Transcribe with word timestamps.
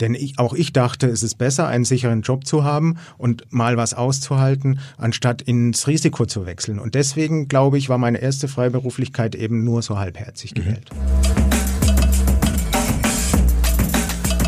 Denn 0.00 0.14
ich, 0.14 0.38
auch 0.38 0.54
ich 0.54 0.72
dachte, 0.72 1.08
es 1.08 1.22
ist 1.22 1.36
besser, 1.36 1.66
einen 1.66 1.84
sicheren 1.84 2.22
Job 2.22 2.46
zu 2.46 2.64
haben 2.64 2.96
und 3.18 3.44
mal 3.50 3.76
was 3.76 3.94
auszuhalten, 3.94 4.80
anstatt 4.96 5.42
ins 5.42 5.86
Risiko 5.86 6.26
zu 6.26 6.46
wechseln. 6.46 6.78
Und 6.78 6.94
deswegen, 6.94 7.48
glaube 7.48 7.78
ich, 7.78 7.88
war 7.88 7.98
meine 7.98 8.18
erste 8.18 8.48
Freiberuflichkeit 8.48 9.34
eben 9.34 9.64
nur 9.64 9.82
so 9.82 9.98
halbherzig 9.98 10.54
gewählt. 10.54 10.90
Mhm. 10.92 11.49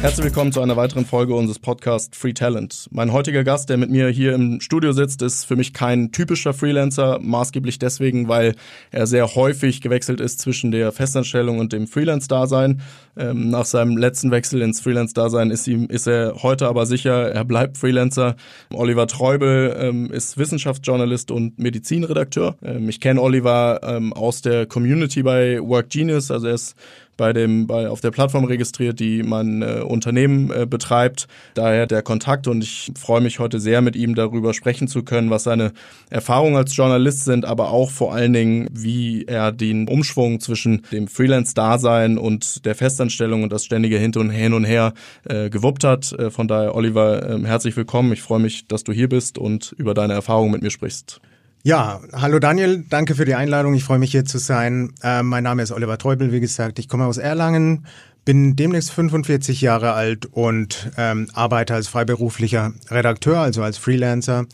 Herzlich 0.03 0.25
willkommen 0.25 0.51
zu 0.51 0.61
einer 0.61 0.77
weiteren 0.77 1.07
Folge 1.07 1.33
unseres 1.33 1.61
Podcasts 1.61 2.19
Free 2.19 2.33
Talent. 2.33 2.89
Mein 2.91 3.13
heutiger 3.13 3.45
Gast, 3.45 3.71
der 3.71 3.77
mit 3.77 3.89
mir 3.89 4.09
hier 4.09 4.35
im 4.35 4.61
Studio 4.61 4.91
sitzt, 4.91 5.23
ist 5.23 5.45
für 5.45 5.55
mich 5.55 5.73
kein 5.73 6.11
typischer 6.11 6.53
Freelancer, 6.53 7.21
maßgeblich 7.23 7.79
deswegen, 7.79 8.27
weil 8.27 8.57
er 8.91 9.07
sehr 9.07 9.37
häufig 9.37 9.81
gewechselt 9.81 10.21
ist 10.21 10.41
zwischen 10.41 10.73
der 10.73 10.91
Festanstellung 10.91 11.61
und 11.61 11.73
dem 11.73 11.87
Freelance-Dasein. 11.87 12.83
Ähm, 13.17 13.51
nach 13.51 13.65
seinem 13.65 13.97
letzten 13.97 14.33
Wechsel 14.33 14.61
ins 14.63 14.81
Freelance-Dasein 14.81 15.53
ist, 15.53 15.69
ist 15.69 16.09
er 16.09 16.43
heute 16.43 16.67
aber 16.67 16.85
sicher, 16.85 17.31
er 17.31 17.45
bleibt 17.45 17.79
Freelancer. 17.79 18.35
Oliver 18.73 19.07
Treubel 19.07 19.77
ähm, 19.79 20.11
ist 20.11 20.37
Wissenschaftsjournalist 20.37 21.31
und 21.31 21.61
Medizinredakteur. 21.61 22.57
Ähm, 22.61 22.89
ich 22.89 22.99
kenne 22.99 23.23
Oliver 23.23 24.03
aus 24.17 24.43
der 24.43 24.67
Community 24.67 25.23
bei 25.23 25.61
Work 25.61 25.91
Genius, 25.91 26.33
also 26.33 26.49
er 26.49 26.55
ist 26.55 26.75
bei 27.23 27.33
dem, 27.33 27.69
bei, 27.69 27.89
auf 27.89 28.01
der 28.01 28.11
Plattform 28.11 28.43
registriert, 28.47 28.99
die 28.99 29.23
mein 29.23 29.63
äh, 29.63 29.83
Unternehmen 29.87 30.51
äh, 30.51 30.67
betreibt. 30.67 31.29
Daher 31.55 31.87
der 31.87 32.03
Kontakt 32.03 32.49
und 32.49 32.65
ich 32.65 32.91
freue 32.99 33.21
mich 33.21 33.39
heute 33.39 33.61
sehr, 33.61 33.81
mit 33.81 33.95
ihm 33.95 34.17
darüber 34.17 34.53
sprechen 34.55 34.89
zu 34.89 35.05
können, 35.05 35.31
was 35.31 35.45
seine 35.45 35.71
Erfahrungen 36.11 36.57
als 36.57 36.77
Journalist 36.77 37.25
sind, 37.25 37.45
aber 37.45 37.71
auch 37.71 37.93
vor 37.93 38.13
allen 38.13 38.33
Dingen, 38.33 38.69
wie 38.73 39.25
er 39.25 39.53
den 39.53 39.87
Umschwung 39.87 40.41
zwischen 40.41 40.83
dem 40.91 41.07
Freelance-Dasein 41.07 42.19
und 42.19 42.67
der 42.67 42.75
Festanstellung 42.75 43.45
und 43.45 43.53
das 43.53 43.65
ständige 43.65 43.99
Hin 43.99 44.13
und, 44.17 44.31
Hin 44.31 44.53
und 44.53 44.65
Her 44.65 44.93
äh, 45.23 45.49
gewuppt 45.49 45.85
hat. 45.85 46.11
Äh, 46.15 46.33
von 46.33 46.49
daher, 46.49 46.75
Oliver, 46.75 47.23
äh, 47.23 47.47
herzlich 47.47 47.77
willkommen. 47.77 48.13
Ich 48.13 48.23
freue 48.23 48.41
mich, 48.41 48.67
dass 48.67 48.83
du 48.83 48.93
hier 48.93 49.09
bist 49.09 49.39
und 49.39 49.77
über 49.79 49.95
deine 49.95 50.15
Erfahrungen 50.15 50.51
mit 50.51 50.63
mir 50.63 50.73
sprichst. 50.73 51.21
Ja, 51.65 52.01
hallo 52.13 52.41
Daniel, 52.41 52.85
danke 52.89 53.15
für 53.15 53.25
die 53.25 53.37
Einladung. 53.37 53.75
Ich 53.75 53.85
freue 53.85 54.01
mich 54.01 54.11
hier 54.11 54.25
zu 54.25 54.39
sein. 54.39 54.95
Äh, 55.01 55.23
mein 55.23 55.45
Name 55.45 55.63
ist 55.63 55.71
Oliver 55.71 55.97
Treubel, 55.97 56.33
wie 56.33 56.41
gesagt. 56.41 56.81
Ich 56.81 56.89
komme 56.89 57.07
aus 57.07 57.19
Erlangen, 57.19 57.87
bin 58.25 58.57
demnächst 58.57 58.91
45 58.91 59.61
Jahre 59.61 59.93
alt 59.93 60.27
und 60.27 60.91
ähm, 60.97 61.29
arbeite 61.35 61.75
als 61.75 61.87
freiberuflicher 61.87 62.73
Redakteur, 62.91 63.39
also 63.39 63.63
als 63.63 63.79
Freelancer. 63.79 64.47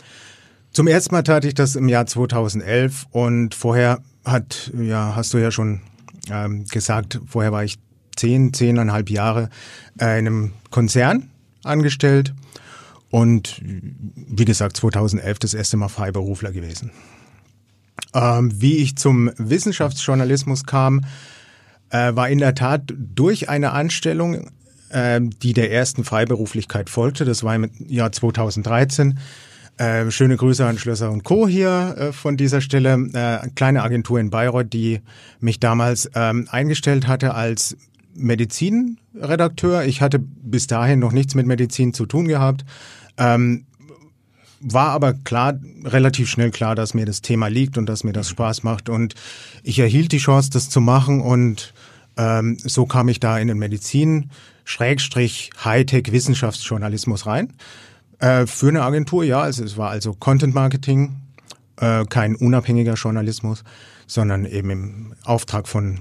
Zum 0.75 0.86
ersten 0.86 1.14
Mal 1.14 1.23
tat 1.23 1.47
ich 1.47 1.55
das 1.55 1.77
im 1.77 1.89
Jahr 1.89 2.05
2011 2.05 3.06
und 3.11 3.55
vorher 3.55 4.03
hat, 4.27 4.70
ja, 4.79 5.17
hast 5.17 5.33
du 5.33 5.39
ja 5.39 5.51
schon 5.51 5.81
ähm, 6.31 6.67
gesagt, 6.67 7.20
vorher 7.27 7.53
war 7.53 7.64
ich 7.64 7.79
zehn, 8.17 8.53
zehneinhalb 8.53 9.09
Jahre 9.09 9.48
äh, 9.98 10.19
in 10.19 10.27
einem 10.27 10.53
Konzern 10.70 11.31
angestellt 11.64 12.34
und 13.11 13.61
wie 13.62 14.45
gesagt, 14.45 14.77
2011 14.77 15.39
das 15.39 15.55
erste 15.55 15.77
Mal 15.77 15.89
Freiberufler 15.89 16.53
gewesen. 16.53 16.91
Ähm, 18.14 18.53
wie 18.55 18.77
ich 18.77 18.97
zum 18.97 19.31
Wissenschaftsjournalismus 19.39 20.64
kam, 20.64 21.05
äh, 21.91 22.14
war 22.14 22.29
in 22.29 22.39
der 22.39 22.55
Tat 22.55 22.92
durch 22.97 23.48
eine 23.48 23.73
Anstellung, 23.73 24.51
äh, 24.91 25.20
die 25.20 25.53
der 25.53 25.73
ersten 25.73 26.05
Freiberuflichkeit 26.05 26.91
folgte. 26.91 27.25
Das 27.25 27.42
war 27.42 27.55
im 27.55 27.70
Jahr 27.86 28.12
2013. 28.12 29.19
Äh, 29.79 30.11
schöne 30.11 30.36
Grüße 30.36 30.67
an 30.67 30.77
Schlösser 30.77 31.11
und 31.11 31.23
Co. 31.23 31.47
hier 31.47 31.95
äh, 31.97 32.12
von 32.12 32.36
dieser 32.36 32.61
Stelle. 32.61 32.95
Äh, 33.12 33.48
kleine 33.55 33.83
Agentur 33.83 34.19
in 34.19 34.31
Bayreuth, 34.31 34.73
die 34.73 35.01
mich 35.39 35.61
damals 35.61 36.11
ähm, 36.14 36.48
eingestellt 36.51 37.06
hatte 37.06 37.34
als 37.34 37.77
Medizinredakteur. 38.19 39.84
Ich 39.84 40.00
hatte 40.00 40.19
bis 40.19 40.66
dahin 40.66 40.98
noch 40.98 41.12
nichts 41.12 41.34
mit 41.34 41.47
Medizin 41.47 41.94
zu 41.94 42.06
tun 42.06 42.28
gehabt, 42.28 42.64
ähm, 43.16 43.64
war 44.61 44.91
aber 44.91 45.12
klar, 45.12 45.55
relativ 45.84 46.28
schnell 46.28 46.50
klar, 46.50 46.74
dass 46.74 46.94
mir 46.94 47.06
das 47.06 47.22
Thema 47.22 47.48
liegt 47.48 47.78
und 47.78 47.86
dass 47.86 48.05
mir 48.05 48.12
das 48.12 48.28
Spaß 48.28 48.62
macht. 48.64 48.89
Und 48.89 49.14
ich 49.62 49.79
erhielt 49.79 50.12
die 50.12 50.18
Chance, 50.18 50.51
das 50.51 50.68
zu 50.68 50.80
machen. 50.80 51.20
Und 51.20 51.73
ähm, 52.17 52.58
so 52.58 52.86
kam 52.86 53.08
ich 53.08 53.20
da 53.20 53.39
in 53.39 53.48
den 53.48 53.58
Medizin, 53.58 54.30
Schrägstrich, 54.64 55.50
Hightech, 55.64 56.11
Wissenschaftsjournalismus 56.11 57.27
rein. 57.27 57.52
Äh, 58.18 58.46
für 58.46 58.68
eine 58.68 58.83
Agentur, 58.83 59.23
ja. 59.24 59.40
Also 59.40 59.64
es 59.64 59.77
war 59.77 59.90
also 59.90 60.12
Content 60.12 60.55
Marketing, 60.55 61.17
äh, 61.77 62.05
kein 62.06 62.35
unabhängiger 62.35 62.95
Journalismus, 62.95 63.62
sondern 64.06 64.45
eben 64.45 64.70
im 64.70 65.14
Auftrag 65.23 65.68
von 65.68 66.00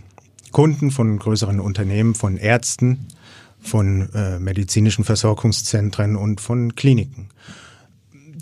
Kunden, 0.51 0.91
von 0.91 1.19
größeren 1.19 1.59
Unternehmen, 1.59 2.15
von 2.15 2.37
Ärzten 2.37 3.07
von 3.67 4.09
äh, 4.13 4.39
medizinischen 4.39 5.03
Versorgungszentren 5.03 6.15
und 6.15 6.41
von 6.41 6.75
Kliniken. 6.75 7.29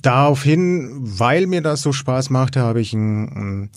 Daraufhin, 0.02 0.90
weil 0.94 1.48
mir 1.48 1.62
das 1.62 1.82
so 1.82 1.92
Spaß 1.92 2.30
machte, 2.30 2.62
habe 2.62 2.80
ich 2.80 2.94
ein, 2.94 3.24
ein 3.24 3.70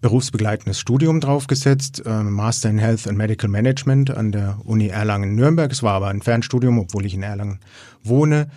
berufsbegleitendes 0.00 0.80
Studium 0.80 1.20
draufgesetzt, 1.20 2.02
äh, 2.04 2.22
Master 2.22 2.70
in 2.70 2.78
Health 2.78 3.06
and 3.06 3.16
Medical 3.16 3.48
Management 3.48 4.10
an 4.10 4.32
der 4.32 4.58
Uni 4.64 4.88
Erlangen-Nürnberg. 4.88 5.70
Es 5.70 5.82
war 5.82 5.94
aber 5.94 6.08
ein 6.08 6.22
Fernstudium, 6.22 6.78
obwohl 6.78 7.06
ich 7.06 7.14
in 7.14 7.22
Erlangen 7.22 7.60
wohne. 8.02 8.50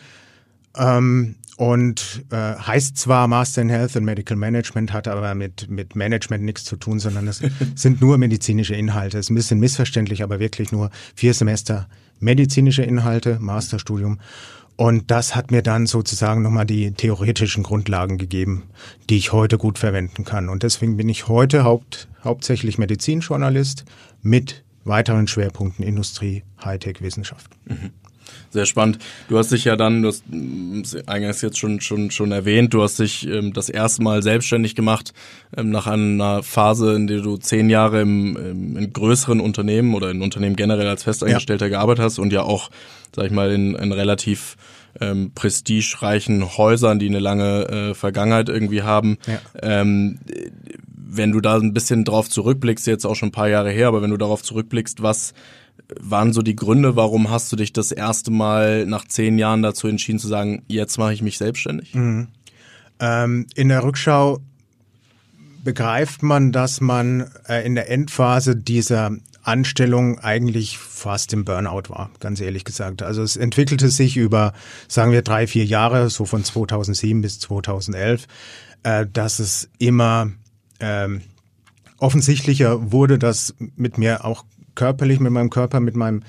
Ähm, 0.75 1.35
und 1.57 2.25
äh, 2.31 2.35
heißt 2.35 2.97
zwar 2.97 3.27
Master 3.27 3.61
in 3.61 3.69
Health 3.69 3.95
and 3.95 4.05
Medical 4.05 4.35
Management, 4.35 4.91
hat 4.91 5.07
aber 5.07 5.35
mit, 5.35 5.69
mit 5.69 5.95
Management 5.95 6.43
nichts 6.43 6.65
zu 6.65 6.75
tun, 6.77 6.99
sondern 6.99 7.27
es 7.27 7.41
sind 7.75 8.01
nur 8.01 8.17
medizinische 8.17 8.75
Inhalte. 8.75 9.19
Es 9.19 9.27
ist 9.27 9.29
ein 9.29 9.35
bisschen 9.35 9.59
missverständlich, 9.59 10.23
aber 10.23 10.39
wirklich 10.39 10.71
nur 10.71 10.89
vier 11.15 11.33
Semester 11.33 11.87
medizinische 12.19 12.83
Inhalte, 12.83 13.37
Masterstudium. 13.39 14.19
Und 14.75 15.11
das 15.11 15.35
hat 15.35 15.51
mir 15.51 15.61
dann 15.61 15.85
sozusagen 15.85 16.41
nochmal 16.41 16.65
die 16.65 16.91
theoretischen 16.91 17.61
Grundlagen 17.61 18.17
gegeben, 18.17 18.63
die 19.09 19.17
ich 19.17 19.31
heute 19.31 19.59
gut 19.59 19.77
verwenden 19.77 20.25
kann. 20.25 20.49
Und 20.49 20.63
deswegen 20.63 20.97
bin 20.97 21.09
ich 21.09 21.27
heute 21.27 21.63
haupt, 21.63 22.07
hauptsächlich 22.23 22.79
Medizinjournalist 22.79 23.85
mit 24.23 24.63
weiteren 24.83 25.27
Schwerpunkten 25.27 25.85
Industrie, 25.85 26.43
Hightech, 26.63 27.01
Wissenschaft. 27.01 27.51
Mhm. 27.65 27.91
Sehr 28.53 28.67
spannend. 28.67 28.99
Du 29.29 29.39
hast 29.39 29.51
dich 29.51 29.65
ja 29.65 29.75
dann, 29.75 30.03
du 30.03 30.09
hast 30.09 30.23
eingangs 31.07 31.41
jetzt 31.41 31.57
schon 31.57 31.81
schon 31.81 32.11
schon 32.11 32.31
erwähnt, 32.31 32.71
du 32.75 32.83
hast 32.83 32.99
dich 32.99 33.27
ähm, 33.27 33.51
das 33.51 33.67
erste 33.67 34.03
Mal 34.03 34.21
selbstständig 34.21 34.75
gemacht 34.75 35.11
ähm, 35.57 35.71
nach 35.71 35.87
einer 35.87 36.43
Phase, 36.43 36.93
in 36.93 37.07
der 37.07 37.21
du 37.21 37.37
zehn 37.37 37.71
Jahre 37.71 38.01
im, 38.01 38.37
im, 38.37 38.77
in 38.77 38.93
größeren 38.93 39.39
Unternehmen 39.39 39.95
oder 39.95 40.11
in 40.11 40.21
Unternehmen 40.21 40.55
generell 40.55 40.87
als 40.87 41.01
Festangestellter 41.01 41.65
ja. 41.65 41.71
gearbeitet 41.71 42.05
hast 42.05 42.19
und 42.19 42.31
ja 42.31 42.43
auch, 42.43 42.69
sag 43.15 43.25
ich 43.25 43.31
mal, 43.31 43.51
in, 43.51 43.73
in 43.73 43.91
relativ 43.91 44.55
ähm, 45.01 45.31
prestigereichen 45.33 46.55
Häusern, 46.55 46.99
die 46.99 47.07
eine 47.07 47.19
lange 47.19 47.67
äh, 47.67 47.93
Vergangenheit 47.95 48.49
irgendwie 48.49 48.83
haben. 48.83 49.17
Ja. 49.25 49.39
Ähm, 49.63 50.19
wenn 50.85 51.31
du 51.31 51.41
da 51.41 51.55
ein 51.57 51.73
bisschen 51.73 52.05
drauf 52.05 52.29
zurückblickst, 52.29 52.85
jetzt 52.85 53.05
auch 53.05 53.15
schon 53.15 53.29
ein 53.29 53.33
paar 53.33 53.49
Jahre 53.49 53.71
her, 53.71 53.87
aber 53.87 54.03
wenn 54.03 54.11
du 54.11 54.17
darauf 54.17 54.43
zurückblickst, 54.43 55.01
was 55.01 55.33
waren 55.99 56.33
so 56.33 56.41
die 56.41 56.55
Gründe, 56.55 56.95
warum 56.95 57.29
hast 57.29 57.51
du 57.51 57.55
dich 57.55 57.73
das 57.73 57.91
erste 57.91 58.31
Mal 58.31 58.85
nach 58.85 59.05
zehn 59.05 59.37
Jahren 59.37 59.61
dazu 59.61 59.87
entschieden 59.87 60.19
zu 60.19 60.27
sagen, 60.27 60.63
jetzt 60.67 60.97
mache 60.97 61.13
ich 61.13 61.21
mich 61.21 61.37
selbstständig? 61.37 61.93
Mhm. 61.93 62.29
Ähm, 62.99 63.47
in 63.55 63.69
der 63.69 63.83
Rückschau 63.83 64.39
begreift 65.63 66.23
man, 66.23 66.51
dass 66.51 66.81
man 66.81 67.29
äh, 67.47 67.65
in 67.65 67.75
der 67.75 67.89
Endphase 67.89 68.55
dieser 68.55 69.11
Anstellung 69.43 70.19
eigentlich 70.19 70.77
fast 70.77 71.33
im 71.33 71.43
Burnout 71.43 71.89
war, 71.89 72.09
ganz 72.19 72.39
ehrlich 72.39 72.63
gesagt. 72.63 73.01
Also 73.01 73.21
es 73.21 73.35
entwickelte 73.35 73.89
sich 73.89 74.15
über, 74.15 74.53
sagen 74.87 75.11
wir, 75.11 75.21
drei, 75.21 75.47
vier 75.47 75.65
Jahre, 75.65 76.09
so 76.09 76.25
von 76.25 76.43
2007 76.43 77.21
bis 77.21 77.39
2011, 77.39 78.25
äh, 78.83 79.05
dass 79.11 79.39
es 79.39 79.69
immer 79.79 80.31
ähm, 80.79 81.21
offensichtlicher 81.97 82.91
wurde, 82.91 83.19
dass 83.19 83.53
mit 83.75 83.97
mir 83.97 84.25
auch 84.25 84.45
körperlich, 84.75 85.19
mit 85.19 85.31
meinem 85.31 85.49
Körper, 85.49 85.79
mit 85.79 85.95
meinem 85.95 86.23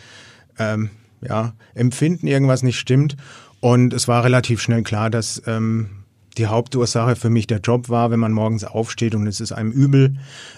ähm, 0.59 0.91
ja, 1.21 1.55
Empfinden 1.75 2.27
irgendwas 2.27 2.63
nicht 2.63 2.79
stimmt. 2.79 3.17
Und 3.61 3.95
es 3.95 4.09
war 4.09 4.25
relativ 4.25 4.61
schnell 4.61 4.83
klar, 4.83 5.11
dass 5.11 5.43
ähm, 5.47 5.89
die 6.37 6.47
Hauptursache 6.47 7.17
für 7.17 7.31
mich 7.31 7.47
der 7.47 7.61
Job 7.61 7.89
war, 7.89 8.11
wenn 8.11 8.21
man 8.21 8.33
morgens 8.33 8.65
aufsteht 8.65 9.15
und 9.15 9.27
es 9.27 9.41
ist 9.41 9.53
einem 9.53 9.71
übel. 9.71 10.17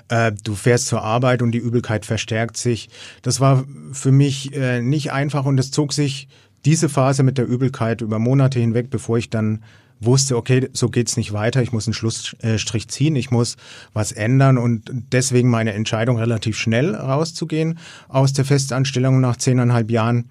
Äh, 0.09 0.33
du 0.43 0.55
fährst 0.55 0.89
zur 0.89 1.03
Arbeit 1.03 1.43
und 1.43 1.53
die 1.53 1.59
Übelkeit 1.59 2.07
verstärkt 2.07 2.57
sich. 2.57 2.89
Das 3.23 3.41
war 3.41 3.65
für 3.93 4.13
mich 4.13 4.55
äh, 4.55 4.81
nicht 4.81 5.13
einfach 5.13 5.45
und 5.45 5.59
es 5.59 5.71
zog 5.71 5.93
sich 5.93 6.29
diese 6.67 6.89
Phase 6.89 7.23
mit 7.23 7.39
der 7.39 7.47
Übelkeit 7.47 8.03
über 8.03 8.19
Monate 8.19 8.59
hinweg, 8.59 8.91
bevor 8.91 9.19
ich 9.19 9.31
dann 9.31 9.63
wusste, 10.01 10.37
okay, 10.37 10.69
so 10.73 10.91
geht's 10.91 11.17
nicht 11.17 11.33
weiter, 11.33 11.63
ich 11.63 11.73
muss 11.73 11.87
einen 11.87 11.95
Schlussstrich 11.95 12.89
ziehen, 12.89 13.17
ich 13.17 13.31
muss 13.31 13.57
was 13.95 14.13
ändern 14.13 14.59
und 14.59 14.91
deswegen 15.13 15.49
meine 15.49 15.73
Entscheidung 15.73 16.19
relativ 16.19 16.59
schnell 16.59 16.95
rauszugehen 16.95 17.79
aus 18.09 18.33
der 18.33 18.45
Festanstellung 18.45 19.21
nach 19.21 19.37
zehneinhalb 19.37 19.91
Jahren 19.91 20.29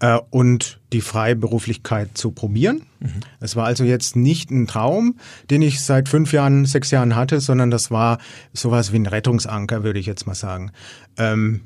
äh, 0.00 0.18
und 0.30 0.80
die 0.92 1.00
Freiberuflichkeit 1.00 2.18
zu 2.18 2.32
probieren. 2.32 2.82
Mhm. 2.98 3.20
Es 3.38 3.54
war 3.54 3.66
also 3.66 3.84
jetzt 3.84 4.16
nicht 4.16 4.50
ein 4.50 4.66
Traum, 4.66 5.16
den 5.50 5.62
ich 5.62 5.80
seit 5.80 6.08
fünf 6.08 6.32
Jahren, 6.32 6.64
sechs 6.64 6.90
Jahren 6.90 7.14
hatte, 7.14 7.40
sondern 7.40 7.70
das 7.70 7.90
war 7.90 8.18
sowas 8.52 8.92
wie 8.92 8.98
ein 8.98 9.06
Rettungsanker, 9.06 9.84
würde 9.84 10.00
ich 10.00 10.06
jetzt 10.06 10.26
mal 10.26 10.34
sagen. 10.34 10.72
Ähm, 11.16 11.60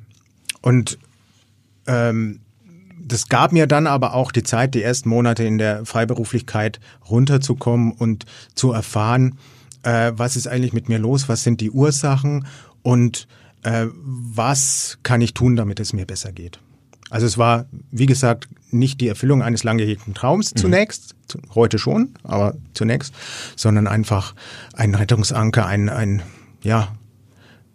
und 0.61 0.99
ähm, 1.87 2.41
das 3.03 3.29
gab 3.29 3.53
mir 3.53 3.67
dann 3.67 3.87
aber 3.87 4.15
auch 4.15 4.33
die 4.33 4.43
Zeit, 4.43 4.75
die 4.75 4.83
ersten 4.83 5.09
Monate 5.09 5.45
in 5.45 5.59
der 5.59 5.85
Freiberuflichkeit 5.85 6.81
runterzukommen 7.09 7.93
und 7.93 8.27
zu 8.55 8.73
erfahren, 8.73 9.39
äh, 9.83 10.13
was 10.15 10.37
ist 10.37 10.47
eigentlich 10.47 10.73
mit 10.73 10.89
mir 10.89 10.99
los, 10.99 11.29
was 11.29 11.43
sind 11.43 11.61
die 11.61 11.71
Ursachen 11.71 12.47
und 12.83 13.27
äh, 13.63 13.87
was 13.95 14.99
kann 15.03 15.21
ich 15.21 15.35
tun, 15.35 15.57
damit 15.57 15.81
es 15.81 15.93
mir 15.93 16.07
besser 16.07 16.33
geht. 16.33 16.61
Also 17.11 17.27
es 17.27 17.39
war, 17.39 17.67
wie 17.91 18.07
gesagt, 18.07 18.49
nicht 18.71 19.01
die 19.01 19.09
Erfüllung 19.09 19.43
eines 19.43 19.65
lang 19.65 19.79
gehegten 19.79 20.15
Traums 20.15 20.55
mhm. 20.55 20.59
zunächst, 20.59 21.17
heute 21.55 21.79
schon, 21.79 22.15
aber 22.23 22.55
zunächst, 22.73 23.13
sondern 23.57 23.89
einfach 23.89 24.35
ein 24.75 24.95
Rettungsanker, 24.95 25.67
ein, 25.67 25.89
ein 25.89 26.23
ja, 26.63 26.95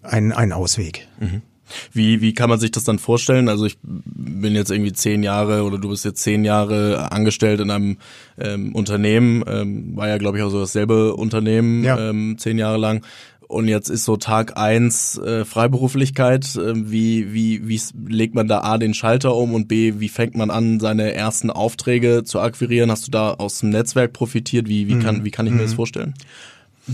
ein, 0.04 0.32
ein 0.32 0.54
Ausweg. 0.54 1.08
Mhm. 1.20 1.42
Wie, 1.92 2.22
wie 2.22 2.34
kann 2.34 2.50
man 2.50 2.60
sich 2.60 2.72
das 2.72 2.84
dann 2.84 3.00
vorstellen? 3.00 3.50
Also 3.50 3.66
ich 3.66 3.78
bin 3.84 4.56
jetzt 4.56 4.72
irgendwie 4.72 4.94
zehn 4.94 5.24
Jahre 5.24 5.64
oder 5.64 5.78
du 5.78 5.90
bist 5.90 6.06
jetzt 6.06 6.22
zehn 6.22 6.46
Jahre 6.46 7.12
angestellt 7.12 7.60
in 7.60 7.72
einem 7.72 7.98
ähm, 8.38 8.74
Unternehmen, 8.76 9.44
ähm, 9.48 9.96
war 9.96 10.08
ja 10.08 10.18
glaube 10.18 10.38
ich 10.38 10.44
auch 10.44 10.50
so 10.50 10.60
dasselbe 10.60 11.16
Unternehmen 11.16 11.84
ja. 11.84 12.10
ähm, 12.10 12.38
zehn 12.38 12.58
Jahre 12.58 12.78
lang. 12.78 13.04
Und 13.48 13.68
jetzt 13.68 13.90
ist 13.90 14.06
so 14.06 14.18
Tag 14.18 14.58
eins 14.58 15.18
äh, 15.20 15.46
Freiberuflichkeit. 15.46 16.56
Äh, 16.56 16.74
wie, 16.76 17.32
wie, 17.32 17.68
wie 17.68 17.80
legt 18.08 18.34
man 18.34 18.48
da 18.48 18.62
A 18.62 18.78
den 18.78 18.94
Schalter 18.94 19.36
um 19.36 19.54
und 19.54 19.68
B, 19.68 19.94
wie 20.00 20.10
fängt 20.10 20.36
man 20.36 20.50
an, 20.50 20.80
seine 20.80 21.14
ersten 21.14 21.52
Aufträge 21.52 22.24
zu 22.24 22.40
akquirieren? 22.40 22.90
Hast 22.90 23.08
du 23.08 23.12
da 23.12 23.36
aus 23.36 23.60
dem 23.60 23.70
Netzwerk 23.70 24.14
profitiert? 24.14 24.68
Wie, 24.68 24.88
wie, 24.88 24.98
kann, 24.98 25.26
wie 25.26 25.32
kann 25.32 25.46
ich 25.46 25.54
mir 25.54 25.62
das 25.62 25.72
mhm. 25.72 25.76
vorstellen? 25.76 26.14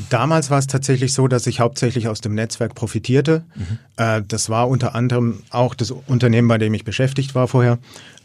Damals 0.09 0.49
war 0.49 0.59
es 0.59 0.67
tatsächlich 0.67 1.13
so, 1.13 1.27
dass 1.27 1.47
ich 1.47 1.59
hauptsächlich 1.59 2.07
aus 2.07 2.21
dem 2.21 2.33
Netzwerk 2.33 2.75
profitierte. 2.75 3.43
Mhm. 3.55 3.79
Äh, 3.97 4.21
das 4.25 4.49
war 4.49 4.69
unter 4.69 4.95
anderem 4.95 5.43
auch 5.49 5.75
das 5.75 5.91
Unternehmen, 5.91 6.47
bei 6.47 6.57
dem 6.57 6.73
ich 6.73 6.85
beschäftigt 6.85 7.35
war 7.35 7.47
vorher. 7.47 7.77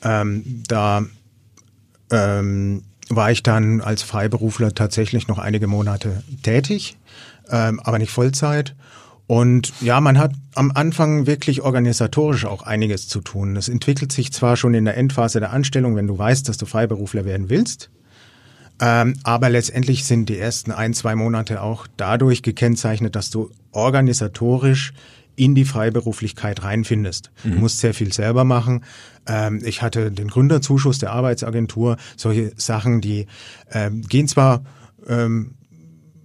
Ähm, 0.02 0.62
da 0.68 1.04
ähm, 2.10 2.82
war 3.08 3.30
ich 3.30 3.42
dann 3.42 3.80
als 3.80 4.02
Freiberufler 4.02 4.74
tatsächlich 4.74 5.28
noch 5.28 5.38
einige 5.38 5.66
Monate 5.66 6.22
tätig, 6.42 6.96
ähm, 7.50 7.80
aber 7.80 7.98
nicht 7.98 8.10
Vollzeit. 8.10 8.74
Und 9.26 9.72
ja, 9.80 10.00
man 10.00 10.18
hat 10.18 10.32
am 10.54 10.70
Anfang 10.72 11.26
wirklich 11.26 11.62
organisatorisch 11.62 12.44
auch 12.44 12.62
einiges 12.62 13.08
zu 13.08 13.20
tun. 13.20 13.56
Das 13.56 13.68
entwickelt 13.68 14.12
sich 14.12 14.32
zwar 14.32 14.56
schon 14.56 14.74
in 14.74 14.84
der 14.84 14.96
Endphase 14.96 15.40
der 15.40 15.52
Anstellung, 15.52 15.96
wenn 15.96 16.06
du 16.06 16.16
weißt, 16.16 16.48
dass 16.48 16.58
du 16.58 16.66
Freiberufler 16.66 17.24
werden 17.24 17.50
willst. 17.50 17.90
Ähm, 18.80 19.14
aber 19.22 19.48
letztendlich 19.48 20.04
sind 20.04 20.28
die 20.28 20.38
ersten 20.38 20.70
ein, 20.70 20.92
zwei 20.92 21.14
Monate 21.14 21.62
auch 21.62 21.86
dadurch 21.96 22.42
gekennzeichnet, 22.42 23.16
dass 23.16 23.30
du 23.30 23.50
organisatorisch 23.72 24.92
in 25.36 25.54
die 25.54 25.64
Freiberuflichkeit 25.64 26.62
reinfindest. 26.62 27.30
Mhm. 27.44 27.52
Du 27.52 27.58
musst 27.58 27.78
sehr 27.78 27.94
viel 27.94 28.12
selber 28.12 28.44
machen. 28.44 28.84
Ähm, 29.26 29.62
ich 29.64 29.82
hatte 29.82 30.10
den 30.10 30.28
Gründerzuschuss 30.28 30.98
der 30.98 31.12
Arbeitsagentur, 31.12 31.96
solche 32.16 32.52
Sachen, 32.56 33.00
die 33.00 33.26
ähm, 33.70 34.02
gehen 34.02 34.28
zwar 34.28 34.64
ähm, 35.06 35.54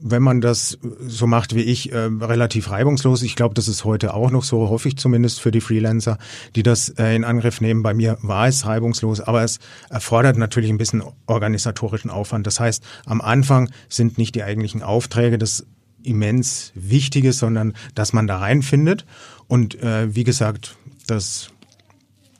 wenn 0.01 0.23
man 0.23 0.41
das 0.41 0.77
so 1.07 1.27
macht 1.27 1.55
wie 1.55 1.61
ich, 1.61 1.91
äh, 1.91 1.97
relativ 1.97 2.71
reibungslos. 2.71 3.21
Ich 3.21 3.35
glaube, 3.35 3.53
das 3.53 3.67
ist 3.67 3.85
heute 3.85 4.13
auch 4.13 4.31
noch 4.31 4.43
so, 4.43 4.69
hoffe 4.69 4.87
ich 4.87 4.97
zumindest 4.97 5.39
für 5.39 5.51
die 5.51 5.61
Freelancer, 5.61 6.17
die 6.55 6.63
das 6.63 6.89
äh, 6.89 7.15
in 7.15 7.23
Angriff 7.23 7.61
nehmen. 7.61 7.83
Bei 7.83 7.93
mir 7.93 8.17
war 8.21 8.47
es 8.47 8.65
reibungslos, 8.65 9.21
aber 9.21 9.43
es 9.43 9.59
erfordert 9.89 10.37
natürlich 10.37 10.69
ein 10.69 10.77
bisschen 10.77 11.03
organisatorischen 11.27 12.09
Aufwand. 12.09 12.47
Das 12.47 12.59
heißt, 12.59 12.83
am 13.05 13.21
Anfang 13.21 13.69
sind 13.89 14.17
nicht 14.17 14.35
die 14.35 14.43
eigentlichen 14.43 14.81
Aufträge 14.81 15.37
das 15.37 15.65
immens 16.03 16.71
Wichtige, 16.73 17.31
sondern 17.31 17.73
dass 17.93 18.11
man 18.13 18.27
da 18.27 18.37
reinfindet. 18.37 19.05
Und 19.47 19.81
äh, 19.81 20.13
wie 20.15 20.23
gesagt, 20.23 20.77
das 21.07 21.51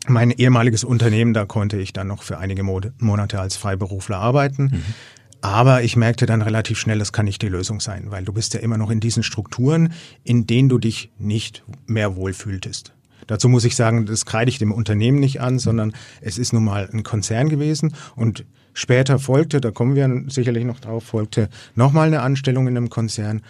mein 0.07 0.31
ehemaliges 0.31 0.83
Unternehmen, 0.83 1.33
da 1.33 1.45
konnte 1.45 1.77
ich 1.77 1.93
dann 1.93 2.07
noch 2.07 2.23
für 2.23 2.39
einige 2.39 2.63
Monate 2.63 3.39
als 3.39 3.55
Freiberufler 3.55 4.17
arbeiten. 4.17 4.63
Mhm. 4.63 4.83
Aber 5.41 5.81
ich 5.81 5.95
merkte 5.95 6.27
dann 6.27 6.43
relativ 6.43 6.77
schnell, 6.77 6.99
das 6.99 7.11
kann 7.11 7.25
nicht 7.25 7.41
die 7.41 7.49
Lösung 7.49 7.79
sein, 7.79 8.05
weil 8.11 8.23
du 8.23 8.31
bist 8.31 8.53
ja 8.53 8.59
immer 8.59 8.77
noch 8.77 8.91
in 8.91 8.99
diesen 8.99 9.23
Strukturen, 9.23 9.93
in 10.23 10.45
denen 10.45 10.69
du 10.69 10.77
dich 10.77 11.11
nicht 11.17 11.63
mehr 11.87 12.15
wohlfühltest. 12.15 12.93
Dazu 13.27 13.49
muss 13.49 13.65
ich 13.65 13.75
sagen, 13.75 14.05
das 14.05 14.25
kreide 14.25 14.49
ich 14.49 14.59
dem 14.59 14.71
Unternehmen 14.71 15.19
nicht 15.19 15.41
an, 15.41 15.57
sondern 15.57 15.93
es 16.21 16.37
ist 16.37 16.53
nun 16.53 16.63
mal 16.63 16.89
ein 16.91 17.03
Konzern 17.03 17.49
gewesen 17.49 17.95
und 18.15 18.45
später 18.73 19.19
folgte, 19.19 19.61
da 19.61 19.71
kommen 19.71 19.95
wir 19.95 20.23
sicherlich 20.27 20.65
noch 20.65 20.79
drauf, 20.79 21.05
folgte 21.05 21.49
nochmal 21.75 22.07
eine 22.07 22.21
Anstellung 22.21 22.67
in 22.67 22.77
einem 22.77 22.89
Konzern 22.89 23.41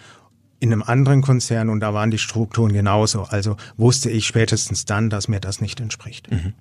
in 0.62 0.72
einem 0.72 0.84
anderen 0.84 1.22
Konzern 1.22 1.68
und 1.68 1.80
da 1.80 1.92
waren 1.92 2.12
die 2.12 2.18
Strukturen 2.18 2.72
genauso. 2.72 3.22
Also 3.22 3.56
wusste 3.76 4.10
ich 4.10 4.28
spätestens 4.28 4.84
dann, 4.84 5.10
dass 5.10 5.26
mir 5.26 5.40
das 5.40 5.60
nicht 5.60 5.80
entspricht. 5.80 6.30
Mhm. 6.30 6.52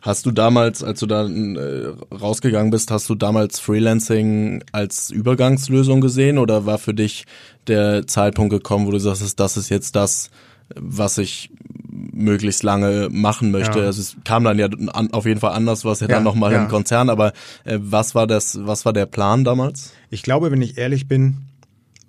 Hast 0.00 0.26
du 0.26 0.30
damals, 0.30 0.84
als 0.84 1.00
du 1.00 1.06
da 1.06 1.26
äh, 1.26 1.92
rausgegangen 2.14 2.70
bist, 2.70 2.92
hast 2.92 3.10
du 3.10 3.16
damals 3.16 3.58
Freelancing 3.58 4.62
als 4.70 5.10
Übergangslösung 5.10 6.00
gesehen 6.00 6.38
oder 6.38 6.66
war 6.66 6.78
für 6.78 6.94
dich 6.94 7.24
der 7.66 8.06
Zeitpunkt 8.06 8.52
gekommen, 8.52 8.86
wo 8.86 8.92
du 8.92 9.00
sagst, 9.00 9.40
das 9.40 9.56
ist 9.56 9.70
jetzt 9.70 9.96
das, 9.96 10.30
was 10.76 11.18
ich 11.18 11.50
möglichst 11.90 12.62
lange 12.62 13.08
machen 13.10 13.50
möchte. 13.50 13.80
Ja. 13.80 13.86
Also 13.86 14.02
es 14.02 14.16
kam 14.22 14.44
dann 14.44 14.60
ja 14.60 14.68
an, 14.92 15.12
auf 15.12 15.26
jeden 15.26 15.40
Fall 15.40 15.52
anders, 15.52 15.84
was 15.84 15.98
ja, 15.98 16.06
ja 16.06 16.14
dann 16.14 16.22
nochmal 16.22 16.52
ja. 16.52 16.62
im 16.62 16.68
Konzern, 16.68 17.10
aber 17.10 17.32
äh, 17.64 17.78
was 17.80 18.14
war 18.14 18.28
das, 18.28 18.56
was 18.62 18.84
war 18.84 18.92
der 18.92 19.06
Plan 19.06 19.42
damals? 19.42 19.94
Ich 20.10 20.22
glaube, 20.22 20.52
wenn 20.52 20.62
ich 20.62 20.78
ehrlich 20.78 21.08
bin, 21.08 21.38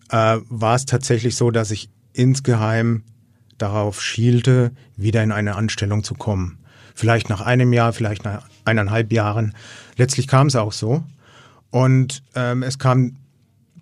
äh, 0.10 0.38
war 0.50 0.76
es 0.76 0.86
tatsächlich 0.86 1.36
so, 1.36 1.52
dass 1.52 1.72
ich 1.72 1.90
insgeheim 2.14 3.04
darauf 3.58 4.02
schielte, 4.02 4.72
wieder 4.96 5.24
in 5.24 5.32
eine 5.32 5.56
Anstellung 5.56 6.04
zu 6.04 6.16
kommen. 6.16 6.58
Vielleicht 6.96 7.30
nach 7.30 7.42
einem 7.42 7.74
Jahr, 7.74 7.94
vielleicht 7.94 8.26
nach 8.26 8.48
eineinhalb 8.66 9.12
Jahren. 9.12 9.54
Letztlich 9.96 10.28
kam 10.28 10.48
es 10.48 10.56
auch 10.56 10.74
so. 10.74 11.04
Und 11.72 12.24
ähm, 12.36 12.64
es 12.64 12.80
kam 12.80 13.18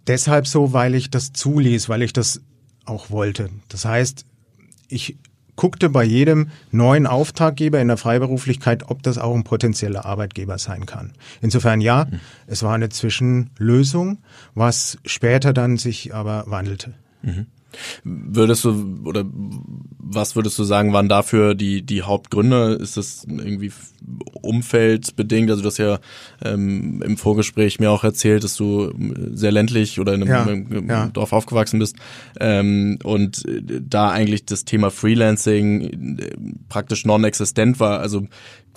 deshalb 0.07 0.47
so, 0.47 0.73
weil 0.73 0.95
ich 0.95 1.09
das 1.09 1.33
zuließ, 1.33 1.89
weil 1.89 2.01
ich 2.01 2.13
das 2.13 2.41
auch 2.85 3.09
wollte. 3.09 3.49
Das 3.69 3.85
heißt, 3.85 4.25
ich 4.87 5.17
guckte 5.57 5.89
bei 5.89 6.05
jedem 6.05 6.49
neuen 6.71 7.05
Auftraggeber 7.05 7.81
in 7.81 7.89
der 7.89 7.97
Freiberuflichkeit, 7.97 8.89
ob 8.89 9.03
das 9.03 9.17
auch 9.17 9.35
ein 9.35 9.43
potenzieller 9.43 10.05
Arbeitgeber 10.05 10.57
sein 10.57 10.85
kann. 10.85 11.11
Insofern 11.41 11.81
ja, 11.81 12.05
mhm. 12.05 12.21
es 12.45 12.63
war 12.63 12.73
eine 12.73 12.87
Zwischenlösung, 12.87 14.19
was 14.55 14.97
später 15.05 15.51
dann 15.51 15.75
sich 15.75 16.15
aber 16.15 16.45
wandelte. 16.47 16.93
Mhm. 17.23 17.47
Würdest 18.03 18.63
du 18.63 19.01
oder 19.03 19.25
was 19.99 20.35
würdest 20.35 20.57
du 20.57 20.63
sagen, 20.63 20.93
waren 20.93 21.09
dafür 21.09 21.55
die 21.55 21.81
die 21.81 22.01
Hauptgründe? 22.01 22.77
Ist 22.81 22.97
das 22.97 23.25
irgendwie 23.27 23.71
umfeldbedingt? 24.41 25.49
Also 25.49 25.61
du 25.61 25.67
hast 25.67 25.77
ja 25.77 25.99
ähm, 26.43 27.01
im 27.03 27.17
Vorgespräch 27.17 27.79
mir 27.79 27.91
auch 27.91 28.03
erzählt, 28.03 28.43
dass 28.43 28.55
du 28.55 28.93
sehr 29.33 29.51
ländlich 29.51 29.99
oder 29.99 30.13
in 30.13 30.23
einem, 30.23 30.31
ja, 30.31 30.43
einem 30.43 30.89
ja. 30.89 31.07
Dorf 31.07 31.33
aufgewachsen 31.33 31.79
bist 31.79 31.97
ähm, 32.39 32.99
und 33.03 33.43
da 33.81 34.09
eigentlich 34.09 34.45
das 34.45 34.65
Thema 34.65 34.91
Freelancing 34.91 36.17
praktisch 36.69 37.05
non-existent 37.05 37.79
war. 37.79 37.99
Also 37.99 38.27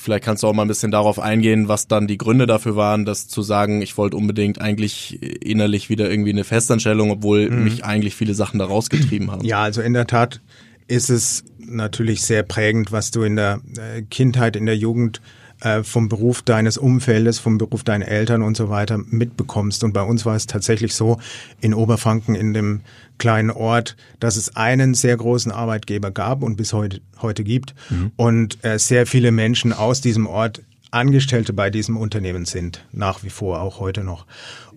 Vielleicht 0.01 0.25
kannst 0.25 0.43
du 0.43 0.47
auch 0.47 0.53
mal 0.55 0.63
ein 0.63 0.69
bisschen 0.69 0.91
darauf 0.91 1.19
eingehen, 1.19 1.69
was 1.69 1.87
dann 1.87 2.07
die 2.07 2.19
Gründe 2.19 2.47
dafür 2.47 2.75
waren, 2.75 3.05
das 3.05 3.29
zu 3.29 3.43
sagen, 3.43 3.83
ich 3.83 3.97
wollte 3.99 4.17
unbedingt 4.17 4.61
eigentlich 4.61 5.23
innerlich 5.43 5.91
wieder 5.91 6.11
irgendwie 6.11 6.31
eine 6.31 6.45
Festanstellung, 6.45 7.11
obwohl 7.11 7.51
mhm. 7.51 7.65
mich 7.65 7.85
eigentlich 7.85 8.17
viele 8.17 8.35
Sachen 8.35 8.59
da 8.59 8.65
rausgetrieben 8.65 9.31
haben. 9.31 9.45
Ja, 9.45 9.63
also 9.63 9.83
in 9.83 9.93
der 9.93 10.07
Tat 10.07 10.41
ist 10.89 11.11
es 11.11 11.45
natürlich 11.59 12.23
sehr 12.23 12.43
prägend, 12.43 12.93
was 12.93 13.11
du 13.11 13.23
in 13.23 13.37
der 13.37 13.61
äh, 13.77 14.03
Kindheit, 14.03 14.57
in 14.57 14.67
der 14.67 14.77
Jugend 14.77 15.21
äh, 15.61 15.83
vom 15.83 16.09
Beruf 16.09 16.43
deines 16.43 16.79
Umfeldes, 16.79 17.39
vom 17.39 17.59
Beruf 17.59 17.85
deiner 17.85 18.09
Eltern 18.09 18.43
und 18.43 18.57
so 18.57 18.69
weiter 18.69 18.99
mitbekommst. 18.99 19.85
Und 19.85 19.93
bei 19.93 20.03
uns 20.03 20.27
war 20.27 20.37
es 20.37 20.47
tatsächlich 20.47 20.95
so 20.95 21.19
in 21.61 21.75
Oberfranken 21.75 22.35
in 22.35 22.55
dem 22.55 22.81
kleinen 23.19 23.51
Ort, 23.51 23.97
dass 24.19 24.37
es 24.37 24.57
einen 24.57 24.95
sehr 24.95 25.17
großen 25.17 25.53
Arbeitgeber 25.53 26.11
gab 26.11 26.43
und 26.43 26.57
bis 26.57 26.73
heute, 26.73 27.01
heute 27.21 27.45
gibt 27.45 27.75
mhm. 27.91 28.13
und 28.17 28.65
äh, 28.65 28.79
sehr 28.79 29.07
viele 29.07 29.31
Menschen 29.31 29.73
aus 29.73 30.01
diesem 30.01 30.27
Ort 30.27 30.63
Angestellte 30.91 31.53
bei 31.53 31.71
diesem 31.71 31.97
Unternehmen 31.97 32.47
sind, 32.47 32.85
nach 32.93 33.23
wie 33.23 33.31
vor, 33.31 33.61
auch 33.61 33.79
heute 33.79 34.03
noch. 34.03 34.27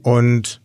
Und 0.03 0.61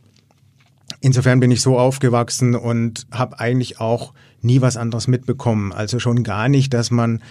insofern 1.00 1.40
bin 1.40 1.50
ich 1.50 1.62
so 1.62 1.78
aufgewachsen 1.78 2.54
und 2.54 3.06
habe 3.10 3.40
eigentlich 3.40 3.80
auch 3.80 4.12
nie 4.42 4.60
was 4.60 4.76
anderes 4.76 5.08
mitbekommen. 5.08 5.72
Also 5.72 5.98
schon 5.98 6.22
gar 6.22 6.48
nicht, 6.48 6.75
dass 6.75 6.90
man, 6.90 7.22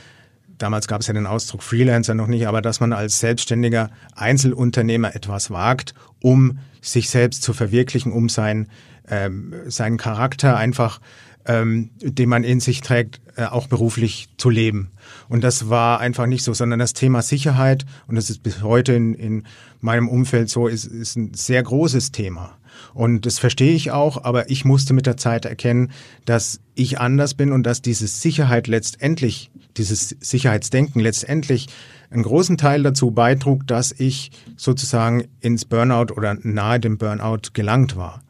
damals 0.58 0.88
gab 0.88 1.02
es 1.02 1.08
ja 1.08 1.14
den 1.14 1.28
Ausdruck 1.28 1.64
Freelancer 1.64 2.14
noch 2.14 2.28
nicht, 2.28 2.48
aber 2.48 2.62
dass 2.62 2.80
man 2.80 2.94
als 2.94 3.20
selbstständiger 3.20 3.90
Einzelunternehmer 4.16 5.16
etwas 5.16 5.52
wagt, 5.52 5.94
um 6.22 6.60
sich 6.82 7.10
selbst 7.10 7.44
zu 7.44 7.54
verwirklichen, 7.54 8.12
um 8.12 8.30
sein 8.30 8.68
ähm, 9.10 9.54
seinen 9.68 9.98
Charakter 9.98 10.58
einfach 10.58 11.00
ähm, 11.48 11.90
den 12.02 12.30
man 12.30 12.44
in 12.44 12.60
sich 12.60 12.82
trägt, 12.82 13.22
äh, 13.36 13.46
auch 13.46 13.68
beruflich 13.68 14.28
zu 14.38 14.50
leben. 14.50 14.92
Und 15.30 15.44
das 15.44 15.70
war 15.70 16.00
einfach 16.00 16.26
nicht 16.28 16.44
so, 16.44 16.54
sondern 16.54 16.80
das 16.80 16.94
Thema 16.94 17.22
Sicherheit, 17.22 17.86
und 18.08 18.16
das 18.16 18.30
ist 18.30 18.44
bis 18.44 18.62
heute 18.62 18.94
in, 18.94 19.14
in 19.14 19.44
meinem 19.80 20.10
Umfeld 20.10 20.50
so, 20.50 20.68
ist, 20.68 20.86
ist 20.86 21.16
ein 21.16 21.34
sehr 21.34 21.64
großes 21.64 22.12
Thema. 22.12 22.58
Und 22.94 23.26
das 23.26 23.40
verstehe 23.40 23.74
ich 23.74 23.92
auch, 23.92 24.24
aber 24.24 24.50
ich 24.50 24.66
musste 24.66 24.94
mit 24.94 25.06
der 25.06 25.18
Zeit 25.18 25.46
erkennen, 25.46 25.92
dass 26.26 26.60
ich 26.76 27.00
anders 27.00 27.34
bin 27.34 27.52
und 27.52 27.64
dass 27.64 27.82
diese 27.82 28.08
Sicherheit 28.08 28.68
letztendlich, 28.68 29.52
dieses 29.78 30.16
Sicherheitsdenken 30.20 31.00
letztendlich 31.00 31.68
einen 32.10 32.24
großen 32.24 32.58
Teil 32.58 32.84
dazu 32.84 33.12
beitrug, 33.12 33.68
dass 33.68 33.92
ich 33.92 34.32
sozusagen 34.56 35.26
ins 35.42 35.66
Burnout 35.66 36.14
oder 36.14 36.38
nahe 36.42 36.80
dem 36.80 36.98
Burnout 36.98 37.50
gelangt 37.54 37.98
war. 37.98 38.22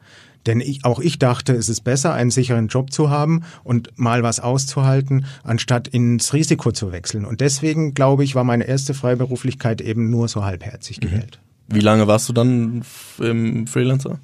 Denn 0.46 0.60
ich, 0.60 0.84
auch 0.84 0.98
ich 0.98 1.18
dachte, 1.18 1.52
es 1.54 1.68
ist 1.68 1.82
besser, 1.82 2.14
einen 2.14 2.30
sicheren 2.30 2.68
Job 2.68 2.90
zu 2.90 3.10
haben 3.10 3.42
und 3.64 3.90
mal 3.96 4.22
was 4.22 4.40
auszuhalten, 4.40 5.26
anstatt 5.42 5.88
ins 5.88 6.32
Risiko 6.32 6.72
zu 6.72 6.90
wechseln. 6.90 7.24
Und 7.26 7.42
deswegen, 7.42 7.92
glaube 7.92 8.24
ich, 8.24 8.34
war 8.34 8.44
meine 8.44 8.66
erste 8.66 8.94
Freiberuflichkeit 8.94 9.80
eben 9.82 10.10
nur 10.10 10.26
so 10.28 10.44
halbherzig 10.44 11.00
mhm. 11.00 11.06
gewählt. 11.06 11.40
Wie 11.66 11.80
lange 11.80 12.06
warst 12.06 12.30
du 12.30 12.32
dann 12.32 12.82
im 13.18 13.66
Freelancer? 13.66 14.20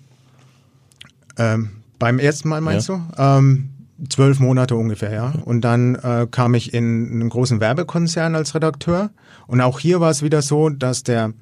Ähm, 1.38 1.70
beim 1.98 2.18
ersten 2.18 2.48
Mal 2.48 2.60
meinst 2.60 2.88
ja. 2.88 3.06
du? 3.16 3.22
Ähm, 3.22 3.70
zwölf 4.08 4.40
Monate 4.40 4.76
ungefähr, 4.76 5.12
ja. 5.12 5.32
Und 5.44 5.62
dann 5.62 5.94
äh, 5.96 6.26
kam 6.30 6.54
ich 6.54 6.74
in 6.74 7.10
einen 7.10 7.28
großen 7.28 7.60
Werbekonzern 7.60 8.34
als 8.34 8.54
Redakteur. 8.54 9.10
Und 9.46 9.60
auch 9.60 9.80
hier 9.80 10.00
war 10.00 10.10
es 10.10 10.22
wieder 10.22 10.42
so, 10.42 10.68
dass 10.68 11.02
der, 11.02 11.32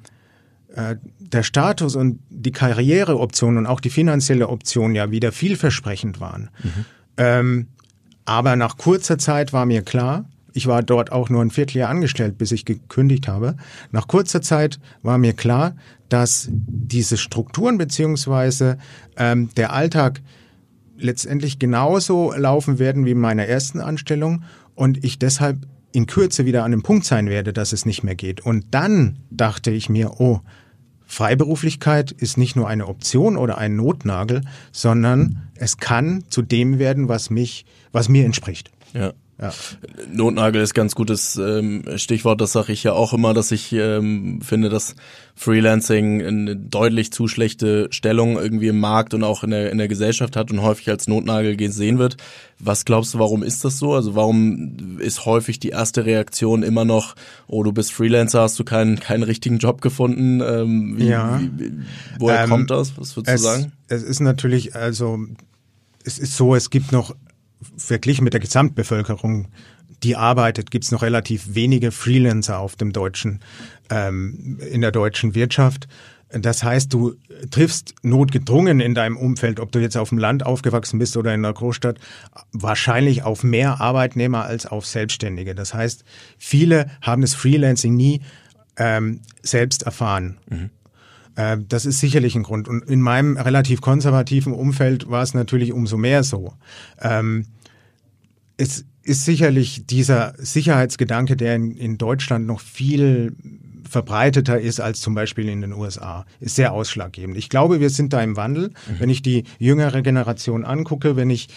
äh, 0.75 0.95
der 1.19 1.43
Status 1.43 1.95
und 1.95 2.19
die 2.29 2.51
Karriereoption 2.51 3.57
und 3.57 3.65
auch 3.65 3.79
die 3.79 3.89
finanzielle 3.89 4.49
Option 4.49 4.95
ja 4.95 5.11
wieder 5.11 5.31
vielversprechend 5.31 6.19
waren. 6.19 6.49
Mhm. 6.63 6.85
Ähm, 7.17 7.67
aber 8.25 8.55
nach 8.55 8.77
kurzer 8.77 9.17
Zeit 9.17 9.51
war 9.51 9.65
mir 9.65 9.81
klar, 9.81 10.25
ich 10.53 10.67
war 10.67 10.83
dort 10.83 11.11
auch 11.11 11.29
nur 11.29 11.41
ein 11.41 11.49
Vierteljahr 11.49 11.89
angestellt, 11.89 12.37
bis 12.37 12.51
ich 12.51 12.63
gekündigt 12.63 13.27
habe. 13.27 13.55
Nach 13.91 14.07
kurzer 14.07 14.41
Zeit 14.41 14.79
war 15.01 15.17
mir 15.17 15.33
klar, 15.33 15.75
dass 16.13 16.47
diese 16.51 17.17
Strukturen 17.17 17.79
beziehungsweise 17.79 18.77
ähm, 19.17 19.49
der 19.57 19.73
Alltag 19.73 20.21
letztendlich 20.95 21.57
genauso 21.57 22.31
laufen 22.33 22.77
werden 22.77 23.03
wie 23.05 23.11
in 23.11 23.19
meiner 23.19 23.47
ersten 23.47 23.81
Anstellung 23.81 24.43
und 24.75 25.03
ich 25.03 25.17
deshalb 25.17 25.65
in 25.91 26.05
Kürze 26.05 26.45
wieder 26.45 26.63
an 26.63 26.71
dem 26.71 26.83
Punkt 26.83 27.05
sein 27.05 27.29
werde, 27.29 27.51
dass 27.51 27.73
es 27.73 27.87
nicht 27.87 28.03
mehr 28.03 28.13
geht. 28.13 28.41
Und 28.41 28.65
dann 28.69 29.17
dachte 29.31 29.71
ich 29.71 29.89
mir, 29.89 30.19
oh, 30.19 30.41
Freiberuflichkeit 31.07 32.11
ist 32.11 32.37
nicht 32.37 32.55
nur 32.55 32.67
eine 32.67 32.87
Option 32.87 33.35
oder 33.35 33.57
ein 33.57 33.75
Notnagel, 33.75 34.41
sondern 34.71 35.49
es 35.55 35.77
kann 35.77 36.23
zu 36.29 36.43
dem 36.43 36.77
werden, 36.77 37.09
was 37.09 37.31
mich, 37.31 37.65
was 37.91 38.07
mir 38.07 38.25
entspricht. 38.25 38.71
Ja. 38.93 39.13
Ja. 39.41 39.51
Notnagel 40.11 40.61
ist 40.61 40.75
ganz 40.75 40.93
gutes 40.93 41.37
ähm, 41.37 41.83
Stichwort, 41.95 42.39
das 42.39 42.51
sage 42.51 42.71
ich 42.71 42.83
ja 42.83 42.93
auch 42.93 43.13
immer, 43.13 43.33
dass 43.33 43.51
ich 43.51 43.73
ähm, 43.73 44.41
finde, 44.41 44.69
dass 44.69 44.95
Freelancing 45.35 46.23
eine 46.23 46.55
deutlich 46.55 47.11
zu 47.11 47.27
schlechte 47.27 47.87
Stellung 47.91 48.37
irgendwie 48.37 48.67
im 48.67 48.79
Markt 48.79 49.15
und 49.15 49.23
auch 49.23 49.43
in 49.43 49.49
der, 49.49 49.71
in 49.71 49.79
der 49.79 49.87
Gesellschaft 49.87 50.35
hat 50.35 50.51
und 50.51 50.61
häufig 50.61 50.87
als 50.89 51.07
Notnagel 51.07 51.57
gesehen 51.57 51.97
wird. 51.97 52.17
Was 52.59 52.85
glaubst 52.85 53.15
du, 53.15 53.19
warum 53.19 53.41
ist 53.41 53.65
das 53.65 53.79
so? 53.79 53.93
Also 53.93 54.13
warum 54.13 54.99
ist 54.99 55.25
häufig 55.25 55.59
die 55.59 55.69
erste 55.69 56.05
Reaktion 56.05 56.61
immer 56.61 56.85
noch, 56.85 57.15
oh, 57.47 57.63
du 57.63 57.73
bist 57.73 57.91
Freelancer, 57.91 58.41
hast 58.41 58.59
du 58.59 58.63
keinen, 58.63 58.99
keinen 58.99 59.23
richtigen 59.23 59.57
Job 59.57 59.81
gefunden? 59.81 60.41
Ähm, 60.41 60.93
wie, 60.97 61.07
ja. 61.07 61.41
Wie, 61.57 61.71
woher 62.19 62.43
ähm, 62.43 62.49
kommt 62.49 62.71
das? 62.71 62.97
Was 62.97 63.17
würdest 63.17 63.35
es, 63.35 63.41
du 63.41 63.47
sagen? 63.47 63.71
Es 63.87 64.03
ist 64.03 64.19
natürlich, 64.19 64.75
also 64.75 65.17
es 66.05 66.19
ist 66.19 66.37
so, 66.37 66.55
es 66.55 66.69
gibt 66.69 66.91
noch 66.91 67.15
verglichen 67.77 68.23
mit 68.23 68.33
der 68.33 68.39
Gesamtbevölkerung, 68.39 69.47
die 70.03 70.15
arbeitet, 70.15 70.71
gibt 70.71 70.85
es 70.85 70.91
noch 70.91 71.01
relativ 71.01 71.55
wenige 71.55 71.91
Freelancer 71.91 72.59
auf 72.59 72.75
dem 72.75 72.91
deutschen, 72.93 73.39
ähm, 73.89 74.59
in 74.71 74.81
der 74.81 74.91
deutschen 74.91 75.35
Wirtschaft. 75.35 75.87
Das 76.29 76.63
heißt, 76.63 76.91
du 76.91 77.15
triffst 77.51 77.93
notgedrungen 78.01 78.79
in 78.79 78.95
deinem 78.95 79.17
Umfeld, 79.17 79.59
ob 79.59 79.71
du 79.71 79.79
jetzt 79.79 79.95
auf 79.95 80.09
dem 80.09 80.17
Land 80.17 80.45
aufgewachsen 80.45 80.97
bist 80.97 81.15
oder 81.15 81.33
in 81.33 81.45
einer 81.45 81.53
Großstadt, 81.53 81.99
wahrscheinlich 82.51 83.21
auf 83.21 83.43
mehr 83.43 83.79
Arbeitnehmer 83.79 84.43
als 84.43 84.65
auf 84.65 84.85
Selbstständige. 84.85 85.53
Das 85.53 85.73
heißt, 85.75 86.03
viele 86.39 86.87
haben 87.01 87.21
das 87.21 87.35
Freelancing 87.35 87.95
nie 87.95 88.21
ähm, 88.77 89.21
selbst 89.43 89.83
erfahren. 89.83 90.37
Mhm. 90.49 90.69
Äh, 91.35 91.57
das 91.67 91.85
ist 91.85 91.99
sicherlich 91.99 92.35
ein 92.35 92.43
Grund. 92.43 92.67
Und 92.67 92.83
in 92.83 93.01
meinem 93.01 93.37
relativ 93.37 93.81
konservativen 93.81 94.53
Umfeld 94.53 95.09
war 95.09 95.23
es 95.23 95.33
natürlich 95.33 95.73
umso 95.73 95.97
mehr 95.97 96.23
so. 96.23 96.53
Ähm, 97.01 97.45
es 98.57 98.85
ist 99.03 99.25
sicherlich 99.25 99.85
dieser 99.85 100.33
Sicherheitsgedanke, 100.37 101.35
der 101.35 101.55
in, 101.55 101.71
in 101.71 101.97
Deutschland 101.97 102.45
noch 102.45 102.61
viel 102.61 103.35
verbreiteter 103.89 104.59
ist 104.59 104.79
als 104.79 105.01
zum 105.01 105.13
Beispiel 105.13 105.49
in 105.49 105.61
den 105.61 105.73
USA, 105.73 106.25
ist 106.39 106.55
sehr 106.55 106.73
ausschlaggebend. 106.73 107.37
Ich 107.37 107.49
glaube, 107.49 107.79
wir 107.79 107.89
sind 107.89 108.13
da 108.13 108.21
im 108.21 108.35
Wandel. 108.35 108.69
Mhm. 108.69 108.99
Wenn 108.99 109.09
ich 109.09 109.21
die 109.21 109.43
jüngere 109.59 110.01
Generation 110.01 110.65
angucke, 110.65 111.15
wenn 111.15 111.29
ich 111.29 111.47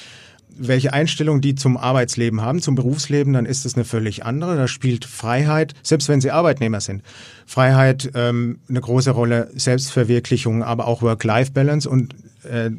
welche 0.58 0.92
Einstellung 0.92 1.40
die 1.40 1.54
zum 1.54 1.76
Arbeitsleben 1.76 2.40
haben, 2.42 2.60
zum 2.60 2.74
Berufsleben, 2.74 3.32
dann 3.32 3.46
ist 3.46 3.64
das 3.64 3.74
eine 3.74 3.84
völlig 3.84 4.24
andere. 4.24 4.56
Da 4.56 4.68
spielt 4.68 5.04
Freiheit, 5.04 5.74
selbst 5.82 6.08
wenn 6.08 6.20
sie 6.20 6.30
Arbeitnehmer 6.30 6.80
sind, 6.80 7.02
Freiheit 7.46 8.10
ähm, 8.14 8.58
eine 8.68 8.80
große 8.80 9.10
Rolle, 9.10 9.50
Selbstverwirklichung, 9.54 10.62
aber 10.62 10.86
auch 10.86 11.02
Work-Life-Balance 11.02 11.88
und 11.88 12.14
äh, 12.44 12.70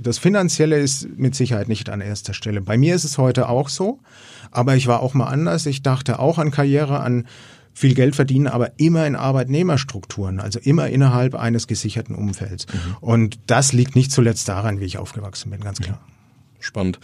das 0.00 0.18
Finanzielle 0.18 0.78
ist 0.78 1.08
mit 1.18 1.34
Sicherheit 1.34 1.68
nicht 1.68 1.90
an 1.90 2.00
erster 2.00 2.32
Stelle. 2.32 2.60
Bei 2.60 2.78
mir 2.78 2.94
ist 2.94 3.04
es 3.04 3.18
heute 3.18 3.48
auch 3.48 3.68
so, 3.68 3.98
aber 4.50 4.76
ich 4.76 4.86
war 4.86 5.00
auch 5.00 5.14
mal 5.14 5.26
anders. 5.26 5.66
Ich 5.66 5.82
dachte 5.82 6.20
auch 6.20 6.38
an 6.38 6.50
Karriere, 6.50 7.00
an 7.00 7.26
viel 7.74 7.94
Geld 7.94 8.16
verdienen, 8.16 8.46
aber 8.48 8.72
immer 8.78 9.06
in 9.06 9.16
Arbeitnehmerstrukturen, 9.16 10.40
also 10.40 10.58
immer 10.58 10.88
innerhalb 10.88 11.34
eines 11.34 11.66
gesicherten 11.66 12.14
Umfelds. 12.14 12.66
Mhm. 12.66 12.96
Und 13.00 13.38
das 13.46 13.72
liegt 13.72 13.94
nicht 13.94 14.10
zuletzt 14.10 14.48
daran, 14.48 14.80
wie 14.80 14.84
ich 14.84 14.98
aufgewachsen 14.98 15.50
bin, 15.50 15.60
ganz 15.60 15.80
klar. 15.80 16.00
Spannend. 16.60 16.98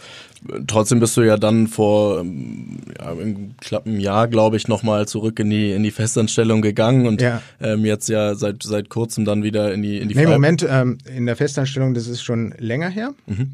Trotzdem 0.67 0.99
bist 0.99 1.15
du 1.17 1.21
ja 1.21 1.37
dann 1.37 1.67
vor 1.67 2.19
ähm, 2.19 2.77
ja, 2.99 3.11
einem 3.11 3.55
knappen 3.61 3.99
Jahr, 3.99 4.27
glaube 4.27 4.57
ich, 4.57 4.67
nochmal 4.67 5.07
zurück 5.07 5.39
in 5.39 5.49
die 5.49 5.71
in 5.71 5.83
die 5.83 5.91
Festanstellung 5.91 6.61
gegangen 6.61 7.07
und 7.07 7.21
ja. 7.21 7.41
Ähm, 7.61 7.85
jetzt 7.85 8.09
ja 8.09 8.35
seit 8.35 8.63
seit 8.63 8.89
kurzem 8.89 9.25
dann 9.25 9.43
wieder 9.43 9.73
in 9.73 9.81
die 9.81 9.97
in 9.99 10.09
die. 10.09 10.15
Nee, 10.15 10.27
Moment, 10.27 10.65
ähm, 10.69 10.97
in 11.05 11.25
der 11.25 11.35
Festanstellung, 11.35 11.93
das 11.93 12.07
ist 12.07 12.21
schon 12.21 12.53
länger 12.57 12.89
her. 12.89 13.13
Mhm. 13.27 13.51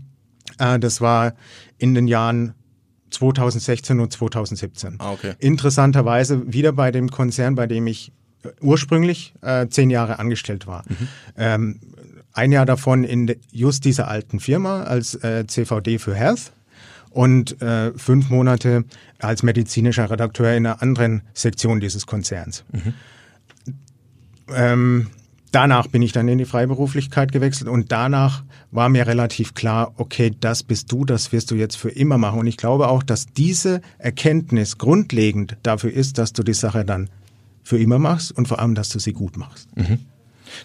Äh, 0.57 0.79
das 0.79 1.01
war 1.01 1.33
in 1.77 1.93
den 1.93 2.07
Jahren 2.07 2.53
2016 3.11 3.99
und 3.99 4.11
2017. 4.11 4.95
Ah, 4.99 5.11
okay. 5.11 5.33
Interessanterweise 5.39 6.51
wieder 6.51 6.71
bei 6.71 6.91
dem 6.91 7.09
Konzern, 7.09 7.55
bei 7.55 7.67
dem 7.67 7.87
ich 7.87 8.11
äh, 8.43 8.49
ursprünglich 8.61 9.33
äh, 9.41 9.67
zehn 9.67 9.89
Jahre 9.89 10.19
angestellt 10.19 10.67
war. 10.67 10.83
Mhm. 10.87 11.07
Ähm, 11.37 11.79
ein 12.33 12.51
Jahr 12.51 12.65
davon 12.65 13.03
in 13.03 13.35
just 13.51 13.85
dieser 13.85 14.07
alten 14.07 14.39
Firma 14.39 14.83
als 14.83 15.15
äh, 15.15 15.45
CVD 15.47 15.99
für 15.99 16.15
Health 16.15 16.53
und 17.09 17.61
äh, 17.61 17.91
fünf 17.97 18.29
Monate 18.29 18.85
als 19.19 19.43
medizinischer 19.43 20.09
Redakteur 20.09 20.53
in 20.53 20.65
einer 20.65 20.81
anderen 20.81 21.23
Sektion 21.33 21.79
dieses 21.79 22.07
Konzerns. 22.07 22.63
Mhm. 22.71 22.93
Ähm, 24.53 25.07
danach 25.51 25.87
bin 25.87 26.01
ich 26.01 26.13
dann 26.13 26.27
in 26.27 26.37
die 26.37 26.45
Freiberuflichkeit 26.45 27.31
gewechselt 27.31 27.69
und 27.69 27.91
danach 27.91 28.43
war 28.71 28.89
mir 28.89 29.07
relativ 29.07 29.53
klar, 29.53 29.93
okay, 29.97 30.31
das 30.39 30.63
bist 30.63 30.91
du, 30.91 31.05
das 31.05 31.31
wirst 31.31 31.51
du 31.51 31.55
jetzt 31.55 31.75
für 31.75 31.89
immer 31.89 32.17
machen. 32.17 32.39
Und 32.39 32.47
ich 32.47 32.57
glaube 32.57 32.87
auch, 32.87 33.03
dass 33.03 33.27
diese 33.27 33.81
Erkenntnis 33.97 34.77
grundlegend 34.77 35.57
dafür 35.63 35.91
ist, 35.91 36.17
dass 36.17 36.33
du 36.33 36.43
die 36.43 36.53
Sache 36.53 36.85
dann 36.85 37.09
für 37.63 37.77
immer 37.77 37.99
machst 37.99 38.31
und 38.31 38.47
vor 38.47 38.59
allem, 38.59 38.75
dass 38.75 38.89
du 38.89 38.99
sie 38.99 39.13
gut 39.13 39.37
machst. 39.37 39.67
Mhm. 39.75 39.99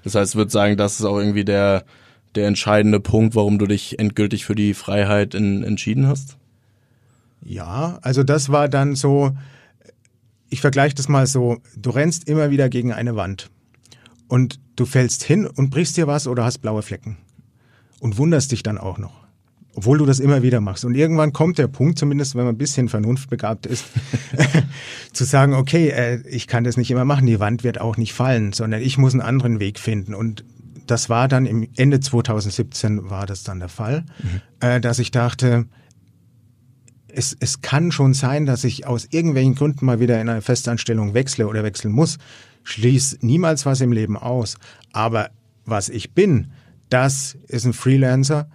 Das 0.05 0.15
heißt, 0.15 0.33
ich 0.33 0.37
würde 0.37 0.51
sagen, 0.51 0.77
das 0.77 1.01
ist 1.01 1.07
auch 1.07 1.19
irgendwie 1.19 1.45
der, 1.45 1.85
der 2.35 2.47
entscheidende 2.47 3.01
Punkt, 3.01 3.35
warum 3.35 3.59
du 3.59 3.67
dich 3.67 3.99
endgültig 3.99 4.45
für 4.45 4.55
die 4.55 4.75
Freiheit 4.75 5.35
in, 5.35 5.63
entschieden 5.63 6.07
hast? 6.07 6.37
Ja, 7.43 7.99
also 8.03 8.23
das 8.23 8.51
war 8.51 8.69
dann 8.69 8.97
so, 8.97 9.37
ich 10.49 10.61
vergleiche 10.61 10.95
das 10.95 11.09
mal 11.09 11.27
so, 11.27 11.59
du 11.77 11.91
rennst 11.91 12.29
immer 12.29 12.51
wieder 12.51 12.69
gegen 12.69 12.93
eine 12.93 13.17
Wand 13.17 13.51
und 14.29 14.61
du 14.77 14.87
fällst 14.87 15.23
hin 15.23 15.47
und 15.47 15.71
brichst 15.71 15.97
dir 15.97 16.07
was 16.07 16.27
oder 16.27 16.45
hast 16.45 16.59
blaue 16.59 16.83
Flecken 16.83 17.19
und 18.01 18.19
wunderst 18.19 18.53
dich 18.53 18.63
dann 18.63 18.79
auch 18.79 18.99
noch 18.99 19.26
obwohl 19.77 19.99
du 19.99 20.07
das 20.07 20.21
immer 20.21 20.43
wieder 20.43 20.63
machst. 20.63 20.87
Und 20.87 20.95
irgendwann 20.95 21.35
kommt 21.35 21.59
der 21.59 21.69
Punkt, 21.69 21.99
zumindest 21.99 22.35
wenn 22.35 22.45
man 22.45 22.55
ein 22.55 22.59
bisschen 22.59 22.89
vernunftbegabt 22.89 23.67
ist, 23.67 23.85
zu 25.13 25.25
sagen, 25.25 25.53
okay, 25.53 25.91
äh, 25.91 26.27
ich 26.27 26.47
kann 26.47 26.65
das 26.65 26.79
nicht 26.79 26.91
immer 26.91 27.05
machen, 27.05 27.27
die 27.27 27.41
Wand 27.41 27.63
wird 27.63 27.79
auch 27.79 27.99
nicht 27.99 28.15
fallen, 28.15 28.55
sondern 28.55 28.81
ich 28.81 28.97
muss 28.97 29.13
einen 29.13 29.21
anderen 29.21 29.61
Weg 29.61 29.79
finden. 29.79 30.15
Und 30.15 30.45
das 30.87 31.11
war 31.11 31.29
dann 31.29 31.45
im 31.45 31.69
Ende 31.77 32.01
2017 32.01 33.11
war 33.11 33.27
das 33.27 33.43
dann 33.43 33.61
der 33.61 33.69
Fall, 33.69 34.07
mhm. 34.23 34.41
äh, 34.61 34.81
dass 34.81 34.99
ich 34.99 35.11
dachte, 35.11 35.67
es, 37.09 37.37
es 37.39 37.61
kann 37.61 37.93
schon 37.93 38.15
sein, 38.15 38.47
dass 38.47 38.65
ich 38.65 38.87
aus 38.87 39.07
irgendwelchen 39.11 39.55
Gründen 39.55 39.85
mal 39.85 40.01
wieder 40.01 40.19
in 40.23 40.31
eine 40.31 40.41
Festanstellung 40.41 41.13
wechsle 41.13 41.49
oder 41.49 41.65
wechseln 41.65 41.93
muss. 41.93 42.17
Schließ 42.63 43.19
niemals 43.21 43.67
was 43.67 43.83
im 43.83 43.93
Leben 43.93 44.17
aus. 44.17 44.57
Aber 44.93 45.29
was 45.67 45.91
ich 45.91 46.15
bin, 46.15 46.51
das 46.89 47.37
ist 47.47 47.67
ein 47.67 47.75
Freelancer, 47.75 48.49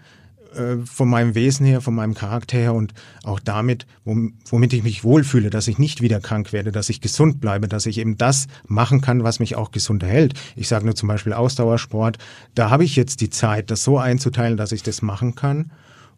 äh, 0.56 0.78
von 0.86 1.10
meinem 1.10 1.36
Wesen 1.36 1.66
her, 1.66 1.82
von 1.82 1.96
meinem 1.96 2.14
Charakter 2.14 2.58
her 2.58 2.74
und 2.74 2.94
auch 3.24 3.40
damit, 3.40 3.86
womit 4.04 4.74
ich 4.74 4.84
mich 4.84 5.04
wohlfühle, 5.04 5.50
dass 5.50 5.68
ich 5.68 5.78
nicht 5.78 6.02
wieder 6.02 6.20
krank 6.20 6.54
werde, 6.54 6.72
dass 6.72 6.90
ich 6.90 7.02
gesund 7.02 7.40
bleibe, 7.40 7.68
dass 7.68 7.86
ich 7.86 7.98
eben 7.98 8.18
das 8.18 8.48
machen 8.68 9.02
kann, 9.02 9.24
was 9.24 9.40
mich 9.40 9.56
auch 9.56 9.72
gesund 9.72 10.04
erhält. 10.04 10.34
Ich 10.56 10.68
sage 10.68 10.86
nur 10.86 10.96
zum 10.96 11.08
Beispiel 11.08 11.34
Ausdauersport. 11.34 12.18
Da 12.56 12.70
habe 12.70 12.84
ich 12.84 12.96
jetzt 12.96 13.22
die 13.22 13.30
Zeit, 13.30 13.72
das 13.72 13.84
so 13.84 13.98
einzuteilen, 13.98 14.58
dass 14.58 14.72
ich 14.72 14.84
das 14.84 15.02
machen 15.02 15.36
kann 15.36 15.72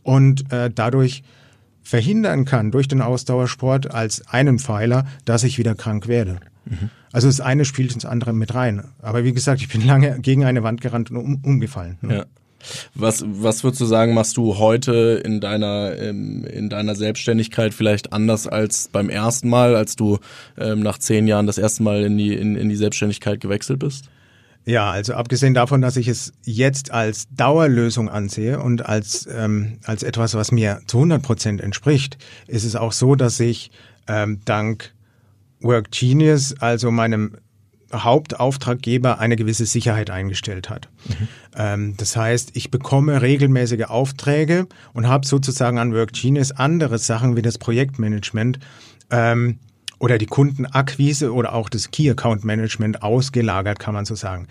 und 0.03 0.51
äh, 0.51 0.69
dadurch 0.73 1.23
verhindern 1.81 2.45
kann 2.45 2.71
durch 2.71 2.87
den 2.87 3.01
Ausdauersport 3.01 3.91
als 3.91 4.27
einen 4.27 4.59
Pfeiler, 4.59 5.05
dass 5.25 5.43
ich 5.43 5.57
wieder 5.57 5.75
krank 5.75 6.07
werde. 6.07 6.39
Mhm. 6.65 6.89
Also 7.11 7.27
das 7.27 7.41
eine 7.41 7.65
spielt 7.65 7.93
ins 7.93 8.05
andere 8.05 8.33
mit 8.33 8.55
rein. 8.55 8.85
Aber 9.01 9.23
wie 9.23 9.33
gesagt, 9.33 9.61
ich 9.61 9.67
bin 9.67 9.85
lange 9.85 10.19
gegen 10.19 10.45
eine 10.45 10.63
Wand 10.63 10.81
gerannt 10.81 11.11
und 11.11 11.17
um, 11.17 11.39
umgefallen. 11.43 11.97
Ne? 12.01 12.17
Ja. 12.17 12.25
Was, 12.95 13.23
was 13.25 13.63
würdest 13.63 13.81
du 13.81 13.85
sagen, 13.85 14.13
machst 14.13 14.37
du 14.37 14.57
heute 14.57 15.21
in 15.23 15.39
deiner, 15.39 15.97
ähm, 15.97 16.45
in 16.45 16.69
deiner 16.69 16.95
Selbstständigkeit 16.95 17.73
vielleicht 17.73 18.13
anders 18.13 18.47
als 18.47 18.89
beim 18.91 19.09
ersten 19.09 19.49
Mal, 19.49 19.75
als 19.75 19.95
du 19.95 20.19
ähm, 20.57 20.81
nach 20.81 20.97
zehn 20.97 21.27
Jahren 21.27 21.47
das 21.47 21.57
erste 21.57 21.83
Mal 21.83 22.03
in 22.03 22.17
die, 22.17 22.33
in, 22.33 22.55
in 22.55 22.69
die 22.69 22.75
Selbstständigkeit 22.75 23.39
gewechselt 23.39 23.79
bist? 23.79 24.05
Ja, 24.65 24.91
also 24.91 25.13
abgesehen 25.13 25.53
davon, 25.53 25.81
dass 25.81 25.97
ich 25.97 26.07
es 26.07 26.31
jetzt 26.43 26.91
als 26.91 27.27
Dauerlösung 27.35 28.07
ansehe 28.07 28.61
und 28.61 28.85
als, 28.85 29.27
ähm, 29.29 29.79
als 29.83 30.03
etwas, 30.03 30.35
was 30.35 30.53
mir 30.53 30.79
zu 30.87 30.97
100 30.97 31.21
Prozent 31.21 31.61
entspricht, 31.61 32.17
ist 32.47 32.63
es 32.63 32.77
auch 32.77 32.93
so, 32.93 33.15
dass 33.15 33.39
ich 33.41 33.71
ähm, 34.07 34.39
dank 34.45 34.93
Work 35.59 35.91
Genius, 35.91 36.55
also 36.59 36.91
meinem 36.91 37.37
Hauptauftraggeber, 37.93 39.19
eine 39.19 39.35
gewisse 39.35 39.65
Sicherheit 39.65 40.09
eingestellt 40.09 40.69
hat. 40.69 40.89
Mhm. 41.55 41.97
Das 41.97 42.17
heißt, 42.17 42.51
ich 42.55 42.71
bekomme 42.71 43.21
regelmäßige 43.21 43.85
Aufträge 43.85 44.67
und 44.93 45.07
habe 45.07 45.25
sozusagen 45.25 45.77
an 45.77 45.93
Work 45.93 46.13
Genius 46.13 46.51
andere 46.51 46.97
Sachen 46.97 47.35
wie 47.35 47.43
das 47.43 47.57
Projektmanagement 47.59 48.59
ähm, 49.11 49.59
oder 49.99 50.17
die 50.17 50.25
Kundenakquise 50.25 51.31
oder 51.31 51.53
auch 51.53 51.69
das 51.69 51.91
Key 51.91 52.09
Account 52.09 52.43
Management 52.43 53.03
ausgelagert, 53.03 53.79
kann 53.79 53.93
man 53.93 54.05
so 54.05 54.15
sagen. 54.15 54.47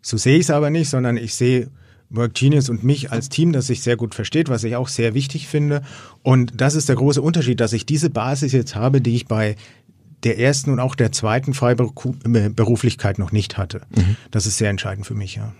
So 0.00 0.16
sehe 0.16 0.36
ich 0.36 0.42
es 0.42 0.50
aber 0.50 0.70
nicht, 0.70 0.88
sondern 0.88 1.16
ich 1.16 1.34
sehe 1.34 1.68
Work 2.10 2.34
Genius 2.34 2.68
und 2.68 2.84
mich 2.84 3.10
als 3.10 3.28
Team, 3.28 3.52
das 3.52 3.66
sich 3.66 3.82
sehr 3.82 3.96
gut 3.96 4.14
versteht, 4.14 4.48
was 4.48 4.64
ich 4.64 4.76
auch 4.76 4.88
sehr 4.88 5.14
wichtig 5.14 5.48
finde. 5.48 5.82
Und 6.22 6.60
das 6.60 6.74
ist 6.74 6.88
der 6.88 6.96
große 6.96 7.20
Unterschied, 7.20 7.60
dass 7.60 7.72
ich 7.72 7.86
diese 7.86 8.10
Basis 8.10 8.52
jetzt 8.52 8.76
habe, 8.76 9.00
die 9.00 9.16
ich 9.16 9.26
bei 9.26 9.56
der 10.24 10.38
ersten 10.38 10.70
und 10.70 10.80
auch 10.80 10.94
der 10.94 11.12
zweiten 11.12 11.54
Freiberuflichkeit 11.54 13.18
noch 13.18 13.32
nicht 13.32 13.58
hatte. 13.58 13.82
Mhm. 13.94 14.16
Das 14.30 14.46
ist 14.46 14.58
sehr 14.58 14.70
entscheidend 14.70 15.06
für 15.06 15.14
mich, 15.14 15.36
ja. 15.36 15.52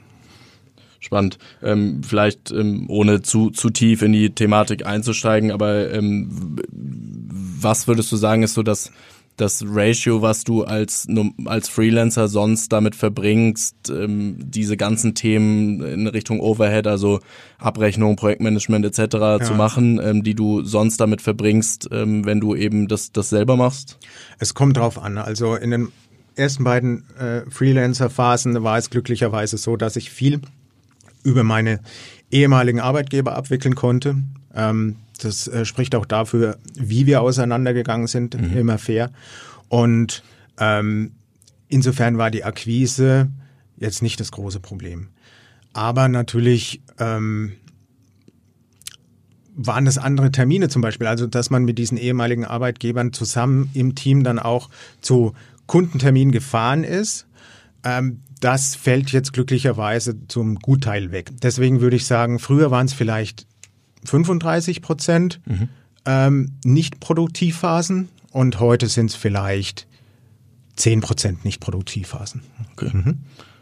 Spannend. 0.98 1.38
Ähm, 1.62 2.02
vielleicht 2.02 2.50
ähm, 2.50 2.86
ohne 2.88 3.22
zu, 3.22 3.50
zu 3.50 3.70
tief 3.70 4.02
in 4.02 4.12
die 4.12 4.30
Thematik 4.30 4.86
einzusteigen, 4.86 5.52
aber 5.52 5.92
ähm, 5.92 6.56
was 6.72 7.86
würdest 7.86 8.10
du 8.10 8.16
sagen, 8.16 8.42
ist 8.42 8.54
so 8.54 8.62
das 8.62 8.90
das 9.37 9.64
Ratio, 9.66 10.23
was 10.23 10.45
du 10.45 10.64
als, 10.64 11.07
als 11.45 11.69
Freelancer 11.69 12.28
sonst 12.28 12.73
damit 12.73 12.95
verbringst, 12.95 13.90
ähm, 13.90 14.37
diese 14.38 14.76
ganzen 14.76 15.14
Themen 15.14 15.83
in 15.83 16.07
Richtung 16.07 16.40
Overhead, 16.40 16.87
also 16.87 17.21
Abrechnung, 17.59 18.16
Projektmanagement 18.16 18.85
etc. 18.85 19.14
Ja. 19.14 19.40
zu 19.40 19.55
machen, 19.55 20.00
ähm, 20.02 20.23
die 20.23 20.35
du 20.35 20.62
sonst 20.62 20.99
damit 20.99 21.21
verbringst, 21.21 21.88
ähm, 21.93 22.25
wenn 22.25 22.40
du 22.40 22.55
eben 22.55 22.88
das, 22.88 23.12
das 23.12 23.28
selber 23.28 23.57
machst? 23.57 23.99
Es 24.38 24.55
kommt 24.55 24.76
drauf 24.76 24.99
an. 24.99 25.19
Also 25.19 25.55
in 25.55 25.71
den 25.71 25.88
ersten 26.35 26.64
beiden 26.64 27.05
äh, 27.19 27.43
Freelancer-Phasen 27.50 28.62
war 28.62 28.78
es 28.78 28.90
glücklicherweise 28.90 29.59
so, 29.59 29.76
dass 29.76 29.97
ich 29.97 30.11
viel 30.11 30.40
über 31.23 31.43
meine 31.43 31.81
ehemaligen 32.31 32.81
Arbeitgeber 32.81 33.37
abwickeln 33.37 33.75
konnte. 33.75 34.16
Ähm, 34.55 34.97
das 35.18 35.49
äh, 35.49 35.64
spricht 35.64 35.94
auch 35.94 36.06
dafür, 36.06 36.58
wie 36.75 37.06
wir 37.06 37.23
auseinandergegangen 37.23 38.06
sind, 38.06 38.40
mhm. 38.40 38.56
immer 38.56 38.78
fair. 38.78 39.11
Und 39.68 40.23
ähm, 40.58 41.12
insofern 41.68 42.18
war 42.18 42.30
die 42.30 42.44
Akquise 42.44 43.30
jetzt 43.76 44.02
nicht 44.02 44.20
das 44.20 44.32
große 44.32 44.61
Problem. 44.61 45.08
Aber 45.73 46.08
natürlich 46.08 46.82
ähm, 46.99 47.52
waren 49.54 49.87
es 49.87 49.99
andere 49.99 50.30
Termine 50.30 50.68
zum 50.68 50.82
Beispiel, 50.82 51.06
also 51.06 51.26
dass 51.26 51.50
man 51.50 51.64
mit 51.64 51.78
diesen 51.78 51.99
ehemaligen 51.99 52.44
Arbeitgebern 52.44 53.12
zusammen 53.12 53.70
im 53.75 53.94
Team 53.94 54.23
dann 54.23 54.38
auch 54.38 54.68
zu 55.00 55.35
Kundenterminen 55.66 56.32
gefahren 56.32 56.85
ist. 56.85 57.26
Ähm, 57.85 58.20
das 58.40 58.75
fällt 58.75 59.12
jetzt 59.12 59.32
glücklicherweise 59.32 60.26
zum 60.28 60.56
Gutteil 60.56 61.11
weg. 61.11 61.30
Deswegen 61.42 61.80
würde 61.80 61.96
ich 61.96 62.06
sagen, 62.06 62.38
früher 62.38 62.70
waren 62.70 62.86
es 62.86 62.93
vielleicht 62.93 63.47
35 64.04 64.82
Prozent 64.82 65.41
mhm. 65.47 65.69
ähm, 66.04 66.52
Nicht-Produktivphasen 66.65 68.09
und 68.32 68.61
heute 68.61 68.89
sind 68.89 69.11
es 69.11 69.17
vielleicht 69.17 69.87
10 70.76 71.00
Prozent 71.00 71.45
Nicht-Produktivphasen. 71.45 72.43
Okay. 72.73 72.91
Mhm. 72.93 73.19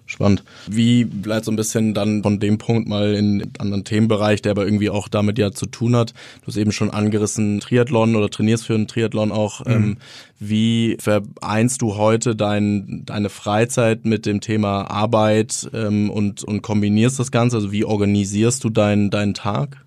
Spannend. 0.06 0.44
Wie 0.66 1.04
bleibt 1.04 1.46
so 1.46 1.50
ein 1.50 1.56
bisschen 1.56 1.94
dann 1.94 2.22
von 2.22 2.38
dem 2.38 2.58
Punkt 2.58 2.86
mal 2.88 3.14
in 3.14 3.40
einen 3.40 3.52
anderen 3.58 3.84
Themenbereich, 3.84 4.42
der 4.42 4.50
aber 4.50 4.66
irgendwie 4.66 4.90
auch 4.90 5.08
damit 5.08 5.38
ja 5.38 5.52
zu 5.52 5.64
tun 5.64 5.96
hat. 5.96 6.12
Du 6.42 6.48
hast 6.48 6.58
eben 6.58 6.72
schon 6.72 6.90
angerissen 6.90 7.60
Triathlon 7.60 8.14
oder 8.14 8.28
trainierst 8.28 8.66
für 8.66 8.74
einen 8.74 8.86
Triathlon 8.86 9.32
auch. 9.32 9.64
Mhm. 9.64 9.72
Ähm, 9.72 9.96
wie 10.38 10.98
vereinst 11.00 11.80
du 11.80 11.96
heute 11.96 12.36
dein, 12.36 13.04
deine 13.06 13.30
Freizeit 13.30 14.04
mit 14.04 14.26
dem 14.26 14.42
Thema 14.42 14.90
Arbeit 14.90 15.70
ähm, 15.72 16.10
und, 16.10 16.44
und 16.44 16.60
kombinierst 16.60 17.18
das 17.18 17.30
Ganze? 17.30 17.56
Also 17.56 17.72
wie 17.72 17.86
organisierst 17.86 18.62
du 18.62 18.68
deinen, 18.68 19.08
deinen 19.08 19.32
Tag? 19.32 19.84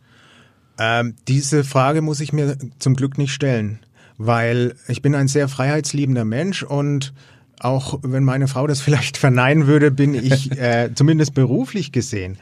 Ähm, 0.80 1.16
diese 1.28 1.63
Frage 1.63 2.02
muss 2.02 2.20
ich 2.20 2.34
mir 2.34 2.58
zum 2.80 2.96
Glück 2.96 3.18
nicht 3.18 3.34
stellen, 3.34 3.80
weil 4.18 4.76
ich 4.88 5.02
bin 5.02 5.16
ein 5.16 5.28
sehr 5.28 5.48
freiheitsliebender 5.48 6.26
Mensch 6.26 6.63
und 6.63 7.13
auch 7.60 8.00
wenn 8.04 8.24
meine 8.24 8.48
Frau 8.48 8.68
das 8.68 8.82
vielleicht 8.88 9.18
verneinen 9.18 9.68
würde, 9.68 9.92
bin 9.92 10.13
ich 10.13 10.52
äh, 10.60 10.92
zumindest 10.94 11.34
beruflich 11.34 11.92
gesehen 11.92 12.38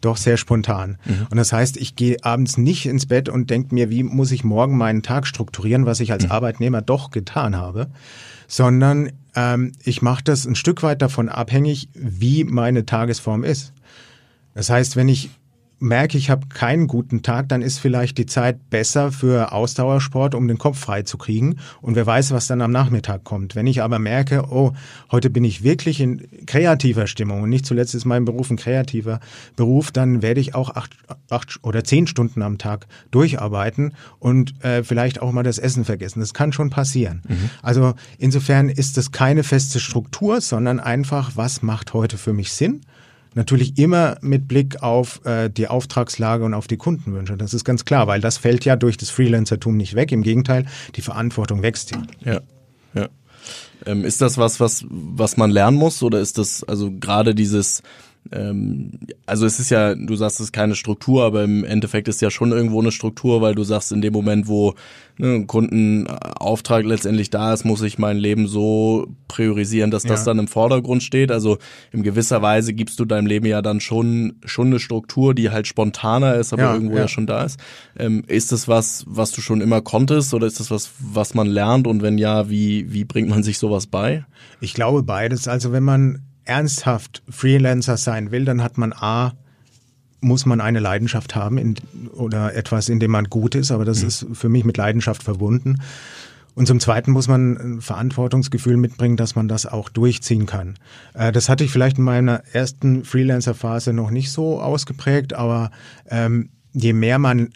doch 0.00 0.16
sehr 0.16 0.36
spontan. 0.36 0.98
Mhm. 1.04 1.26
Und 1.30 1.36
das 1.36 1.52
heißt, 1.52 1.76
ich 1.76 1.96
gehe 1.96 2.16
abends 2.22 2.56
nicht 2.56 2.86
ins 2.86 3.06
Bett 3.06 3.28
und 3.28 3.50
denke 3.50 3.74
mir, 3.74 3.90
wie 3.90 4.02
muss 4.02 4.32
ich 4.32 4.44
morgen 4.44 4.76
meinen 4.76 5.02
Tag 5.02 5.26
strukturieren, 5.26 5.86
was 5.86 6.00
ich 6.00 6.12
als 6.12 6.24
mhm. 6.24 6.32
Arbeitnehmer 6.32 6.82
doch 6.82 7.10
getan 7.10 7.56
habe, 7.56 7.88
sondern 8.48 9.12
ähm, 9.34 9.72
ich 9.84 10.02
mache 10.02 10.24
das 10.24 10.46
ein 10.46 10.54
Stück 10.54 10.82
weit 10.82 11.02
davon 11.02 11.28
abhängig, 11.28 11.88
wie 11.94 12.44
meine 12.44 12.86
Tagesform 12.86 13.44
ist. 13.44 13.72
Das 14.54 14.70
heißt, 14.70 14.96
wenn 14.96 15.08
ich 15.08 15.30
merke, 15.80 16.18
ich 16.18 16.30
habe 16.30 16.46
keinen 16.48 16.86
guten 16.86 17.22
Tag, 17.22 17.48
dann 17.48 17.62
ist 17.62 17.78
vielleicht 17.78 18.18
die 18.18 18.26
Zeit 18.26 18.70
besser 18.70 19.10
für 19.10 19.52
Ausdauersport, 19.52 20.34
um 20.34 20.46
den 20.46 20.58
Kopf 20.58 20.78
frei 20.78 21.02
zu 21.02 21.16
kriegen. 21.16 21.56
Und 21.80 21.96
wer 21.96 22.06
weiß, 22.06 22.32
was 22.32 22.46
dann 22.46 22.60
am 22.60 22.70
Nachmittag 22.70 23.24
kommt. 23.24 23.56
Wenn 23.56 23.66
ich 23.66 23.82
aber 23.82 23.98
merke, 23.98 24.44
oh, 24.50 24.72
heute 25.10 25.30
bin 25.30 25.42
ich 25.42 25.62
wirklich 25.62 26.00
in 26.00 26.28
kreativer 26.46 27.06
Stimmung 27.06 27.42
und 27.42 27.48
nicht 27.48 27.64
zuletzt 27.64 27.94
ist 27.94 28.04
mein 28.04 28.26
Beruf 28.26 28.50
ein 28.50 28.56
kreativer 28.56 29.20
Beruf, 29.56 29.90
dann 29.90 30.22
werde 30.22 30.40
ich 30.40 30.54
auch 30.54 30.76
acht, 30.76 30.92
acht 31.30 31.58
oder 31.62 31.82
zehn 31.82 32.06
Stunden 32.06 32.42
am 32.42 32.58
Tag 32.58 32.86
durcharbeiten 33.10 33.94
und 34.18 34.62
äh, 34.62 34.84
vielleicht 34.84 35.22
auch 35.22 35.32
mal 35.32 35.42
das 35.42 35.58
Essen 35.58 35.84
vergessen. 35.86 36.20
Das 36.20 36.34
kann 36.34 36.52
schon 36.52 36.68
passieren. 36.70 37.22
Mhm. 37.26 37.50
Also 37.62 37.94
insofern 38.18 38.68
ist 38.68 38.98
das 38.98 39.12
keine 39.12 39.44
feste 39.44 39.80
Struktur, 39.80 40.42
sondern 40.42 40.78
einfach, 40.78 41.32
was 41.36 41.62
macht 41.62 41.94
heute 41.94 42.18
für 42.18 42.34
mich 42.34 42.52
Sinn? 42.52 42.82
Natürlich 43.34 43.78
immer 43.78 44.18
mit 44.22 44.48
Blick 44.48 44.82
auf 44.82 45.24
äh, 45.24 45.48
die 45.48 45.68
Auftragslage 45.68 46.44
und 46.44 46.54
auf 46.54 46.66
die 46.66 46.76
Kundenwünsche. 46.76 47.36
Das 47.36 47.54
ist 47.54 47.64
ganz 47.64 47.84
klar, 47.84 48.06
weil 48.06 48.20
das 48.20 48.38
fällt 48.38 48.64
ja 48.64 48.74
durch 48.76 48.96
das 48.96 49.10
Freelancertum 49.10 49.76
nicht 49.76 49.94
weg. 49.94 50.10
Im 50.10 50.22
Gegenteil, 50.22 50.66
die 50.96 51.02
Verantwortung 51.02 51.62
wächst 51.62 51.92
ja. 51.92 52.02
Ja, 52.24 52.40
ja. 52.94 53.08
Ähm, 53.86 54.04
ist 54.04 54.20
das 54.20 54.36
was, 54.36 54.58
was, 54.58 54.84
was 54.88 55.36
man 55.36 55.50
lernen 55.50 55.76
muss 55.76 56.02
oder 56.02 56.20
ist 56.20 56.38
das 56.38 56.64
also 56.64 56.90
gerade 56.90 57.34
dieses 57.34 57.82
also 59.26 59.46
es 59.46 59.58
ist 59.58 59.70
ja, 59.70 59.94
du 59.94 60.14
sagst, 60.14 60.38
es 60.38 60.46
ist 60.46 60.52
keine 60.52 60.76
Struktur, 60.76 61.24
aber 61.24 61.42
im 61.42 61.64
Endeffekt 61.64 62.06
ist 62.06 62.20
ja 62.20 62.30
schon 62.30 62.52
irgendwo 62.52 62.80
eine 62.80 62.92
Struktur, 62.92 63.40
weil 63.40 63.54
du 63.54 63.64
sagst, 63.64 63.90
in 63.90 64.02
dem 64.02 64.12
Moment, 64.12 64.46
wo 64.46 64.74
ne, 65.18 65.34
ein 65.34 65.46
Kundenauftrag 65.48 66.84
letztendlich 66.84 67.30
da 67.30 67.52
ist, 67.52 67.64
muss 67.64 67.82
ich 67.82 67.98
mein 67.98 68.18
Leben 68.18 68.46
so 68.46 69.08
priorisieren, 69.26 69.90
dass 69.90 70.04
das 70.04 70.20
ja. 70.20 70.26
dann 70.26 70.38
im 70.38 70.48
Vordergrund 70.48 71.02
steht. 71.02 71.32
Also 71.32 71.58
in 71.92 72.02
gewisser 72.04 72.40
Weise 72.40 72.72
gibst 72.72 73.00
du 73.00 73.04
deinem 73.04 73.26
Leben 73.26 73.46
ja 73.46 73.62
dann 73.62 73.80
schon 73.80 74.34
schon 74.44 74.68
eine 74.68 74.78
Struktur, 74.78 75.34
die 75.34 75.50
halt 75.50 75.66
spontaner 75.66 76.36
ist, 76.36 76.52
aber 76.52 76.62
ja, 76.62 76.74
irgendwo 76.74 76.94
ja. 76.94 77.02
ja 77.02 77.08
schon 77.08 77.26
da 77.26 77.44
ist. 77.44 77.58
Ähm, 77.98 78.22
ist 78.28 78.52
das 78.52 78.68
was, 78.68 79.04
was 79.08 79.32
du 79.32 79.40
schon 79.40 79.60
immer 79.60 79.80
konntest 79.80 80.34
oder 80.34 80.46
ist 80.46 80.60
das 80.60 80.70
was, 80.70 80.90
was 81.00 81.34
man 81.34 81.48
lernt 81.48 81.88
und 81.88 82.02
wenn 82.02 82.16
ja, 82.16 82.48
wie 82.48 82.92
wie 82.92 83.04
bringt 83.04 83.28
man 83.28 83.42
sich 83.42 83.58
sowas 83.58 83.88
bei? 83.88 84.24
Ich 84.60 84.74
glaube 84.74 85.02
beides. 85.02 85.48
Also 85.48 85.72
wenn 85.72 85.84
man 85.84 86.29
ernsthaft 86.44 87.22
Freelancer 87.28 87.96
sein 87.96 88.30
will, 88.30 88.44
dann 88.44 88.62
hat 88.62 88.78
man 88.78 88.92
A, 88.92 89.32
muss 90.20 90.46
man 90.46 90.60
eine 90.60 90.80
Leidenschaft 90.80 91.34
haben 91.34 91.58
in, 91.58 91.76
oder 92.12 92.54
etwas, 92.54 92.88
in 92.88 93.00
dem 93.00 93.10
man 93.10 93.24
gut 93.24 93.54
ist, 93.54 93.70
aber 93.70 93.84
das 93.84 94.02
mhm. 94.02 94.08
ist 94.08 94.26
für 94.32 94.48
mich 94.48 94.64
mit 94.64 94.76
Leidenschaft 94.76 95.22
verbunden. 95.22 95.80
Und 96.54 96.66
zum 96.66 96.80
Zweiten 96.80 97.12
muss 97.12 97.28
man 97.28 97.56
ein 97.56 97.80
Verantwortungsgefühl 97.80 98.76
mitbringen, 98.76 99.16
dass 99.16 99.34
man 99.34 99.48
das 99.48 99.66
auch 99.66 99.88
durchziehen 99.88 100.46
kann. 100.46 100.74
Äh, 101.14 101.32
das 101.32 101.48
hatte 101.48 101.64
ich 101.64 101.70
vielleicht 101.70 101.98
in 101.98 102.04
meiner 102.04 102.42
ersten 102.52 103.04
Freelancer-Phase 103.04 103.92
noch 103.92 104.10
nicht 104.10 104.30
so 104.30 104.60
ausgeprägt, 104.60 105.32
aber 105.32 105.70
ähm, 106.08 106.50
je 106.72 106.92
mehr 106.92 107.18
man 107.18 107.50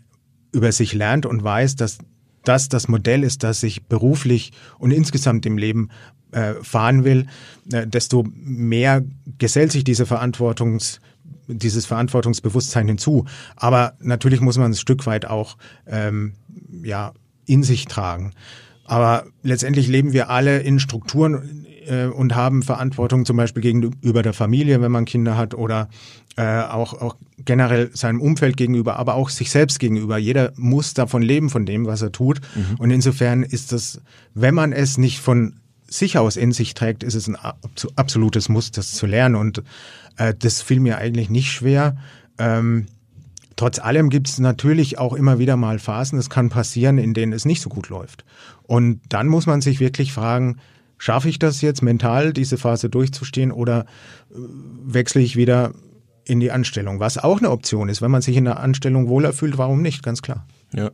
über 0.52 0.72
sich 0.72 0.94
lernt 0.94 1.26
und 1.26 1.42
weiß, 1.42 1.76
dass 1.76 1.98
das 2.44 2.68
das 2.68 2.88
Modell 2.88 3.24
ist, 3.24 3.42
das 3.42 3.60
sich 3.60 3.84
beruflich 3.84 4.52
und 4.78 4.90
insgesamt 4.90 5.46
im 5.46 5.58
Leben 5.58 5.90
äh, 6.32 6.54
fahren 6.62 7.04
will, 7.04 7.26
äh, 7.72 7.86
desto 7.86 8.24
mehr 8.34 9.02
gesellt 9.38 9.72
sich 9.72 9.84
diese 9.84 10.06
Verantwortungs 10.06 11.00
dieses 11.46 11.86
Verantwortungsbewusstsein 11.86 12.88
hinzu. 12.88 13.26
Aber 13.56 13.94
natürlich 14.00 14.40
muss 14.40 14.56
man 14.56 14.72
ein 14.72 14.76
Stück 14.76 15.06
weit 15.06 15.26
auch 15.26 15.56
ähm, 15.86 16.34
ja, 16.82 17.12
in 17.46 17.62
sich 17.62 17.84
tragen. 17.84 18.32
Aber 18.84 19.26
letztendlich 19.42 19.88
leben 19.88 20.12
wir 20.12 20.30
alle 20.30 20.58
in 20.60 20.78
Strukturen 20.78 21.66
äh, 21.86 22.06
und 22.06 22.34
haben 22.34 22.62
Verantwortung 22.62 23.24
zum 23.24 23.36
Beispiel 23.36 23.62
gegenüber 23.62 24.22
der 24.22 24.32
Familie, 24.32 24.80
wenn 24.80 24.92
man 24.92 25.04
Kinder 25.04 25.36
hat 25.36 25.54
oder 25.54 25.88
äh, 26.36 26.62
auch, 26.62 27.00
auch 27.00 27.16
generell 27.44 27.90
seinem 27.94 28.20
Umfeld 28.20 28.56
gegenüber, 28.56 28.96
aber 28.96 29.14
auch 29.14 29.28
sich 29.28 29.50
selbst 29.50 29.78
gegenüber. 29.78 30.18
Jeder 30.18 30.52
muss 30.56 30.94
davon 30.94 31.22
leben, 31.22 31.50
von 31.50 31.66
dem, 31.66 31.86
was 31.86 32.02
er 32.02 32.12
tut. 32.12 32.40
Mhm. 32.54 32.76
Und 32.78 32.90
insofern 32.90 33.42
ist 33.42 33.72
das, 33.72 34.00
wenn 34.34 34.54
man 34.54 34.72
es 34.72 34.98
nicht 34.98 35.20
von 35.20 35.60
sich 35.86 36.18
aus 36.18 36.36
in 36.36 36.52
sich 36.52 36.74
trägt, 36.74 37.04
ist 37.04 37.14
es 37.14 37.28
ein 37.28 37.36
absolutes 37.96 38.48
Muss, 38.48 38.70
das 38.72 38.92
zu 38.92 39.06
lernen. 39.06 39.36
Und 39.36 39.62
äh, 40.16 40.34
das 40.36 40.62
fiel 40.62 40.80
mir 40.80 40.98
eigentlich 40.98 41.30
nicht 41.30 41.52
schwer. 41.52 41.96
Ähm, 42.38 42.86
trotz 43.56 43.78
allem 43.78 44.10
gibt 44.10 44.28
es 44.28 44.38
natürlich 44.38 44.98
auch 44.98 45.12
immer 45.12 45.38
wieder 45.38 45.56
mal 45.56 45.78
Phasen, 45.78 46.18
es 46.18 46.30
kann 46.30 46.48
passieren, 46.48 46.98
in 46.98 47.14
denen 47.14 47.32
es 47.32 47.44
nicht 47.44 47.60
so 47.60 47.68
gut 47.68 47.88
läuft. 47.88 48.24
Und 48.64 49.00
dann 49.08 49.28
muss 49.28 49.46
man 49.46 49.60
sich 49.60 49.78
wirklich 49.78 50.12
fragen, 50.12 50.58
schaffe 50.98 51.28
ich 51.28 51.38
das 51.38 51.60
jetzt 51.60 51.82
mental, 51.82 52.32
diese 52.32 52.58
Phase 52.58 52.88
durchzustehen 52.88 53.52
oder 53.52 53.86
äh, 54.30 54.36
wechsle 54.84 55.22
ich 55.22 55.36
wieder 55.36 55.72
in 56.24 56.40
die 56.40 56.50
Anstellung? 56.50 57.00
Was 57.00 57.18
auch 57.18 57.38
eine 57.38 57.50
Option 57.50 57.88
ist, 57.88 58.02
wenn 58.02 58.10
man 58.10 58.22
sich 58.22 58.36
in 58.36 58.44
der 58.44 58.60
Anstellung 58.60 59.08
wohler 59.08 59.32
fühlt, 59.32 59.58
warum 59.58 59.82
nicht, 59.82 60.02
ganz 60.02 60.22
klar. 60.22 60.46
Ja. 60.72 60.90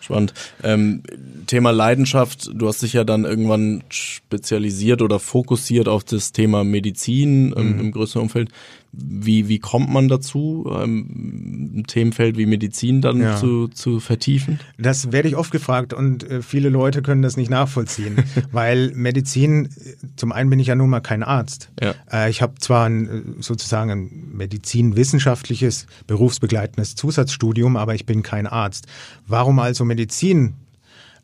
Spannend. 0.00 0.34
Ähm, 0.62 1.02
Thema 1.46 1.70
Leidenschaft, 1.70 2.50
du 2.52 2.68
hast 2.68 2.82
dich 2.82 2.92
ja 2.92 3.04
dann 3.04 3.24
irgendwann 3.24 3.82
spezialisiert 3.88 5.00
oder 5.00 5.18
fokussiert 5.18 5.88
auf 5.88 6.04
das 6.04 6.32
Thema 6.32 6.64
Medizin 6.64 7.54
ähm, 7.56 7.74
mhm. 7.74 7.80
im 7.80 7.92
größeren 7.92 8.22
Umfeld. 8.22 8.50
Wie, 8.96 9.48
wie 9.48 9.58
kommt 9.58 9.90
man 9.90 10.08
dazu, 10.08 10.70
ähm, 10.70 11.78
ein 11.78 11.84
Themenfeld 11.86 12.36
wie 12.36 12.46
Medizin 12.46 13.00
dann 13.00 13.20
ja. 13.20 13.36
zu, 13.36 13.68
zu 13.68 14.00
vertiefen? 14.00 14.60
Das 14.78 15.12
werde 15.12 15.28
ich 15.28 15.36
oft 15.36 15.50
gefragt 15.50 15.92
und 15.92 16.28
äh, 16.28 16.42
viele 16.42 16.68
Leute 16.68 17.02
können 17.02 17.22
das 17.22 17.36
nicht 17.36 17.50
nachvollziehen, 17.50 18.16
weil 18.52 18.92
Medizin, 18.94 19.68
zum 20.16 20.32
einen 20.32 20.50
bin 20.50 20.58
ich 20.58 20.68
ja 20.68 20.74
nun 20.74 20.90
mal 20.90 21.00
kein 21.00 21.22
Arzt. 21.22 21.70
Ja. 21.80 21.94
Äh, 22.12 22.30
ich 22.30 22.42
habe 22.42 22.54
zwar 22.58 22.86
ein, 22.86 23.08
äh, 23.08 23.22
sozusagen 23.42 23.90
ein 23.90 24.10
medizinwissenschaftliches, 24.32 25.86
berufsbegleitendes 26.06 26.94
Zusatzstudium, 26.94 27.76
aber 27.76 27.94
ich 27.94 28.06
bin 28.06 28.22
kein 28.22 28.46
Arzt. 28.46 28.86
Warum 29.26 29.58
also 29.58 29.84
Medizin? 29.84 30.54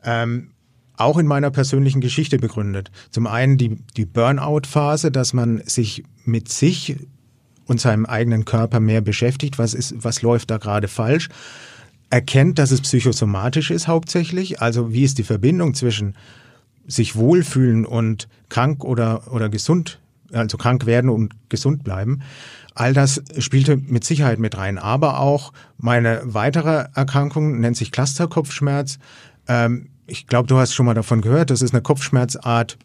Ähm, 0.05 0.51
auch 1.01 1.19
in 1.19 1.27
meiner 1.27 1.51
persönlichen 1.51 2.01
Geschichte 2.01 2.39
begründet. 2.39 2.91
Zum 3.11 3.27
einen 3.27 3.57
die, 3.57 3.79
die 3.97 4.05
Burnout-Phase, 4.05 5.11
dass 5.11 5.33
man 5.33 5.63
sich 5.65 6.05
mit 6.25 6.49
sich 6.49 6.97
und 7.71 7.81
seinem 7.81 8.05
eigenen 8.05 8.45
Körper 8.45 8.81
mehr 8.81 9.01
beschäftigt, 9.01 9.57
was 9.57 9.75
ist, 9.75 9.95
was 10.03 10.23
läuft 10.23 10.51
da 10.51 10.59
gerade 10.59 10.89
falsch, 10.89 11.29
erkennt, 12.11 12.59
dass 12.59 12.73
es 12.73 12.81
psychosomatisch 12.81 13.71
ist 13.71 13.87
hauptsächlich, 13.87 14.61
also 14.61 14.93
wie 14.93 15.05
ist 15.05 15.19
die 15.19 15.23
Verbindung 15.23 15.75
zwischen 15.75 16.17
sich 16.89 17.15
wohlfühlen 17.15 17.87
und 17.87 18.27
krank 18.49 18.83
oder, 18.83 19.33
oder 19.33 19.49
gesund, 19.49 20.01
also 20.33 20.59
krank 20.59 20.85
werden 20.85 21.09
und 21.11 21.33
gesund 21.49 21.85
bleiben. 21.85 22.23
All 22.75 22.93
das 22.93 23.23
spielte 23.39 23.77
mit 23.77 24.03
Sicherheit 24.03 24.41
mit 24.41 24.57
rein. 24.57 24.77
Aber 24.77 25.21
auch 25.21 25.53
meine 25.79 26.23
weitere 26.25 26.87
Erkrankung 26.97 27.61
nennt 27.61 27.77
sich 27.77 27.93
Clusterkopfschmerz. 27.93 28.99
Ähm, 29.47 29.91
ich 30.09 30.27
glaube, 30.27 30.49
du 30.49 30.57
hast 30.57 30.75
schon 30.75 30.87
mal 30.87 30.95
davon 30.95 31.21
gehört. 31.21 31.51
Das 31.51 31.63
ist 31.63 31.73
eine 31.73 31.83
Kopfschmerzart, 31.83 32.79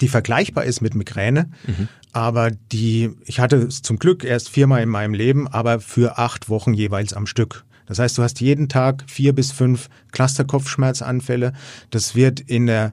die 0.00 0.08
vergleichbar 0.08 0.64
ist 0.64 0.80
mit 0.80 0.94
Migräne, 0.94 1.50
mhm. 1.66 1.88
aber 2.12 2.50
die, 2.72 3.10
ich 3.24 3.40
hatte 3.40 3.56
es 3.56 3.82
zum 3.82 3.98
Glück 3.98 4.24
erst 4.24 4.48
viermal 4.48 4.82
in 4.82 4.88
meinem 4.88 5.14
Leben, 5.14 5.48
aber 5.48 5.80
für 5.80 6.18
acht 6.18 6.48
Wochen 6.48 6.74
jeweils 6.74 7.12
am 7.12 7.26
Stück. 7.26 7.64
Das 7.86 7.98
heißt, 7.98 8.16
du 8.16 8.22
hast 8.22 8.40
jeden 8.40 8.68
Tag 8.68 9.04
vier 9.06 9.34
bis 9.34 9.52
fünf 9.52 9.88
Clusterkopfschmerzanfälle. 10.12 11.52
Das 11.90 12.14
wird 12.14 12.40
in 12.40 12.66
der 12.66 12.92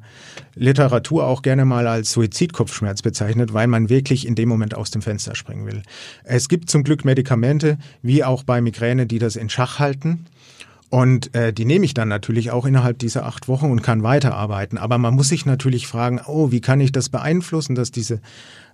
Literatur 0.56 1.26
auch 1.26 1.44
gerne 1.44 1.66
mal 1.66 1.88
als 1.88 2.12
Suizidkopfschmerz 2.12 3.02
bezeichnet, 3.02 3.54
weil 3.54 3.68
man 3.68 3.90
wirklich 3.90 4.28
in 4.28 4.36
dem 4.36 4.50
Moment 4.50 4.76
aus 4.76 4.92
dem 4.92 5.02
Fenster 5.02 5.36
springen 5.36 5.66
will. 5.66 5.82
Es 6.24 6.50
gibt 6.50 6.70
zum 6.70 6.84
Glück 6.84 7.06
Medikamente, 7.06 7.78
wie 8.02 8.24
auch 8.24 8.44
bei 8.44 8.60
Migräne, 8.60 9.08
die 9.08 9.20
das 9.20 9.38
in 9.38 9.50
Schach 9.50 9.80
halten. 9.80 10.26
Und 10.92 11.34
äh, 11.34 11.54
die 11.54 11.64
nehme 11.64 11.86
ich 11.86 11.94
dann 11.94 12.10
natürlich 12.10 12.52
auch 12.52 12.66
innerhalb 12.66 13.00
dieser 13.00 13.26
acht 13.26 13.48
Wochen 13.48 13.72
und 13.72 13.82
kann 13.82 14.04
weiterarbeiten. 14.04 14.78
Aber 14.78 14.98
man 14.98 15.14
muss 15.14 15.30
sich 15.30 15.46
natürlich 15.46 15.88
fragen, 15.88 16.20
oh, 16.28 16.52
wie 16.52 16.60
kann 16.60 16.82
ich 16.82 16.92
das 16.92 17.08
beeinflussen, 17.08 17.76
dass 17.76 17.92
diese 17.92 18.20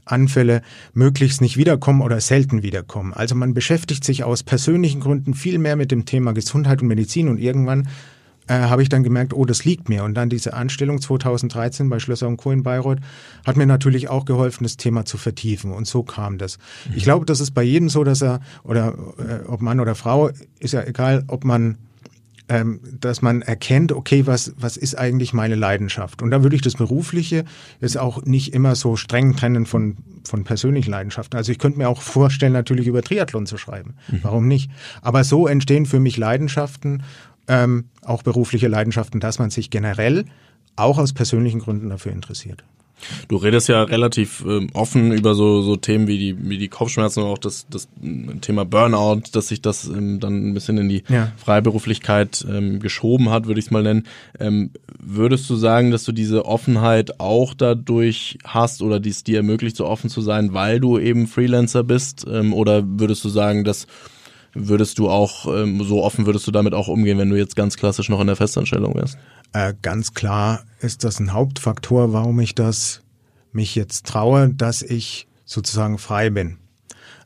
Anfälle 0.03 0.63
möglichst 0.95 1.41
nicht 1.41 1.57
wiederkommen 1.57 2.01
oder 2.01 2.19
selten 2.19 2.63
wiederkommen. 2.63 3.13
Also 3.13 3.35
man 3.35 3.53
beschäftigt 3.53 4.03
sich 4.03 4.23
aus 4.23 4.41
persönlichen 4.41 4.99
Gründen 4.99 5.35
viel 5.35 5.59
mehr 5.59 5.75
mit 5.75 5.91
dem 5.91 6.05
Thema 6.05 6.33
Gesundheit 6.33 6.81
und 6.81 6.87
Medizin 6.87 7.27
und 7.27 7.37
irgendwann 7.37 7.87
äh, 8.47 8.61
habe 8.61 8.81
ich 8.81 8.89
dann 8.89 9.03
gemerkt, 9.03 9.35
oh, 9.35 9.45
das 9.45 9.63
liegt 9.63 9.87
mir. 9.87 10.03
Und 10.03 10.15
dann 10.15 10.29
diese 10.29 10.55
Anstellung 10.55 10.99
2013 10.99 11.87
bei 11.87 11.99
Schlösser 11.99 12.27
und 12.27 12.37
Co. 12.37 12.49
in 12.51 12.63
Bayreuth 12.63 12.99
hat 13.45 13.57
mir 13.57 13.67
natürlich 13.67 14.09
auch 14.09 14.25
geholfen, 14.25 14.63
das 14.63 14.77
Thema 14.77 15.05
zu 15.05 15.17
vertiefen. 15.17 15.71
Und 15.71 15.85
so 15.85 16.01
kam 16.01 16.39
das. 16.39 16.57
Mhm. 16.89 16.95
Ich 16.95 17.03
glaube, 17.03 17.27
das 17.27 17.41
ist 17.41 17.51
bei 17.51 17.61
jedem 17.61 17.89
so, 17.89 18.03
dass 18.03 18.23
er, 18.23 18.39
oder 18.63 18.95
äh, 19.19 19.47
ob 19.47 19.61
Mann 19.61 19.79
oder 19.79 19.93
Frau, 19.93 20.31
ist 20.59 20.73
ja 20.73 20.83
egal, 20.83 21.23
ob 21.27 21.43
man 21.43 21.77
ähm, 22.49 22.79
dass 22.99 23.21
man 23.21 23.41
erkennt, 23.41 23.91
okay, 23.91 24.25
was, 24.25 24.53
was 24.57 24.77
ist 24.77 24.95
eigentlich 24.97 25.33
meine 25.33 25.55
Leidenschaft? 25.55 26.21
Und 26.21 26.31
da 26.31 26.43
würde 26.43 26.55
ich 26.55 26.61
das 26.61 26.75
Berufliche 26.75 27.43
jetzt 27.81 27.97
auch 27.97 28.23
nicht 28.23 28.53
immer 28.53 28.75
so 28.75 28.95
streng 28.95 29.35
trennen 29.35 29.65
von, 29.65 29.97
von 30.23 30.43
persönlichen 30.43 30.91
Leidenschaften. 30.91 31.37
Also 31.37 31.51
ich 31.51 31.59
könnte 31.59 31.77
mir 31.77 31.89
auch 31.89 32.01
vorstellen, 32.01 32.53
natürlich 32.53 32.87
über 32.87 33.01
Triathlon 33.01 33.45
zu 33.45 33.57
schreiben. 33.57 33.95
Mhm. 34.07 34.19
Warum 34.23 34.47
nicht? 34.47 34.71
Aber 35.01 35.23
so 35.23 35.47
entstehen 35.47 35.85
für 35.85 35.99
mich 35.99 36.17
Leidenschaften, 36.17 37.03
ähm, 37.47 37.85
auch 38.01 38.23
berufliche 38.23 38.67
Leidenschaften, 38.67 39.19
dass 39.19 39.39
man 39.39 39.49
sich 39.49 39.69
generell 39.69 40.25
auch 40.75 40.97
aus 40.97 41.13
persönlichen 41.13 41.59
Gründen 41.59 41.89
dafür 41.89 42.11
interessiert. 42.11 42.63
Du 43.27 43.37
redest 43.37 43.69
ja 43.69 43.83
relativ 43.83 44.43
ähm, 44.47 44.69
offen 44.73 45.11
über 45.11 45.35
so, 45.35 45.61
so 45.61 45.75
Themen 45.75 46.07
wie 46.07 46.17
die, 46.17 46.49
wie 46.49 46.57
die 46.57 46.67
Kopfschmerzen 46.67 47.21
und 47.21 47.29
auch 47.29 47.37
das, 47.37 47.67
das 47.69 47.87
Thema 48.41 48.65
Burnout, 48.65 49.21
dass 49.31 49.49
sich 49.49 49.61
das 49.61 49.85
ähm, 49.85 50.19
dann 50.19 50.49
ein 50.49 50.53
bisschen 50.53 50.77
in 50.77 50.89
die 50.89 51.03
ja. 51.07 51.31
Freiberuflichkeit 51.37 52.45
ähm, 52.49 52.79
geschoben 52.79 53.29
hat, 53.29 53.45
würde 53.45 53.59
ich 53.59 53.67
es 53.67 53.71
mal 53.71 53.83
nennen. 53.83 54.07
Ähm, 54.39 54.71
würdest 54.99 55.49
du 55.49 55.55
sagen, 55.55 55.91
dass 55.91 56.03
du 56.03 56.11
diese 56.11 56.45
Offenheit 56.45 57.19
auch 57.19 57.53
dadurch 57.53 58.39
hast 58.43 58.81
oder 58.81 58.99
dies 58.99 59.23
dir 59.23 59.37
ermöglicht, 59.37 59.77
so 59.77 59.85
offen 59.85 60.09
zu 60.09 60.21
sein, 60.21 60.53
weil 60.53 60.79
du 60.79 60.97
eben 60.97 61.27
Freelancer 61.27 61.83
bist? 61.83 62.25
Ähm, 62.29 62.53
oder 62.53 62.83
würdest 62.85 63.23
du 63.23 63.29
sagen, 63.29 63.63
dass 63.63 63.87
würdest 64.53 64.97
du 64.97 65.09
auch, 65.09 65.45
ähm, 65.53 65.83
so 65.83 66.03
offen 66.03 66.25
würdest 66.25 66.47
du 66.47 66.51
damit 66.51 66.73
auch 66.73 66.87
umgehen, 66.87 67.17
wenn 67.17 67.29
du 67.29 67.37
jetzt 67.37 67.55
ganz 67.55 67.77
klassisch 67.77 68.09
noch 68.09 68.19
in 68.19 68.27
der 68.27 68.35
Festanstellung 68.35 68.95
wärst? 68.95 69.17
Äh, 69.53 69.73
ganz 69.81 70.13
klar 70.13 70.63
ist 70.79 71.03
das 71.03 71.19
ein 71.19 71.33
Hauptfaktor, 71.33 72.13
warum 72.13 72.39
ich 72.39 72.55
das 72.55 73.01
mich 73.51 73.75
jetzt 73.75 74.05
traue, 74.05 74.49
dass 74.49 74.81
ich 74.81 75.27
sozusagen 75.45 75.97
frei 75.97 76.29
bin. 76.29 76.57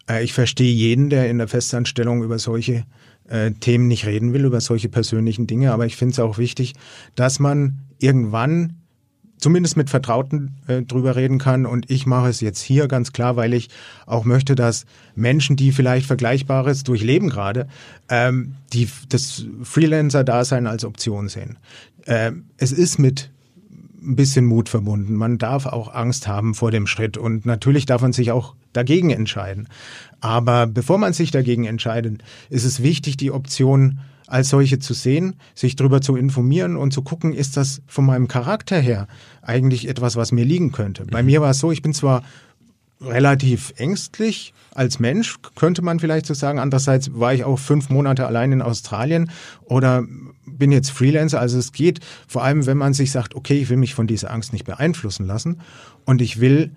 Äh, 0.10 0.24
ich 0.24 0.34
verstehe 0.34 0.74
jeden, 0.74 1.10
der 1.10 1.30
in 1.30 1.38
der 1.38 1.48
Festanstellung 1.48 2.24
über 2.24 2.40
solche 2.40 2.86
äh, 3.28 3.52
Themen 3.52 3.88
nicht 3.88 4.06
reden 4.06 4.34
will, 4.34 4.46
über 4.46 4.62
solche 4.62 4.90
persönlichen 4.90 5.48
Dinge, 5.48 5.72
aber 5.72 5.86
ich 5.86 5.96
finde 5.96 6.14
es 6.14 6.20
auch 6.20 6.38
wichtig, 6.38 6.74
dass 7.16 7.40
man 7.40 7.80
irgendwann 8.00 8.81
zumindest 9.42 9.76
mit 9.76 9.90
Vertrauten 9.90 10.56
äh, 10.68 10.82
drüber 10.84 11.18
reden 11.18 11.38
kann. 11.38 11.66
Und 11.66 11.90
ich 11.92 12.06
mache 12.06 12.30
es 12.30 12.40
jetzt 12.40 12.62
hier 12.62 12.88
ganz 12.88 13.12
klar, 13.12 13.36
weil 13.36 13.54
ich 13.54 13.70
auch 14.06 14.24
möchte, 14.24 14.56
dass 14.56 14.86
Menschen, 15.16 15.58
die 15.58 15.74
vielleicht 15.74 16.06
Vergleichbares 16.06 16.84
durchleben 16.84 17.30
gerade, 17.30 17.68
ähm, 18.08 18.56
die 18.72 18.88
das 19.10 19.46
Freelancer-Dasein 19.64 20.68
als 20.68 20.86
Option 20.86 21.28
sehen. 21.28 21.58
Ähm, 22.06 22.46
es 22.58 22.72
ist 22.72 22.98
mit 22.98 23.30
ein 24.02 24.16
bisschen 24.16 24.46
Mut 24.46 24.70
verbunden. 24.70 25.16
Man 25.16 25.38
darf 25.38 25.66
auch 25.66 25.94
Angst 25.94 26.28
haben 26.28 26.56
vor 26.56 26.72
dem 26.72 26.88
Schritt 26.88 27.18
und 27.18 27.46
natürlich 27.46 27.86
darf 27.86 28.02
man 28.02 28.14
sich 28.14 28.32
auch 28.32 28.56
dagegen 28.74 29.12
entscheiden. 29.12 29.68
Aber 30.22 30.66
bevor 30.66 30.98
man 30.98 31.14
sich 31.14 31.32
dagegen 31.32 31.66
entscheidet, 31.66 32.24
ist 32.50 32.64
es 32.64 32.82
wichtig, 32.82 33.18
die 33.18 33.32
Option 33.32 34.00
als 34.32 34.50
solche 34.50 34.80
zu 34.80 34.94
sehen, 34.94 35.36
sich 35.54 35.76
darüber 35.76 36.02
zu 36.02 36.16
informieren 36.16 36.78
und 36.78 36.94
zu 36.94 37.02
gucken, 37.02 37.34
ist 37.34 37.58
das 37.58 37.82
von 37.86 38.06
meinem 38.06 38.28
Charakter 38.28 38.80
her 38.80 39.08
eigentlich 39.42 39.90
etwas, 39.90 40.16
was 40.16 40.32
mir 40.32 40.46
liegen 40.46 40.72
könnte. 40.72 41.06
Bei 41.06 41.22
mhm. 41.22 41.28
mir 41.28 41.42
war 41.42 41.52
es 41.52 41.60
so, 41.60 41.72
ich 41.72 41.82
bin 41.82 41.94
zwar 41.94 42.24
relativ 43.02 43.74
ängstlich 43.78 44.54
als 44.74 45.00
Mensch, 45.00 45.38
könnte 45.56 45.82
man 45.82 46.00
vielleicht 46.00 46.28
so 46.28 46.34
sagen. 46.34 46.60
Andererseits 46.60 47.12
war 47.14 47.34
ich 47.34 47.44
auch 47.44 47.58
fünf 47.58 47.90
Monate 47.90 48.26
allein 48.26 48.54
in 48.54 48.62
Australien 48.62 49.32
oder 49.64 50.06
bin 50.46 50.72
jetzt 50.72 50.92
Freelancer. 50.92 51.40
Also 51.40 51.58
es 51.58 51.74
geht 51.74 52.00
vor 52.28 52.44
allem, 52.44 52.66
wenn 52.68 52.78
man 52.78 52.94
sich 52.94 53.12
sagt, 53.12 53.36
okay, 53.36 53.60
ich 53.60 53.70
will 53.70 53.78
mich 53.78 53.96
von 53.96 54.08
dieser 54.08 54.32
Angst 54.32 54.54
nicht 54.54 54.66
beeinflussen 54.66 55.26
lassen 55.26 55.60
und 56.06 56.22
ich 56.22 56.40
will 56.40 56.72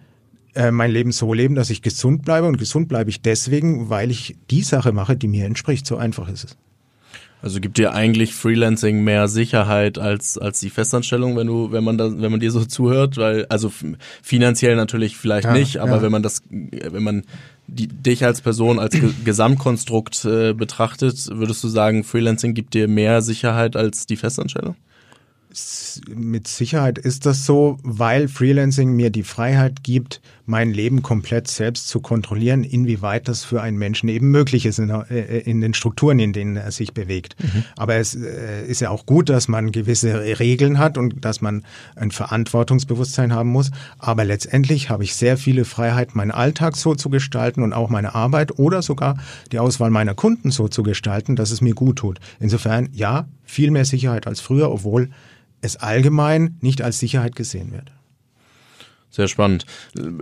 äh, 0.54 0.70
mein 0.70 0.90
Leben 0.90 1.12
so 1.12 1.32
leben, 1.32 1.54
dass 1.54 1.70
ich 1.70 1.82
gesund 1.82 2.24
bleibe. 2.24 2.48
Und 2.48 2.58
gesund 2.58 2.88
bleibe 2.88 3.10
ich 3.10 3.22
deswegen, 3.22 3.90
weil 3.90 4.10
ich 4.10 4.36
die 4.50 4.62
Sache 4.62 4.92
mache, 4.92 5.16
die 5.16 5.28
mir 5.28 5.44
entspricht. 5.44 5.86
So 5.86 5.96
einfach 5.96 6.28
ist 6.28 6.44
es. 6.44 6.56
Also 7.44 7.60
gibt 7.60 7.76
dir 7.76 7.92
eigentlich 7.92 8.34
Freelancing 8.34 9.04
mehr 9.04 9.28
Sicherheit 9.28 9.98
als 9.98 10.38
als 10.38 10.60
die 10.60 10.70
Festanstellung, 10.70 11.36
wenn 11.36 11.46
du 11.46 11.72
wenn 11.72 11.84
man 11.84 11.98
da 11.98 12.10
wenn 12.10 12.30
man 12.30 12.40
dir 12.40 12.50
so 12.50 12.64
zuhört, 12.64 13.18
weil 13.18 13.44
also 13.50 13.70
finanziell 14.22 14.76
natürlich 14.76 15.18
vielleicht 15.18 15.44
ja, 15.44 15.52
nicht, 15.52 15.76
aber 15.76 15.96
ja. 15.96 16.02
wenn 16.02 16.10
man 16.10 16.22
das 16.22 16.40
wenn 16.48 17.02
man 17.02 17.24
die, 17.66 17.86
dich 17.86 18.24
als 18.24 18.40
Person 18.40 18.78
als 18.78 18.94
Ge 18.98 19.10
Gesamtkonstrukt 19.26 20.24
äh, 20.24 20.54
betrachtet, 20.54 21.28
würdest 21.32 21.62
du 21.62 21.68
sagen, 21.68 22.02
Freelancing 22.02 22.54
gibt 22.54 22.72
dir 22.72 22.88
mehr 22.88 23.20
Sicherheit 23.20 23.76
als 23.76 24.06
die 24.06 24.16
Festanstellung? 24.16 24.76
Mit 26.08 26.48
Sicherheit 26.48 26.98
ist 26.98 27.26
das 27.26 27.46
so, 27.46 27.78
weil 27.82 28.28
Freelancing 28.28 28.92
mir 28.92 29.10
die 29.10 29.22
Freiheit 29.22 29.82
gibt, 29.84 30.20
mein 30.46 30.72
Leben 30.72 31.02
komplett 31.02 31.48
selbst 31.48 31.88
zu 31.88 32.00
kontrollieren, 32.00 32.64
inwieweit 32.64 33.28
das 33.28 33.44
für 33.44 33.62
einen 33.62 33.78
Menschen 33.78 34.08
eben 34.08 34.30
möglich 34.30 34.66
ist 34.66 34.78
in, 34.78 34.90
äh, 34.90 35.38
in 35.38 35.60
den 35.60 35.72
Strukturen, 35.72 36.18
in 36.18 36.32
denen 36.32 36.56
er 36.56 36.70
sich 36.70 36.92
bewegt. 36.92 37.36
Mhm. 37.42 37.64
Aber 37.76 37.96
es 37.96 38.14
äh, 38.14 38.66
ist 38.66 38.80
ja 38.80 38.90
auch 38.90 39.06
gut, 39.06 39.28
dass 39.28 39.48
man 39.48 39.72
gewisse 39.72 40.38
Regeln 40.38 40.78
hat 40.78 40.98
und 40.98 41.24
dass 41.24 41.40
man 41.40 41.64
ein 41.96 42.10
Verantwortungsbewusstsein 42.10 43.32
haben 43.32 43.50
muss. 43.50 43.70
Aber 43.98 44.24
letztendlich 44.24 44.90
habe 44.90 45.04
ich 45.04 45.14
sehr 45.14 45.36
viele 45.36 45.64
Freiheit, 45.64 46.14
meinen 46.14 46.32
Alltag 46.32 46.76
so 46.76 46.94
zu 46.94 47.10
gestalten 47.10 47.62
und 47.62 47.72
auch 47.72 47.88
meine 47.88 48.14
Arbeit 48.14 48.58
oder 48.58 48.82
sogar 48.82 49.16
die 49.52 49.58
Auswahl 49.58 49.90
meiner 49.90 50.14
Kunden 50.14 50.50
so 50.50 50.68
zu 50.68 50.82
gestalten, 50.82 51.36
dass 51.36 51.50
es 51.50 51.60
mir 51.60 51.74
gut 51.74 51.96
tut. 51.96 52.20
Insofern 52.40 52.88
ja, 52.92 53.28
viel 53.44 53.70
mehr 53.70 53.84
Sicherheit 53.84 54.26
als 54.26 54.40
früher, 54.40 54.70
obwohl 54.70 55.10
es 55.64 55.76
allgemein 55.76 56.58
nicht 56.60 56.82
als 56.82 56.98
Sicherheit 56.98 57.34
gesehen 57.34 57.72
wird. 57.72 57.93
Sehr 59.14 59.28
spannend. 59.28 59.64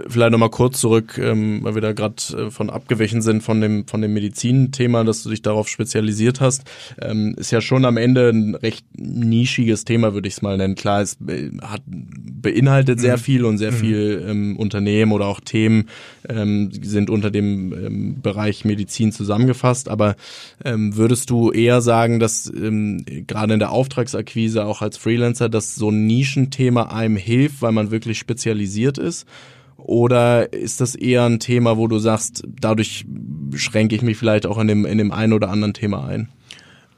Vielleicht 0.07 0.33
nochmal 0.33 0.51
kurz 0.51 0.79
zurück, 0.79 1.17
ähm, 1.17 1.61
weil 1.63 1.75
wir 1.75 1.81
da 1.81 1.93
gerade 1.95 2.17
äh, 2.37 2.51
von 2.51 2.69
abgewichen 2.69 3.23
sind 3.23 3.43
von 3.43 3.59
dem, 3.63 3.87
von 3.87 4.03
dem 4.03 4.13
Medizinthema, 4.13 5.03
dass 5.03 5.23
du 5.23 5.31
dich 5.31 5.41
darauf 5.41 5.67
spezialisiert 5.67 6.43
hast. 6.43 6.65
Ähm, 7.01 7.35
ist 7.39 7.51
ja 7.53 7.63
schon 7.63 7.87
am 7.87 7.97
Ende 7.97 8.29
ein 8.29 8.55
recht 8.55 8.85
nischiges 8.95 9.87
Thema, 9.87 10.13
würde 10.13 10.29
ich 10.29 10.35
es 10.35 10.43
mal 10.43 10.59
nennen. 10.59 10.75
Klar, 10.75 11.01
es 11.01 11.17
hat, 11.63 11.81
beinhaltet 11.87 13.01
sehr 13.01 13.17
mhm. 13.17 13.21
viel 13.23 13.45
und 13.47 13.57
sehr 13.57 13.73
mhm. 13.73 13.77
viel 13.77 14.27
ähm, 14.29 14.57
Unternehmen 14.59 15.13
oder 15.13 15.25
auch 15.25 15.41
Themen 15.41 15.89
ähm, 16.29 16.69
sind 16.83 17.09
unter 17.09 17.31
dem 17.31 17.73
ähm, 17.73 18.21
Bereich 18.21 18.67
Medizin 18.67 19.11
zusammengefasst. 19.11 19.89
Aber 19.89 20.17
ähm, 20.67 20.99
würdest 20.99 21.31
du 21.31 21.51
eher 21.51 21.81
sagen, 21.81 22.21
dass 22.21 22.53
ähm, 22.55 23.07
gerade 23.27 23.55
in 23.55 23.59
der 23.59 23.73
Auftragsakquise 23.73 24.67
auch 24.67 24.83
als 24.83 24.99
Freelancer, 24.99 25.49
dass 25.49 25.77
so 25.77 25.89
ein 25.89 26.07
Nischenthema 26.07 26.89
einem 26.95 27.17
hilft, 27.17 27.63
weil 27.63 27.73
man 27.73 27.91
wirklich 27.91 28.19
spezialisiert 28.19 28.82
spezialisiert 28.83 28.99
ist? 28.99 29.27
Oder 29.77 30.53
ist 30.53 30.81
das 30.81 30.95
eher 30.95 31.25
ein 31.25 31.41
Thema, 31.41 31.77
wo 31.77 31.89
du 31.89 31.99
sagst, 31.99 32.45
dadurch 32.47 33.05
schränke 33.55 33.97
ich 33.97 34.03
mich 34.03 34.17
vielleicht 34.17 34.47
auch 34.47 34.59
in 34.59 34.69
dem, 34.69 34.85
in 34.85 34.99
dem 34.99 35.11
einen 35.11 35.33
oder 35.33 35.51
anderen 35.51 35.75
Thema 35.75 36.07
ein? 36.07 36.29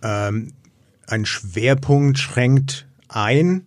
Ähm, 0.02 0.52
ein 1.06 1.24
Schwerpunkt 1.24 2.18
schränkt 2.18 2.86
ein, 3.08 3.64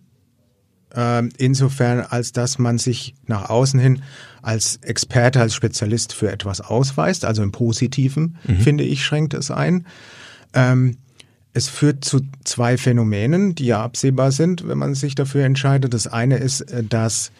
äh, 0.94 1.22
insofern 1.36 2.00
als 2.00 2.32
dass 2.32 2.58
man 2.58 2.78
sich 2.78 3.14
nach 3.26 3.50
außen 3.50 3.80
hin 3.80 4.02
als 4.40 4.76
Experte, 4.82 5.40
als 5.40 5.54
Spezialist 5.54 6.12
für 6.12 6.30
etwas 6.30 6.60
ausweist, 6.60 7.24
also 7.24 7.42
im 7.42 7.50
Positiven, 7.50 8.36
mhm. 8.46 8.58
finde 8.58 8.84
ich, 8.84 9.04
schränkt 9.04 9.34
es 9.34 9.50
ein. 9.50 9.84
Ähm, 10.54 10.98
es 11.54 11.68
führt 11.68 12.04
zu 12.04 12.20
zwei 12.44 12.78
Phänomenen, 12.78 13.56
die 13.56 13.66
ja 13.66 13.82
absehbar 13.82 14.30
sind, 14.30 14.68
wenn 14.68 14.78
man 14.78 14.94
sich 14.94 15.16
dafür 15.16 15.44
entscheidet. 15.44 15.92
Das 15.92 16.06
eine 16.06 16.36
ist, 16.36 16.60
äh, 16.60 16.84
dass 16.84 17.32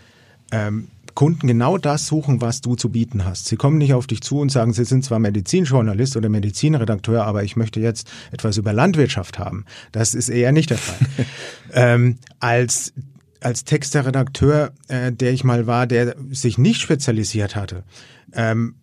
ähm, 0.52 0.88
Kunden 1.14 1.48
genau 1.48 1.78
das 1.78 2.06
suchen, 2.06 2.40
was 2.40 2.60
du 2.60 2.76
zu 2.76 2.90
bieten 2.90 3.24
hast. 3.24 3.46
Sie 3.46 3.56
kommen 3.56 3.78
nicht 3.78 3.92
auf 3.92 4.06
dich 4.06 4.20
zu 4.20 4.38
und 4.38 4.52
sagen, 4.52 4.72
sie 4.72 4.84
sind 4.84 5.04
zwar 5.04 5.18
Medizinjournalist 5.18 6.16
oder 6.16 6.28
Medizinredakteur, 6.28 7.24
aber 7.24 7.42
ich 7.42 7.56
möchte 7.56 7.80
jetzt 7.80 8.08
etwas 8.30 8.56
über 8.56 8.72
Landwirtschaft 8.72 9.38
haben. 9.38 9.64
Das 9.90 10.14
ist 10.14 10.28
eher 10.28 10.52
nicht 10.52 10.70
der 10.70 10.78
Fall. 10.78 11.08
ähm, 11.72 12.18
als 12.38 12.92
als 13.40 13.64
Texterredakteur, 13.64 14.72
äh, 14.88 15.12
der 15.12 15.32
ich 15.32 15.44
mal 15.44 15.66
war, 15.66 15.86
der 15.86 16.14
sich 16.30 16.58
nicht 16.58 16.80
spezialisiert 16.80 17.56
hatte, 17.56 17.84
ähm, 18.32 18.76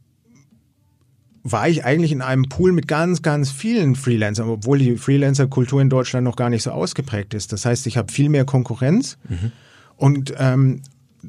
war 1.44 1.70
ich 1.70 1.86
eigentlich 1.86 2.12
in 2.12 2.22
einem 2.22 2.50
Pool 2.50 2.72
mit 2.72 2.88
ganz, 2.88 3.22
ganz 3.22 3.52
vielen 3.52 3.96
Freelancern, 3.96 4.50
obwohl 4.50 4.80
die 4.80 4.98
Freelancer-Kultur 4.98 5.82
in 5.82 5.90
Deutschland 5.90 6.26
noch 6.26 6.36
gar 6.36 6.50
nicht 6.50 6.64
so 6.64 6.72
ausgeprägt 6.72 7.34
ist. 7.34 7.54
Das 7.54 7.66
heißt, 7.66 7.86
ich 7.86 7.98
habe 7.98 8.12
viel 8.12 8.30
mehr 8.30 8.46
Konkurrenz. 8.46 9.18
Mhm. 9.30 9.52
Und 9.96 10.34
ähm, 10.38 10.82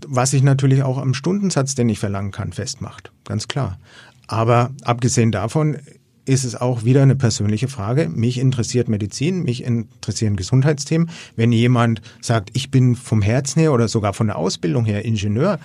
was 0.07 0.31
sich 0.31 0.43
natürlich 0.43 0.83
auch 0.83 0.99
am 0.99 1.15
Stundensatz, 1.15 1.75
den 1.75 1.89
ich 1.89 1.99
verlangen 1.99 2.31
kann, 2.31 2.53
festmacht. 2.53 3.13
Ganz 3.25 3.49
klar. 3.49 3.79
Aber 4.27 4.71
abgesehen 4.83 5.33
davon 5.33 5.79
ist 6.25 6.45
es 6.45 6.57
auch 6.57 6.85
wieder 6.85 7.03
eine 7.03 7.15
persönliche 7.15 7.69
Frage. 7.69 8.09
Mich 8.09 8.39
interessiert 8.39 8.89
Medizin, 8.89 9.45
mich 9.45 9.63
interessieren 9.63 10.37
Gesundheitsthemen. 10.37 11.09
Wenn 11.37 11.53
jemand 11.53 12.03
sagt, 12.21 12.51
ich 12.53 12.71
bin 12.71 12.97
vom 12.97 13.23
Herzen 13.23 13.61
her 13.61 13.73
oder 13.73 13.87
sogar 13.87 14.13
von 14.13 14.27
der 14.27 14.37
Ausbildung 14.37 14.85
her 14.85 15.05
Ingenieur, 15.05 15.61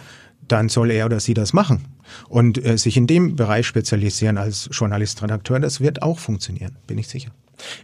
dann 0.47 0.69
soll 0.69 0.91
er 0.91 1.05
oder 1.05 1.19
sie 1.19 1.33
das 1.33 1.53
machen 1.53 1.85
und 2.29 2.63
äh, 2.63 2.77
sich 2.77 2.97
in 2.97 3.07
dem 3.07 3.35
Bereich 3.35 3.65
spezialisieren 3.67 4.37
als 4.37 4.69
Journalist, 4.71 5.21
Redakteur. 5.23 5.59
Das 5.59 5.81
wird 5.81 6.01
auch 6.01 6.19
funktionieren, 6.19 6.75
bin 6.87 6.97
ich 6.97 7.07
sicher. 7.07 7.31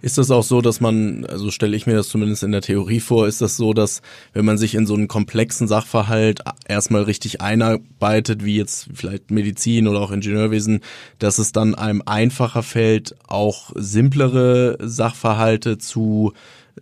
Ist 0.01 0.17
das 0.17 0.31
auch 0.31 0.43
so, 0.43 0.61
dass 0.61 0.81
man, 0.81 1.25
also 1.25 1.51
stelle 1.51 1.75
ich 1.75 1.85
mir 1.87 1.95
das 1.95 2.09
zumindest 2.09 2.43
in 2.43 2.51
der 2.51 2.61
Theorie 2.61 2.99
vor, 2.99 3.27
ist 3.27 3.41
das 3.41 3.57
so, 3.57 3.73
dass 3.73 4.01
wenn 4.33 4.45
man 4.45 4.57
sich 4.57 4.75
in 4.75 4.87
so 4.87 4.95
einen 4.95 5.07
komplexen 5.07 5.67
Sachverhalt 5.67 6.41
erstmal 6.67 7.03
richtig 7.03 7.41
einarbeitet, 7.41 8.43
wie 8.43 8.57
jetzt 8.57 8.89
vielleicht 8.93 9.31
Medizin 9.31 9.87
oder 9.87 9.99
auch 9.99 10.11
Ingenieurwesen, 10.11 10.81
dass 11.19 11.37
es 11.37 11.51
dann 11.51 11.75
einem 11.75 12.01
einfacher 12.05 12.63
fällt, 12.63 13.15
auch 13.27 13.71
simplere 13.75 14.77
Sachverhalte 14.81 15.77
zu, 15.77 16.33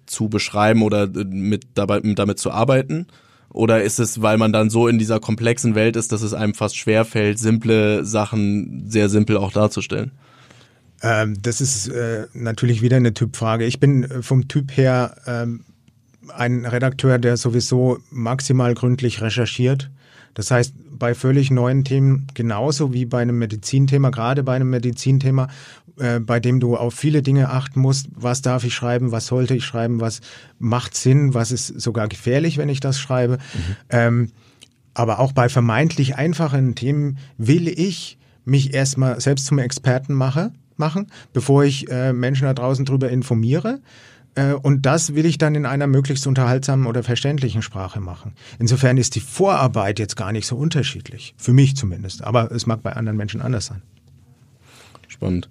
zu 0.06 0.30
beschreiben 0.30 0.82
oder 0.82 1.08
mit 1.08 1.68
dabei, 1.74 2.00
damit 2.00 2.40
zu 2.40 2.52
arbeiten? 2.52 3.08
Oder 3.56 3.84
ist 3.84 4.00
es, 4.00 4.22
weil 4.22 4.38
man 4.38 4.52
dann 4.52 4.70
so 4.70 4.90
in 4.90 5.00
dieser 5.00 5.22
komplexen 5.22 5.76
Welt 5.76 5.96
ist, 5.96 6.12
dass 6.12 6.22
es 6.22 6.34
einem 6.34 6.54
fast 6.54 6.76
schwer 6.76 7.06
fällt, 7.06 7.40
simple 7.40 8.04
Sachen 8.04 8.84
sehr 8.90 9.08
simpel 9.08 9.38
auch 9.38 9.54
darzustellen? 9.54 10.12
Ähm, 11.02 11.42
das 11.42 11.62
ist 11.62 11.88
äh, 11.88 12.28
natürlich 12.34 12.82
wieder 12.82 12.98
eine 12.98 13.14
Typfrage. 13.14 13.64
Ich 13.64 13.80
bin 13.80 14.04
äh, 14.04 14.22
vom 14.22 14.50
Typ 14.50 14.76
her 14.76 15.16
ähm, 15.26 15.64
ein 16.36 16.66
Redakteur, 16.66 17.18
der 17.18 17.38
sowieso 17.38 18.00
maximal 18.10 18.74
gründlich 18.74 19.22
recherchiert. 19.22 19.90
Das 20.36 20.52
heißt, 20.52 20.76
bei 20.92 21.16
völlig 21.16 21.50
neuen 21.50 21.84
Themen 21.84 22.28
genauso 22.36 22.94
wie 22.94 23.06
bei 23.06 23.22
einem 23.22 23.40
Medizinthema, 23.40 24.12
gerade 24.12 24.44
bei 24.44 24.56
einem 24.56 24.70
Medizinthema, 24.70 25.48
äh, 25.98 26.20
bei 26.20 26.40
dem 26.40 26.60
du 26.60 26.78
auf 26.78 26.94
viele 26.94 27.24
Dinge 27.24 27.50
achten 27.50 27.80
musst, 27.80 28.10
was 28.14 28.42
darf 28.42 28.64
ich 28.64 28.76
schreiben, 28.76 29.12
was 29.12 29.28
sollte 29.28 29.56
ich 29.56 29.66
schreiben, 29.66 30.02
was 30.02 30.22
macht 30.60 30.96
Sinn, 30.96 31.34
was 31.34 31.52
ist 31.52 31.68
sogar 31.68 32.08
gefährlich, 32.08 32.58
wenn 32.58 32.70
ich 32.70 32.82
das 32.82 33.00
schreibe. 33.00 33.38
Mhm. 33.38 33.76
Ähm, 33.90 34.32
aber 34.94 35.20
auch 35.20 35.32
bei 35.32 35.50
vermeintlich 35.50 36.16
einfachen 36.16 36.76
Themen 36.76 37.18
will 37.38 37.68
ich 37.68 38.18
mich 38.44 38.74
erstmal 38.74 39.20
selbst 39.20 39.48
zum 39.48 39.58
Experten 39.58 40.14
machen 40.14 40.58
machen, 40.78 41.08
bevor 41.34 41.64
ich 41.64 41.90
äh, 41.90 42.14
Menschen 42.14 42.46
da 42.46 42.54
draußen 42.54 42.86
drüber 42.86 43.10
informiere. 43.10 43.80
Äh, 44.36 44.54
und 44.54 44.86
das 44.86 45.16
will 45.16 45.26
ich 45.26 45.38
dann 45.38 45.56
in 45.56 45.66
einer 45.66 45.88
möglichst 45.88 46.28
unterhaltsamen 46.28 46.86
oder 46.86 47.04
verständlichen 47.04 47.62
Sprache 47.62 48.00
machen. 48.00 48.34
Insofern 48.60 48.98
ist 48.98 49.16
die 49.16 49.22
Vorarbeit 49.22 50.00
jetzt 50.00 50.16
gar 50.16 50.32
nicht 50.32 50.46
so 50.46 50.56
unterschiedlich. 50.56 51.34
Für 51.38 51.54
mich 51.54 51.76
zumindest. 51.76 52.24
Aber 52.24 52.52
es 52.52 52.66
mag 52.66 52.84
bei 52.84 52.94
anderen 52.94 53.18
Menschen 53.18 53.42
anders 53.42 53.66
sein. 53.68 53.82
Spannend. 55.08 55.50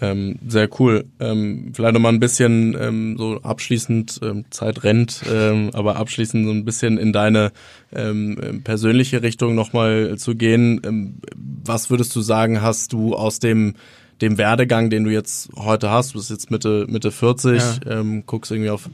Ähm, 0.00 0.38
sehr 0.48 0.68
cool. 0.80 1.04
Ähm, 1.20 1.72
vielleicht 1.74 1.92
nochmal 1.92 2.14
ein 2.14 2.20
bisschen 2.20 2.74
ähm, 2.80 3.16
so 3.18 3.38
abschließend, 3.42 4.20
ähm, 4.22 4.46
Zeit 4.48 4.82
rennt, 4.82 5.20
ähm, 5.30 5.70
aber 5.74 5.96
abschließend 5.96 6.46
so 6.46 6.52
ein 6.52 6.64
bisschen 6.64 6.96
in 6.96 7.12
deine 7.12 7.52
ähm, 7.92 8.62
persönliche 8.64 9.22
Richtung 9.22 9.54
nochmal 9.54 10.16
zu 10.16 10.34
gehen. 10.36 10.80
Ähm, 10.84 11.16
was 11.36 11.90
würdest 11.90 12.16
du 12.16 12.22
sagen, 12.22 12.62
hast 12.62 12.94
du 12.94 13.14
aus 13.14 13.40
dem 13.40 13.74
dem 14.20 14.38
Werdegang, 14.38 14.90
den 14.90 15.04
du 15.04 15.10
jetzt 15.10 15.50
heute 15.56 15.90
hast, 15.90 16.14
du 16.14 16.18
bist 16.18 16.30
jetzt 16.30 16.50
Mitte, 16.50 16.86
Mitte 16.88 17.10
40, 17.10 17.60
ja. 17.60 18.00
ähm, 18.00 18.24
guckst 18.26 18.50
irgendwie 18.50 18.70
auf 18.70 18.88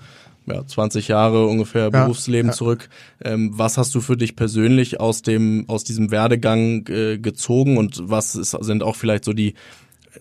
ja, 0.46 0.66
20 0.66 1.08
Jahre 1.08 1.46
ungefähr 1.46 1.84
ja, 1.84 1.90
Berufsleben 1.90 2.50
ja. 2.50 2.56
zurück. 2.56 2.88
Ähm, 3.22 3.50
was 3.52 3.78
hast 3.78 3.94
du 3.94 4.00
für 4.00 4.16
dich 4.16 4.36
persönlich 4.36 5.00
aus 5.00 5.22
dem, 5.22 5.64
aus 5.68 5.84
diesem 5.84 6.10
Werdegang 6.10 6.86
äh, 6.88 7.18
gezogen 7.18 7.76
und 7.76 8.00
was 8.10 8.34
ist, 8.34 8.50
sind 8.50 8.82
auch 8.82 8.96
vielleicht 8.96 9.24
so 9.24 9.32
die 9.32 9.54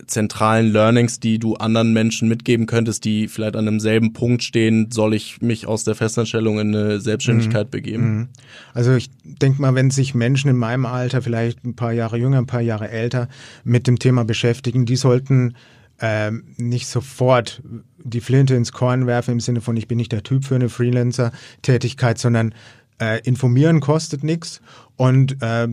zentralen 0.06 0.72
Learnings, 0.72 1.20
die 1.20 1.40
du 1.40 1.56
anderen 1.56 1.94
Menschen 1.94 2.28
mitgeben 2.28 2.66
könntest, 2.66 3.06
die 3.06 3.28
vielleicht 3.28 3.56
an 3.56 3.66
demselben 3.66 4.14
Punkt 4.14 4.44
stehen, 4.44 4.92
soll 4.92 5.14
ich 5.14 5.42
mich 5.42 5.68
aus 5.68 5.84
der 5.84 5.96
Festanstellung 5.96 6.60
in 6.60 6.76
eine 6.76 7.00
Selbstständigkeit 7.00 7.68
mhm. 7.68 7.72
begeben? 7.72 8.18
Mhm. 8.18 8.28
Also 8.74 8.94
ich 8.94 9.10
denke 9.24 9.62
mal, 9.62 9.76
wenn 9.76 9.92
sich 9.92 10.14
Menschen 10.14 10.50
in 10.50 10.58
meinem 10.58 10.86
Alter, 10.86 11.22
vielleicht 11.22 11.64
ein 11.64 11.76
paar 11.76 11.92
Jahre 11.92 12.18
jünger, 12.18 12.38
ein 12.38 12.48
paar 12.48 12.62
Jahre 12.62 12.90
älter, 12.90 13.28
mit 13.64 13.88
dem 13.88 14.00
Thema 14.00 14.26
beschäftigen, 14.26 14.86
die 14.86 14.96
sollten 14.96 15.56
ähm, 16.02 16.44
nicht 16.58 16.88
sofort 16.88 17.62
die 17.98 18.22
Flinte 18.22 18.56
ins 18.56 18.72
Korn 18.72 19.08
werfen 19.08 19.34
im 19.34 19.40
Sinne 19.40 19.62
von, 19.62 19.76
ich 19.76 19.88
bin 19.88 19.98
nicht 19.98 20.12
der 20.12 20.24
Typ 20.24 20.46
für 20.46 20.56
eine 20.56 20.70
Freelancer-Tätigkeit, 20.70 22.18
sondern 22.18 22.54
äh, 23.02 23.22
informieren 23.24 23.80
kostet 23.80 24.24
nichts 24.24 24.62
und 24.96 25.42
äh, 25.42 25.68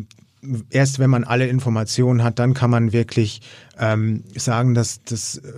erst 0.71 0.99
wenn 0.99 1.11
man 1.11 1.25
alle 1.25 1.47
Informationen 1.47 2.23
hat, 2.23 2.39
dann 2.39 2.55
kann 2.55 2.71
man 2.71 2.93
wirklich 2.93 3.41
ähm, 3.79 4.25
sagen, 4.35 4.75
dass 4.75 5.03
das 5.03 5.39
äh, 5.39 5.53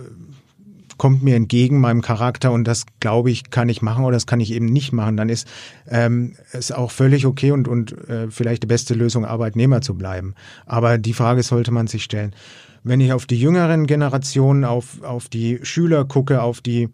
kommt 0.97 1.23
mir 1.23 1.35
entgegen 1.35 1.79
meinem 1.79 2.01
Charakter 2.01 2.51
und 2.51 2.65
das 2.65 2.85
glaube 2.99 3.31
ich 3.31 3.49
kann 3.49 3.69
ich 3.69 3.81
machen 3.81 4.03
oder 4.03 4.15
das 4.15 4.27
kann 4.27 4.39
ich 4.41 4.51
eben 4.51 4.65
nicht 4.65 4.91
machen. 4.91 5.17
Dann 5.17 5.29
ist 5.29 5.47
ähm, 5.87 6.35
es 6.51 6.71
auch 6.71 6.91
völlig 6.91 7.25
okay 7.25 7.51
und 7.51 7.67
und 7.67 7.93
äh, 8.09 8.29
vielleicht 8.29 8.63
die 8.63 8.67
beste 8.67 8.93
Lösung 8.93 9.25
Arbeitnehmer 9.25 9.81
zu 9.81 9.95
bleiben. 9.95 10.35
Aber 10.65 10.97
die 10.97 11.13
Frage 11.13 11.41
sollte 11.41 11.71
man 11.71 11.87
sich 11.87 12.03
stellen. 12.03 12.35
Wenn 12.83 13.01
ich 13.01 13.13
auf 13.13 13.25
die 13.25 13.39
jüngeren 13.39 13.87
Generationen, 13.87 14.65
auf 14.65 15.01
auf 15.01 15.29
die 15.29 15.59
Schüler 15.63 16.05
gucke, 16.05 16.41
auf 16.41 16.61
die 16.61 16.89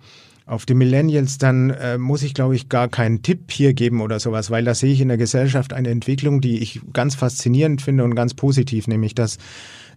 auf 0.46 0.66
die 0.66 0.76
Millennials, 0.76 1.38
dann 1.38 1.72
äh, 1.72 1.98
muss 1.98 2.22
ich, 2.22 2.34
glaube 2.34 2.56
ich, 2.56 2.70
gar 2.70 2.88
keinen 2.88 3.24
Tipp 3.24 3.52
hier 3.52 3.74
geben 3.74 4.02
oder 4.02 4.20
sowas, 4.20 4.52
weil 4.52 4.64
da 4.64 4.76
sehe 4.76 4.94
ich 4.94 5.02
in 5.02 5.08
der 5.08 5.18
Gesellschaft 5.18 5.74
eine 5.74 5.90
Entwicklung, 5.90 6.40
die 6.40 6.60
ich 6.60 6.82
ganz 6.94 7.16
faszinierend 7.16 7.82
finde 7.82 8.04
und 8.04 8.16
ganz 8.16 8.36
positiv, 8.36 8.88
nämlich 8.88 9.16
dass 9.16 9.38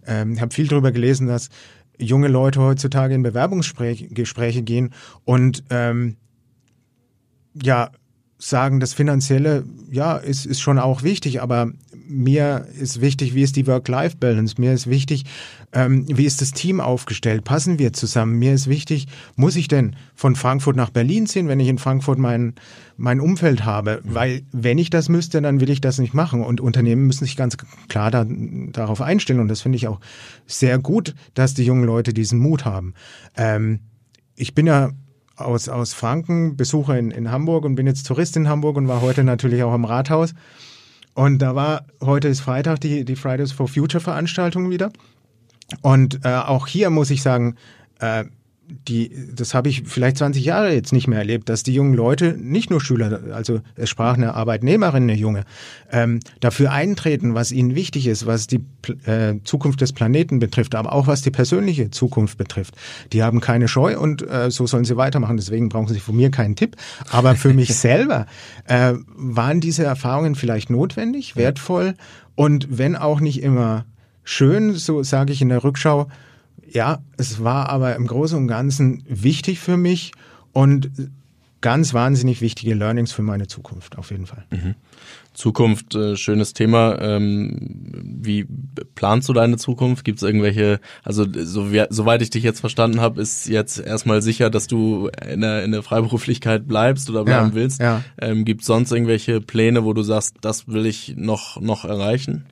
ähm, 0.07 0.33
ich 0.33 0.41
habe 0.41 0.53
viel 0.53 0.67
darüber 0.67 0.91
gelesen, 0.91 1.27
dass 1.27 1.49
junge 1.99 2.29
Leute 2.29 2.61
heutzutage 2.61 3.13
in 3.13 3.21
Bewerbungsgespräche 3.21 4.63
gehen 4.63 4.93
und 5.25 5.63
ähm, 5.69 6.15
ja 7.61 7.91
sagen, 8.39 8.79
das 8.79 8.93
Finanzielle, 8.93 9.65
ja, 9.91 10.15
ist, 10.15 10.45
ist 10.45 10.61
schon 10.61 10.79
auch 10.79 11.03
wichtig, 11.03 11.41
aber 11.41 11.73
mir 12.07 12.65
ist 12.79 13.01
wichtig, 13.01 13.35
wie 13.35 13.43
ist 13.43 13.57
die 13.57 13.67
Work-Life-Balance? 13.67 14.55
Mir 14.57 14.73
ist 14.73 14.89
wichtig, 14.89 15.25
ähm, 15.71 16.05
wie 16.07 16.25
ist 16.25 16.41
das 16.41 16.51
Team 16.51 16.81
aufgestellt? 16.81 17.43
Passen 17.43 17.77
wir 17.77 17.93
zusammen? 17.93 18.39
Mir 18.39 18.53
ist 18.53 18.67
wichtig, 18.67 19.07
muss 19.35 19.55
ich 19.55 19.67
denn 19.67 19.95
von 20.15 20.35
Frankfurt 20.35 20.75
nach 20.75 20.89
Berlin 20.89 21.27
ziehen, 21.27 21.47
wenn 21.47 21.59
ich 21.59 21.67
in 21.67 21.77
Frankfurt 21.77 22.17
mein, 22.17 22.55
mein 22.97 23.19
Umfeld 23.19 23.65
habe? 23.65 24.01
Mhm. 24.03 24.15
Weil 24.15 24.41
wenn 24.51 24.79
ich 24.79 24.89
das 24.89 25.09
müsste, 25.09 25.41
dann 25.41 25.59
will 25.59 25.69
ich 25.69 25.81
das 25.81 25.99
nicht 25.99 26.13
machen. 26.13 26.43
Und 26.43 26.59
Unternehmen 26.59 27.05
müssen 27.05 27.25
sich 27.25 27.37
ganz 27.37 27.57
klar 27.87 28.09
da, 28.09 28.25
darauf 28.27 29.01
einstellen. 29.01 29.39
Und 29.39 29.47
das 29.47 29.61
finde 29.61 29.75
ich 29.75 29.87
auch 29.87 29.99
sehr 30.47 30.79
gut, 30.79 31.13
dass 31.35 31.53
die 31.53 31.65
jungen 31.65 31.83
Leute 31.83 32.13
diesen 32.13 32.39
Mut 32.39 32.65
haben. 32.65 32.95
Ähm, 33.37 33.81
ich 34.35 34.55
bin 34.55 34.65
ja 34.65 34.89
aus, 35.35 35.69
aus 35.69 35.93
Franken, 35.93 36.57
Besucher 36.57 36.97
in, 36.97 37.11
in 37.11 37.29
Hamburg 37.29 37.63
und 37.63 37.75
bin 37.75 37.85
jetzt 37.85 38.07
Tourist 38.07 38.35
in 38.37 38.49
Hamburg 38.49 38.75
und 38.75 38.87
war 38.87 39.01
heute 39.01 39.23
natürlich 39.23 39.61
auch 39.63 39.73
am 39.73 39.85
Rathaus. 39.85 40.33
Und 41.13 41.39
da 41.39 41.53
war, 41.53 41.85
heute 42.01 42.27
ist 42.27 42.39
Freitag, 42.39 42.81
die, 42.81 43.05
die 43.05 43.15
Fridays 43.15 43.51
for 43.51 43.67
Future 43.67 44.01
Veranstaltung 44.01 44.69
wieder. 44.69 44.91
Und 45.81 46.25
äh, 46.25 46.29
auch 46.29 46.67
hier 46.67 46.89
muss 46.89 47.09
ich 47.09 47.21
sagen, 47.21 47.55
äh, 47.99 48.25
die, 48.87 49.11
das 49.33 49.53
habe 49.53 49.69
ich 49.69 49.83
vielleicht 49.85 50.17
20 50.17 50.45
Jahre 50.45 50.73
jetzt 50.73 50.93
nicht 50.93 51.07
mehr 51.07 51.17
erlebt, 51.19 51.49
dass 51.49 51.63
die 51.63 51.73
jungen 51.73 51.95
Leute, 51.95 52.35
nicht 52.37 52.69
nur 52.69 52.81
Schüler, 52.81 53.21
also 53.33 53.61
es 53.75 53.89
sprach 53.89 54.13
eine 54.13 54.35
Arbeitnehmerin, 54.35 55.03
eine 55.03 55.15
Junge, 55.15 55.43
ähm, 55.91 56.19
dafür 56.39 56.71
eintreten, 56.71 57.33
was 57.33 57.51
ihnen 57.51 57.73
wichtig 57.73 58.05
ist, 58.05 58.27
was 58.27 58.47
die 58.47 58.63
äh, 59.05 59.35
Zukunft 59.43 59.81
des 59.81 59.93
Planeten 59.93 60.39
betrifft, 60.39 60.75
aber 60.75 60.93
auch 60.93 61.07
was 61.07 61.21
die 61.21 61.31
persönliche 61.31 61.89
Zukunft 61.89 62.37
betrifft. 62.37 62.75
Die 63.11 63.23
haben 63.23 63.39
keine 63.39 63.67
Scheu 63.67 63.97
und 63.99 64.27
äh, 64.29 64.51
so 64.51 64.67
sollen 64.67 64.85
sie 64.85 64.97
weitermachen. 64.97 65.37
Deswegen 65.37 65.69
brauchen 65.69 65.87
sie 65.87 65.99
von 65.99 66.15
mir 66.15 66.29
keinen 66.29 66.55
Tipp. 66.55 66.75
Aber 67.09 67.35
für 67.35 67.53
mich 67.53 67.75
selber 67.75 68.27
äh, 68.65 68.93
waren 69.15 69.61
diese 69.61 69.83
Erfahrungen 69.83 70.35
vielleicht 70.35 70.69
notwendig, 70.69 71.35
wertvoll 71.35 71.95
und 72.35 72.77
wenn 72.77 72.95
auch 72.95 73.19
nicht 73.19 73.41
immer 73.41 73.85
schön, 74.29 74.75
so 74.75 75.01
sage 75.03 75.33
ich 75.33 75.41
in 75.41 75.49
der 75.49 75.63
Rückschau, 75.63 76.07
ja, 76.71 76.99
es 77.17 77.43
war 77.43 77.69
aber 77.69 77.95
im 77.95 78.05
Großen 78.05 78.37
und 78.37 78.47
Ganzen 78.47 79.03
wichtig 79.07 79.59
für 79.59 79.75
mich 79.75 80.11
und 80.53 80.91
ganz 81.61 81.93
wahnsinnig 81.93 82.39
wichtige 82.39 82.75
Learnings 82.75 83.11
für 83.11 83.23
meine 83.23 83.47
Zukunft, 83.47 83.97
auf 83.97 84.11
jeden 84.11 84.27
Fall. 84.27 84.45
Mhm. 84.51 84.75
Zukunft, 85.39 85.95
äh, 85.95 86.17
schönes 86.17 86.51
Thema. 86.51 86.99
Ähm, 86.99 87.55
wie 88.03 88.45
planst 88.95 89.29
du 89.29 89.33
deine 89.33 89.55
Zukunft? 89.55 90.03
Gibt 90.03 90.17
es 90.17 90.23
irgendwelche, 90.23 90.81
also 91.01 91.25
so 91.33 91.71
wie, 91.71 91.85
soweit 91.89 92.21
ich 92.21 92.29
dich 92.29 92.43
jetzt 92.43 92.59
verstanden 92.59 92.99
habe, 92.99 93.21
ist 93.21 93.47
jetzt 93.47 93.79
erstmal 93.79 94.21
sicher, 94.21 94.49
dass 94.49 94.67
du 94.67 95.09
in 95.31 95.39
der, 95.39 95.63
in 95.63 95.71
der 95.71 95.81
Freiberuflichkeit 95.81 96.67
bleibst 96.67 97.09
oder 97.09 97.23
bleiben 97.23 97.49
ja, 97.49 97.55
willst. 97.55 97.79
Ja. 97.79 98.03
Ähm, 98.19 98.43
Gibt 98.43 98.61
es 98.61 98.67
sonst 98.67 98.91
irgendwelche 98.91 99.39
Pläne, 99.39 99.85
wo 99.85 99.93
du 99.93 100.03
sagst, 100.03 100.35
das 100.41 100.67
will 100.67 100.85
ich 100.85 101.15
noch, 101.15 101.61
noch 101.61 101.85
erreichen? 101.85 102.45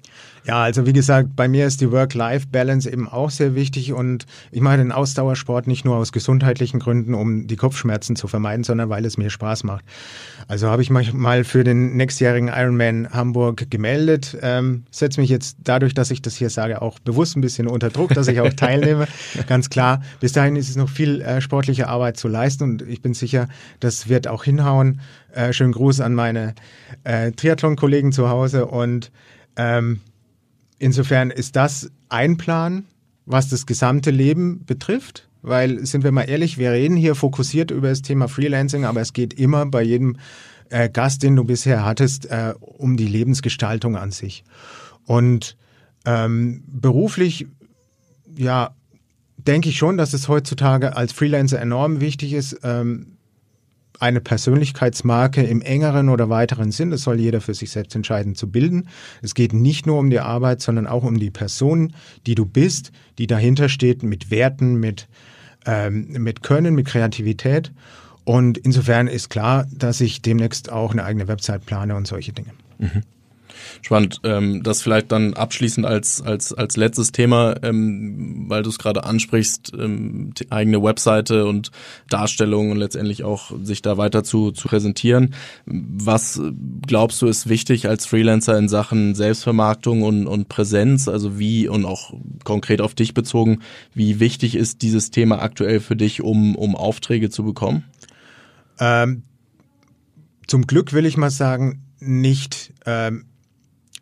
Ja, 0.47 0.63
also 0.63 0.85
wie 0.85 0.93
gesagt, 0.93 1.35
bei 1.35 1.49
mir 1.49 1.67
ist 1.67 1.81
die 1.81 1.91
Work-Life-Balance 1.91 2.89
eben 2.89 3.09
auch 3.09 3.29
sehr 3.29 3.53
wichtig 3.53 3.91
und 3.91 4.25
ich 4.49 4.61
mache 4.61 4.77
den 4.77 4.93
Ausdauersport 4.93 5.67
nicht 5.67 5.83
nur 5.83 5.97
aus 5.97 6.13
gesundheitlichen 6.13 6.79
Gründen, 6.79 7.15
um 7.15 7.47
die 7.47 7.57
Kopfschmerzen 7.57 8.15
zu 8.15 8.29
vermeiden, 8.29 8.63
sondern 8.63 8.87
weil 8.89 9.03
es 9.03 9.17
mir 9.17 9.29
Spaß 9.29 9.65
macht. 9.65 9.83
Also 10.47 10.69
habe 10.69 10.81
ich 10.81 10.89
mich 10.89 11.11
mal 11.11 11.43
für 11.43 11.65
den 11.65 11.97
nächstjährigen 11.97 12.47
Ironman 12.47 12.76
Hamburg 12.79 13.69
gemeldet, 13.69 14.37
ähm, 14.41 14.83
setze 14.91 15.21
mich 15.21 15.29
jetzt 15.29 15.57
dadurch, 15.63 15.93
dass 15.93 16.11
ich 16.11 16.21
das 16.21 16.35
hier 16.35 16.49
sage, 16.49 16.81
auch 16.81 16.99
bewusst 16.99 17.35
ein 17.35 17.41
bisschen 17.41 17.67
unter 17.67 17.89
Druck, 17.89 18.13
dass 18.13 18.27
ich 18.27 18.39
auch 18.41 18.53
teilnehme. 18.55 19.07
Ganz 19.47 19.69
klar, 19.69 20.01
bis 20.19 20.33
dahin 20.33 20.55
ist 20.55 20.69
es 20.69 20.75
noch 20.75 20.89
viel 20.89 21.21
äh, 21.21 21.41
sportliche 21.41 21.87
Arbeit 21.87 22.17
zu 22.17 22.27
leisten 22.27 22.63
und 22.63 22.81
ich 22.81 23.01
bin 23.01 23.13
sicher, 23.13 23.47
das 23.79 24.09
wird 24.09 24.27
auch 24.27 24.43
hinhauen. 24.43 25.01
Äh, 25.33 25.53
schönen 25.53 25.73
Gruß 25.73 26.01
an 26.01 26.13
meine 26.13 26.55
äh, 27.03 27.31
Triathlon-Kollegen 27.31 28.11
zu 28.11 28.29
Hause 28.29 28.65
und 28.65 29.11
ähm, 29.55 30.01
Insofern 30.79 31.31
ist 31.31 31.55
das 31.55 31.91
ein 32.09 32.37
Plan, 32.37 32.85
was 33.25 33.49
das 33.49 33.65
gesamte 33.65 34.11
Leben 34.11 34.65
betrifft. 34.65 35.27
Weil, 35.43 35.85
sind 35.85 36.03
wir 36.03 36.11
mal 36.11 36.23
ehrlich, 36.23 36.57
wir 36.57 36.71
reden 36.71 36.97
hier 36.97 37.15
fokussiert 37.15 37.71
über 37.71 37.89
das 37.89 38.01
Thema 38.01 38.27
Freelancing, 38.27 38.85
aber 38.85 39.01
es 39.01 39.13
geht 39.13 39.33
immer 39.33 39.65
bei 39.65 39.81
jedem 39.81 40.17
äh, 40.69 40.89
Gast, 40.89 41.23
den 41.23 41.35
du 41.35 41.43
bisher 41.43 41.85
hattest, 41.85 42.25
äh, 42.25 42.53
um 42.59 42.97
die 42.97 43.07
Lebensgestaltung 43.07 43.95
an 43.95 44.11
sich. 44.11 44.43
Und 45.05 45.57
ähm, 46.05 46.63
beruflich, 46.67 47.47
ja, 48.35 48.75
denke 49.37 49.69
ich 49.69 49.77
schon, 49.77 49.97
dass 49.97 50.13
es 50.13 50.27
heutzutage 50.27 50.95
als 50.95 51.13
Freelancer 51.13 51.59
enorm 51.59 52.01
wichtig 52.01 52.33
ist, 52.33 52.59
ähm, 52.63 53.17
eine 53.99 54.21
Persönlichkeitsmarke 54.21 55.41
im 55.43 55.61
engeren 55.61 56.09
oder 56.09 56.29
weiteren 56.29 56.71
Sinn, 56.71 56.91
das 56.91 57.01
soll 57.01 57.19
jeder 57.19 57.41
für 57.41 57.53
sich 57.53 57.71
selbst 57.71 57.95
entscheiden, 57.95 58.35
zu 58.35 58.49
bilden. 58.49 58.89
Es 59.21 59.33
geht 59.33 59.53
nicht 59.53 59.87
nur 59.87 59.97
um 59.97 60.09
die 60.09 60.19
Arbeit, 60.19 60.61
sondern 60.61 60.87
auch 60.87 61.03
um 61.03 61.19
die 61.19 61.31
Person, 61.31 61.93
die 62.25 62.35
du 62.35 62.45
bist, 62.45 62.91
die 63.17 63.27
dahinter 63.27 63.69
steht, 63.69 64.03
mit 64.03 64.29
Werten, 64.29 64.75
mit, 64.75 65.07
ähm, 65.65 66.09
mit 66.09 66.43
Können, 66.43 66.75
mit 66.75 66.85
Kreativität. 66.85 67.71
Und 68.27 68.57
insofern 68.57 69.07
ist 69.07 69.29
klar, 69.29 69.67
dass 69.71 70.01
ich 70.01 70.21
demnächst 70.21 70.69
auch 70.69 70.91
eine 70.91 71.05
eigene 71.05 71.29
Website 71.29 71.65
plane 71.65 71.95
und 71.95 72.07
solche 72.07 72.33
Dinge. 72.33 72.49
Mhm. 72.77 73.03
Spannend. 73.81 74.19
Ähm, 74.25 74.63
das 74.63 74.81
vielleicht 74.81 75.13
dann 75.13 75.33
abschließend 75.33 75.85
als, 75.85 76.21
als, 76.21 76.51
als 76.51 76.75
letztes 76.75 77.13
Thema, 77.13 77.55
ähm, 77.63 78.49
weil 78.49 78.63
du 78.63 78.69
es 78.69 78.79
gerade 78.79 79.05
ansprichst, 79.05 79.71
ähm, 79.79 80.33
eigene 80.49 80.83
Webseite 80.83 81.45
und 81.45 81.71
Darstellung 82.09 82.69
und 82.71 82.77
letztendlich 82.77 83.23
auch 83.23 83.53
sich 83.63 83.81
da 83.81 83.95
weiter 83.95 84.25
zu, 84.25 84.51
zu 84.51 84.67
präsentieren. 84.67 85.33
Was 85.65 86.41
glaubst 86.85 87.21
du 87.21 87.27
ist 87.27 87.47
wichtig 87.47 87.87
als 87.87 88.05
Freelancer 88.05 88.57
in 88.57 88.67
Sachen 88.67 89.15
Selbstvermarktung 89.15 90.01
und, 90.01 90.27
und 90.27 90.49
Präsenz? 90.49 91.07
Also 91.07 91.39
wie 91.39 91.69
und 91.69 91.85
auch 91.85 92.13
konkret 92.43 92.81
auf 92.81 92.93
dich 92.93 93.13
bezogen, 93.13 93.59
wie 93.93 94.19
wichtig 94.19 94.55
ist 94.55 94.81
dieses 94.81 95.11
Thema 95.11 95.41
aktuell 95.41 95.79
für 95.79 95.95
dich, 95.95 96.21
um, 96.21 96.57
um 96.57 96.75
Aufträge 96.75 97.29
zu 97.29 97.45
bekommen? 97.45 97.85
Ähm, 98.79 99.23
zum 100.47 100.67
Glück 100.67 100.93
will 100.93 101.05
ich 101.05 101.17
mal 101.17 101.29
sagen, 101.29 101.83
nicht. 101.99 102.73
Ähm, 102.85 103.25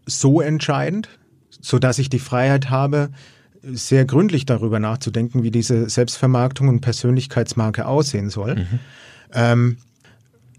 so 0.05 0.41
entscheidend, 0.41 1.09
so 1.49 1.79
dass 1.79 1.99
ich 1.99 2.09
die 2.09 2.19
Freiheit 2.19 2.69
habe, 2.69 3.09
sehr 3.63 4.05
gründlich 4.05 4.45
darüber 4.45 4.79
nachzudenken, 4.79 5.43
wie 5.43 5.51
diese 5.51 5.89
Selbstvermarktung 5.89 6.67
und 6.67 6.81
Persönlichkeitsmarke 6.81 7.87
aussehen 7.87 8.29
soll. 8.29 8.55
Mhm. 8.55 8.79
Ähm, 9.33 9.77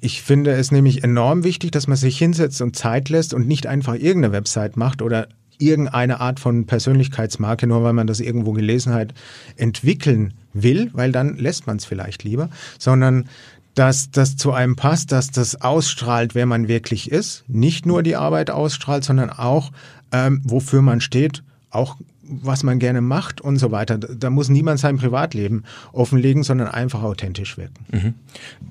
ich 0.00 0.22
finde 0.22 0.52
es 0.52 0.72
nämlich 0.72 1.04
enorm 1.04 1.44
wichtig, 1.44 1.70
dass 1.70 1.86
man 1.86 1.96
sich 1.96 2.18
hinsetzt 2.18 2.60
und 2.60 2.76
Zeit 2.76 3.08
lässt 3.08 3.32
und 3.32 3.46
nicht 3.46 3.66
einfach 3.66 3.94
irgendeine 3.94 4.32
Website 4.32 4.76
macht 4.76 5.02
oder 5.02 5.28
irgendeine 5.58 6.20
Art 6.20 6.38
von 6.38 6.66
Persönlichkeitsmarke, 6.66 7.66
nur 7.66 7.82
weil 7.82 7.94
man 7.94 8.06
das 8.06 8.20
irgendwo 8.20 8.52
gelesen 8.52 8.92
hat, 8.92 9.14
entwickeln 9.56 10.34
will, 10.52 10.90
weil 10.92 11.12
dann 11.12 11.36
lässt 11.36 11.66
man 11.66 11.78
es 11.78 11.84
vielleicht 11.84 12.24
lieber, 12.24 12.50
sondern 12.78 13.28
dass 13.76 14.10
das 14.10 14.36
zu 14.36 14.52
einem 14.52 14.74
passt, 14.74 15.12
dass 15.12 15.30
das 15.30 15.60
ausstrahlt, 15.60 16.34
wer 16.34 16.46
man 16.46 16.66
wirklich 16.66 17.12
ist, 17.12 17.44
nicht 17.46 17.84
nur 17.84 18.02
die 18.02 18.16
Arbeit 18.16 18.50
ausstrahlt, 18.50 19.04
sondern 19.04 19.30
auch, 19.30 19.70
ähm, 20.12 20.40
wofür 20.44 20.80
man 20.80 21.00
steht, 21.00 21.44
auch 21.70 21.96
was 22.28 22.62
man 22.62 22.78
gerne 22.78 23.00
macht 23.00 23.40
und 23.40 23.58
so 23.58 23.70
weiter. 23.70 23.98
Da 23.98 24.30
muss 24.30 24.48
niemand 24.48 24.80
sein 24.80 24.96
Privatleben 24.96 25.64
offenlegen, 25.92 26.42
sondern 26.42 26.68
einfach 26.68 27.02
authentisch 27.02 27.56
wirken. 27.56 27.84
Mhm. 27.92 28.14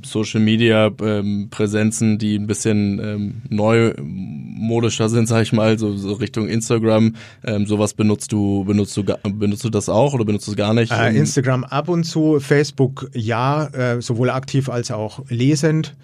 Social 0.03 0.41
Media 0.41 0.91
ähm, 1.01 1.47
Präsenzen, 1.49 2.17
die 2.17 2.35
ein 2.35 2.47
bisschen 2.47 2.99
ähm, 2.99 3.41
neumodischer 3.49 5.09
sind, 5.09 5.27
sag 5.27 5.43
ich 5.43 5.53
mal, 5.53 5.77
so, 5.79 5.95
so 5.95 6.13
Richtung 6.13 6.47
Instagram. 6.47 7.15
Ähm, 7.43 7.65
sowas 7.65 7.93
benutzt 7.93 8.31
du, 8.31 8.63
benutzt 8.65 8.95
du, 8.97 9.03
benutzt 9.03 9.63
du 9.63 9.69
das 9.69 9.89
auch 9.89 10.13
oder 10.13 10.25
benutzt 10.25 10.47
du 10.47 10.51
es 10.51 10.57
gar 10.57 10.73
nicht? 10.73 10.91
Äh, 10.91 11.15
Instagram 11.15 11.63
ab 11.63 11.89
und 11.89 12.03
zu, 12.03 12.39
Facebook 12.39 13.09
ja, 13.13 13.67
äh, 13.67 14.01
sowohl 14.01 14.29
aktiv 14.29 14.69
als 14.69 14.91
auch 14.91 15.23
lesend. 15.29 15.95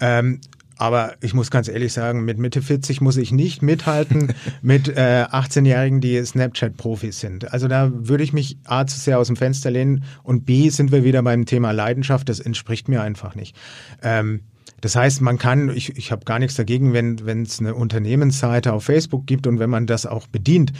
Ähm, 0.00 0.40
Aber 0.80 1.12
ich 1.20 1.34
muss 1.34 1.50
ganz 1.50 1.68
ehrlich 1.68 1.92
sagen, 1.92 2.24
mit 2.24 2.38
Mitte 2.38 2.62
40 2.62 3.02
muss 3.02 3.18
ich 3.18 3.32
nicht 3.32 3.60
mithalten 3.60 4.32
mit 4.62 4.88
äh, 4.88 5.26
18-Jährigen, 5.30 6.00
die 6.00 6.24
Snapchat-Profis 6.24 7.20
sind. 7.20 7.52
Also 7.52 7.68
da 7.68 7.90
würde 7.92 8.24
ich 8.24 8.32
mich 8.32 8.56
A 8.64 8.86
zu 8.86 8.98
sehr 8.98 9.18
aus 9.18 9.26
dem 9.26 9.36
Fenster 9.36 9.70
lehnen 9.70 10.04
und 10.22 10.46
B 10.46 10.70
sind 10.70 10.90
wir 10.90 11.04
wieder 11.04 11.22
beim 11.22 11.44
Thema 11.44 11.72
Leidenschaft. 11.72 12.30
Das 12.30 12.40
entspricht 12.40 12.88
mir 12.88 13.02
einfach 13.02 13.34
nicht. 13.34 13.54
Ähm, 14.02 14.40
das 14.80 14.96
heißt, 14.96 15.20
man 15.20 15.36
kann, 15.36 15.68
ich, 15.68 15.98
ich 15.98 16.12
habe 16.12 16.24
gar 16.24 16.38
nichts 16.38 16.56
dagegen, 16.56 16.94
wenn 16.94 17.42
es 17.42 17.60
eine 17.60 17.74
Unternehmensseite 17.74 18.72
auf 18.72 18.84
Facebook 18.84 19.26
gibt 19.26 19.46
und 19.46 19.58
wenn 19.58 19.68
man 19.68 19.86
das 19.86 20.06
auch 20.06 20.28
bedient. 20.28 20.72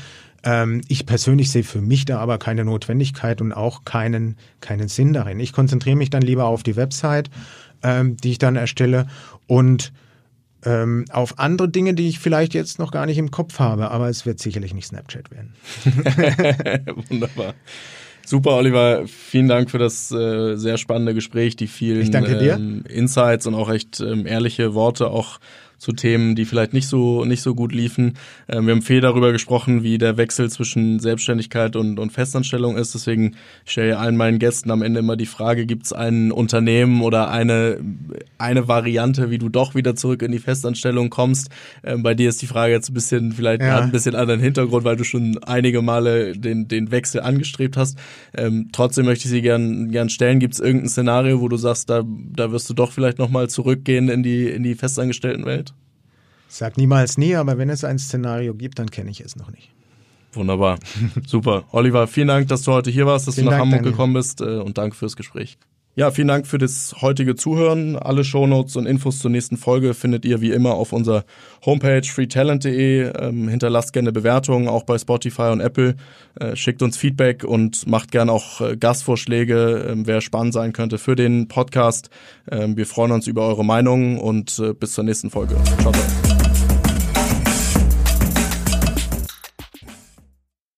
Ähm, 0.43 0.81
ich 0.89 1.05
persönlich 1.05 1.51
sehe 1.51 1.63
für 1.63 1.83
mich 1.83 2.07
da 2.07 2.19
aber 2.21 2.39
keine 2.39 2.65
Notwendigkeit 2.65 3.43
und 3.43 3.53
auch 3.53 3.85
keinen, 3.85 4.37
keinen 4.61 4.89
Sinn 4.89 5.13
darin. 5.13 5.41
Ich 5.41 5.53
konzentriere 5.53 5.97
mich 5.97 6.09
dann 6.09 6.23
lieber 6.23 6.47
auf 6.47 6.63
die 6.63 6.77
Website, 6.77 7.29
ähm, 7.83 8.17
die 8.17 8.33
ich 8.33 8.39
dann 8.39 8.57
erstelle 8.57 9.07
und 9.47 9.93
ähm, 10.65 11.07
auf 11.11 11.39
andere 11.39 11.69
Dinge, 11.69 11.95
die 11.95 12.09
ich 12.09 12.19
vielleicht 12.19 12.55
jetzt 12.55 12.79
noch 12.79 12.93
gar 12.93 13.07
nicht 13.07 13.19
im 13.19 13.31
Kopf 13.31 13.59
habe, 13.59 13.91
aber 13.91 14.09
es 14.09 14.27
wird 14.27 14.39
sicherlich 14.39 14.75
nicht 14.75 14.87
Snapchat 14.87 15.31
werden. 15.31 15.55
Wunderbar. 17.09 17.55
Super, 18.27 18.57
Oliver. 18.57 19.07
Vielen 19.07 19.49
Dank 19.49 19.71
für 19.71 19.79
das 19.79 20.13
äh, 20.13 20.57
sehr 20.57 20.77
spannende 20.77 21.15
Gespräch, 21.15 21.57
die 21.57 21.67
vielen 21.67 22.15
ähm, 22.15 22.85
Insights 22.87 23.47
und 23.47 23.55
auch 23.55 23.71
echt 23.71 24.01
ähm, 24.01 24.27
ehrliche 24.27 24.75
Worte, 24.75 25.09
auch 25.09 25.41
zu 25.81 25.93
Themen, 25.93 26.37
die 26.37 26.45
vielleicht 26.45 26.75
nicht 26.75 26.87
so 26.87 27.25
nicht 27.25 27.41
so 27.41 27.55
gut 27.55 27.73
liefen. 27.73 28.13
Ähm, 28.49 28.67
wir 28.67 28.75
haben 28.75 28.83
viel 28.83 29.01
darüber 29.01 29.33
gesprochen, 29.33 29.83
wie 29.83 29.97
der 29.97 30.19
Wechsel 30.19 30.51
zwischen 30.51 31.01
Selbstständigkeit 31.01 31.75
und, 31.75 31.99
und 31.99 32.13
Festanstellung 32.13 32.77
ist. 32.77 32.95
Deswegen 32.95 33.37
stelle 33.65 33.93
ich 33.93 33.97
allen 33.97 34.17
meinen 34.17 34.39
Gästen 34.39 34.71
am 34.71 34.83
Ende 34.83 35.01
immer 35.01 35.17
die 35.17 35.27
Frage: 35.27 35.65
Gibt 35.65 35.87
es 35.87 35.95
ein 35.95 36.33
Unternehmen 36.33 37.01
oder 37.01 37.31
eine 37.31 37.79
eine 38.37 38.69
Variante, 38.69 39.31
wie 39.31 39.39
du 39.39 39.49
doch 39.49 39.75
wieder 39.75 39.97
zurück 39.97 40.21
in 40.21 40.33
die 40.33 40.39
Festanstellung 40.39 41.09
kommst? 41.09 41.49
Ähm, 41.83 42.03
bei 42.03 42.13
dir 42.13 42.29
ist 42.29 42.43
die 42.43 42.47
Frage 42.47 42.75
jetzt 42.75 42.91
ein 42.91 42.95
bisschen 42.95 43.33
vielleicht 43.33 43.63
ja. 43.63 43.81
ein 43.81 43.91
bisschen 43.91 44.15
anderen 44.15 44.41
Hintergrund, 44.41 44.85
weil 44.85 44.97
du 44.97 45.05
schon 45.05 45.39
einige 45.45 45.81
Male 45.81 46.37
den 46.37 46.69
den 46.69 46.91
Wechsel 46.91 47.23
angestrebt 47.23 47.79
hast. 47.79 47.99
Ähm, 48.37 48.69
trotzdem 48.73 49.07
möchte 49.07 49.25
ich 49.25 49.31
sie 49.31 49.41
gern 49.41 49.91
gern 49.91 50.11
stellen. 50.11 50.41
Gibt 50.41 50.53
es 50.53 50.61
irgendein 50.61 50.91
Szenario, 50.91 51.41
wo 51.41 51.49
du 51.49 51.57
sagst, 51.57 51.89
da 51.89 52.03
da 52.05 52.53
wirst 52.53 52.69
du 52.69 52.75
doch 52.75 52.93
vielleicht 52.93 53.19
noch 53.19 53.31
mal 53.31 53.49
zurückgehen 53.49 54.11
in 54.11 54.23
die 54.23 54.47
in 54.47 54.63
die 54.63 54.75
Festangestelltenwelt? 54.75 55.70
Sag 56.51 56.77
niemals 56.77 57.17
nie, 57.17 57.37
aber 57.37 57.59
wenn 57.59 57.71
es 57.71 57.85
ein 57.85 57.99
Szenario 57.99 58.55
gibt, 58.55 58.81
dann 58.81 58.91
kenne 58.91 59.11
ich 59.11 59.21
es 59.21 59.37
noch 59.37 59.51
nicht. 59.53 59.71
Wunderbar. 60.33 60.79
Super. 61.27 61.65
Oliver, 61.71 62.07
vielen 62.07 62.29
Dank, 62.29 62.49
dass 62.49 62.63
du 62.63 62.73
heute 62.73 62.91
hier 62.91 63.07
warst, 63.07 63.29
dass 63.29 63.37
vielen 63.37 63.47
du 63.47 63.51
nach 63.53 63.59
Dank, 63.59 63.67
Hamburg 63.67 63.79
Daniel. 63.81 63.93
gekommen 63.93 64.15
bist 64.15 64.41
äh, 64.41 64.59
und 64.59 64.77
danke 64.77 64.97
fürs 64.97 65.17
Gespräch. 65.17 65.59
Ja, 65.97 66.13
vielen 66.13 66.29
Dank 66.29 66.47
für 66.47 66.59
das 66.59 66.95
heutige 67.03 67.35
Zuhören. 67.35 67.97
Alle 67.97 68.23
Shownotes 68.23 68.77
und 68.77 68.87
Infos 68.87 69.19
zur 69.19 69.31
nächsten 69.31 69.57
Folge 69.57 69.93
findet 69.93 70.25
ihr 70.25 70.41
wie 70.41 70.53
immer 70.53 70.75
auf 70.75 70.93
unserer 70.93 71.25
Homepage 71.67 72.05
freetalent.de. 72.05 73.13
Ähm, 73.21 73.49
hinterlasst 73.49 73.93
gerne 73.93 74.13
Bewertungen, 74.13 74.69
auch 74.69 74.85
bei 74.85 74.97
Spotify 74.99 75.51
und 75.51 75.61
Apple. 75.61 75.97
Äh, 76.39 76.55
schickt 76.55 76.83
uns 76.83 76.97
Feedback 76.97 77.43
und 77.43 77.89
macht 77.89 78.13
gerne 78.13 78.31
auch 78.31 78.61
äh, 78.61 78.77
Gastvorschläge, 78.77 79.89
äh, 79.91 79.95
wer 80.07 80.21
spannend 80.21 80.55
sein 80.55 80.73
könnte 80.73 80.99
für 80.99 81.17
den 81.17 81.49
Podcast. 81.49 82.09
Ähm, 82.51 82.77
wir 82.77 82.87
freuen 82.87 83.11
uns 83.11 83.27
über 83.27 83.49
eure 83.49 83.65
Meinungen 83.65 84.17
und 84.19 84.61
äh, 84.61 84.73
bis 84.73 84.93
zur 84.93 85.03
nächsten 85.03 85.29
Folge. 85.29 85.57
Ciao, 85.81 85.93
ciao. 85.93 86.40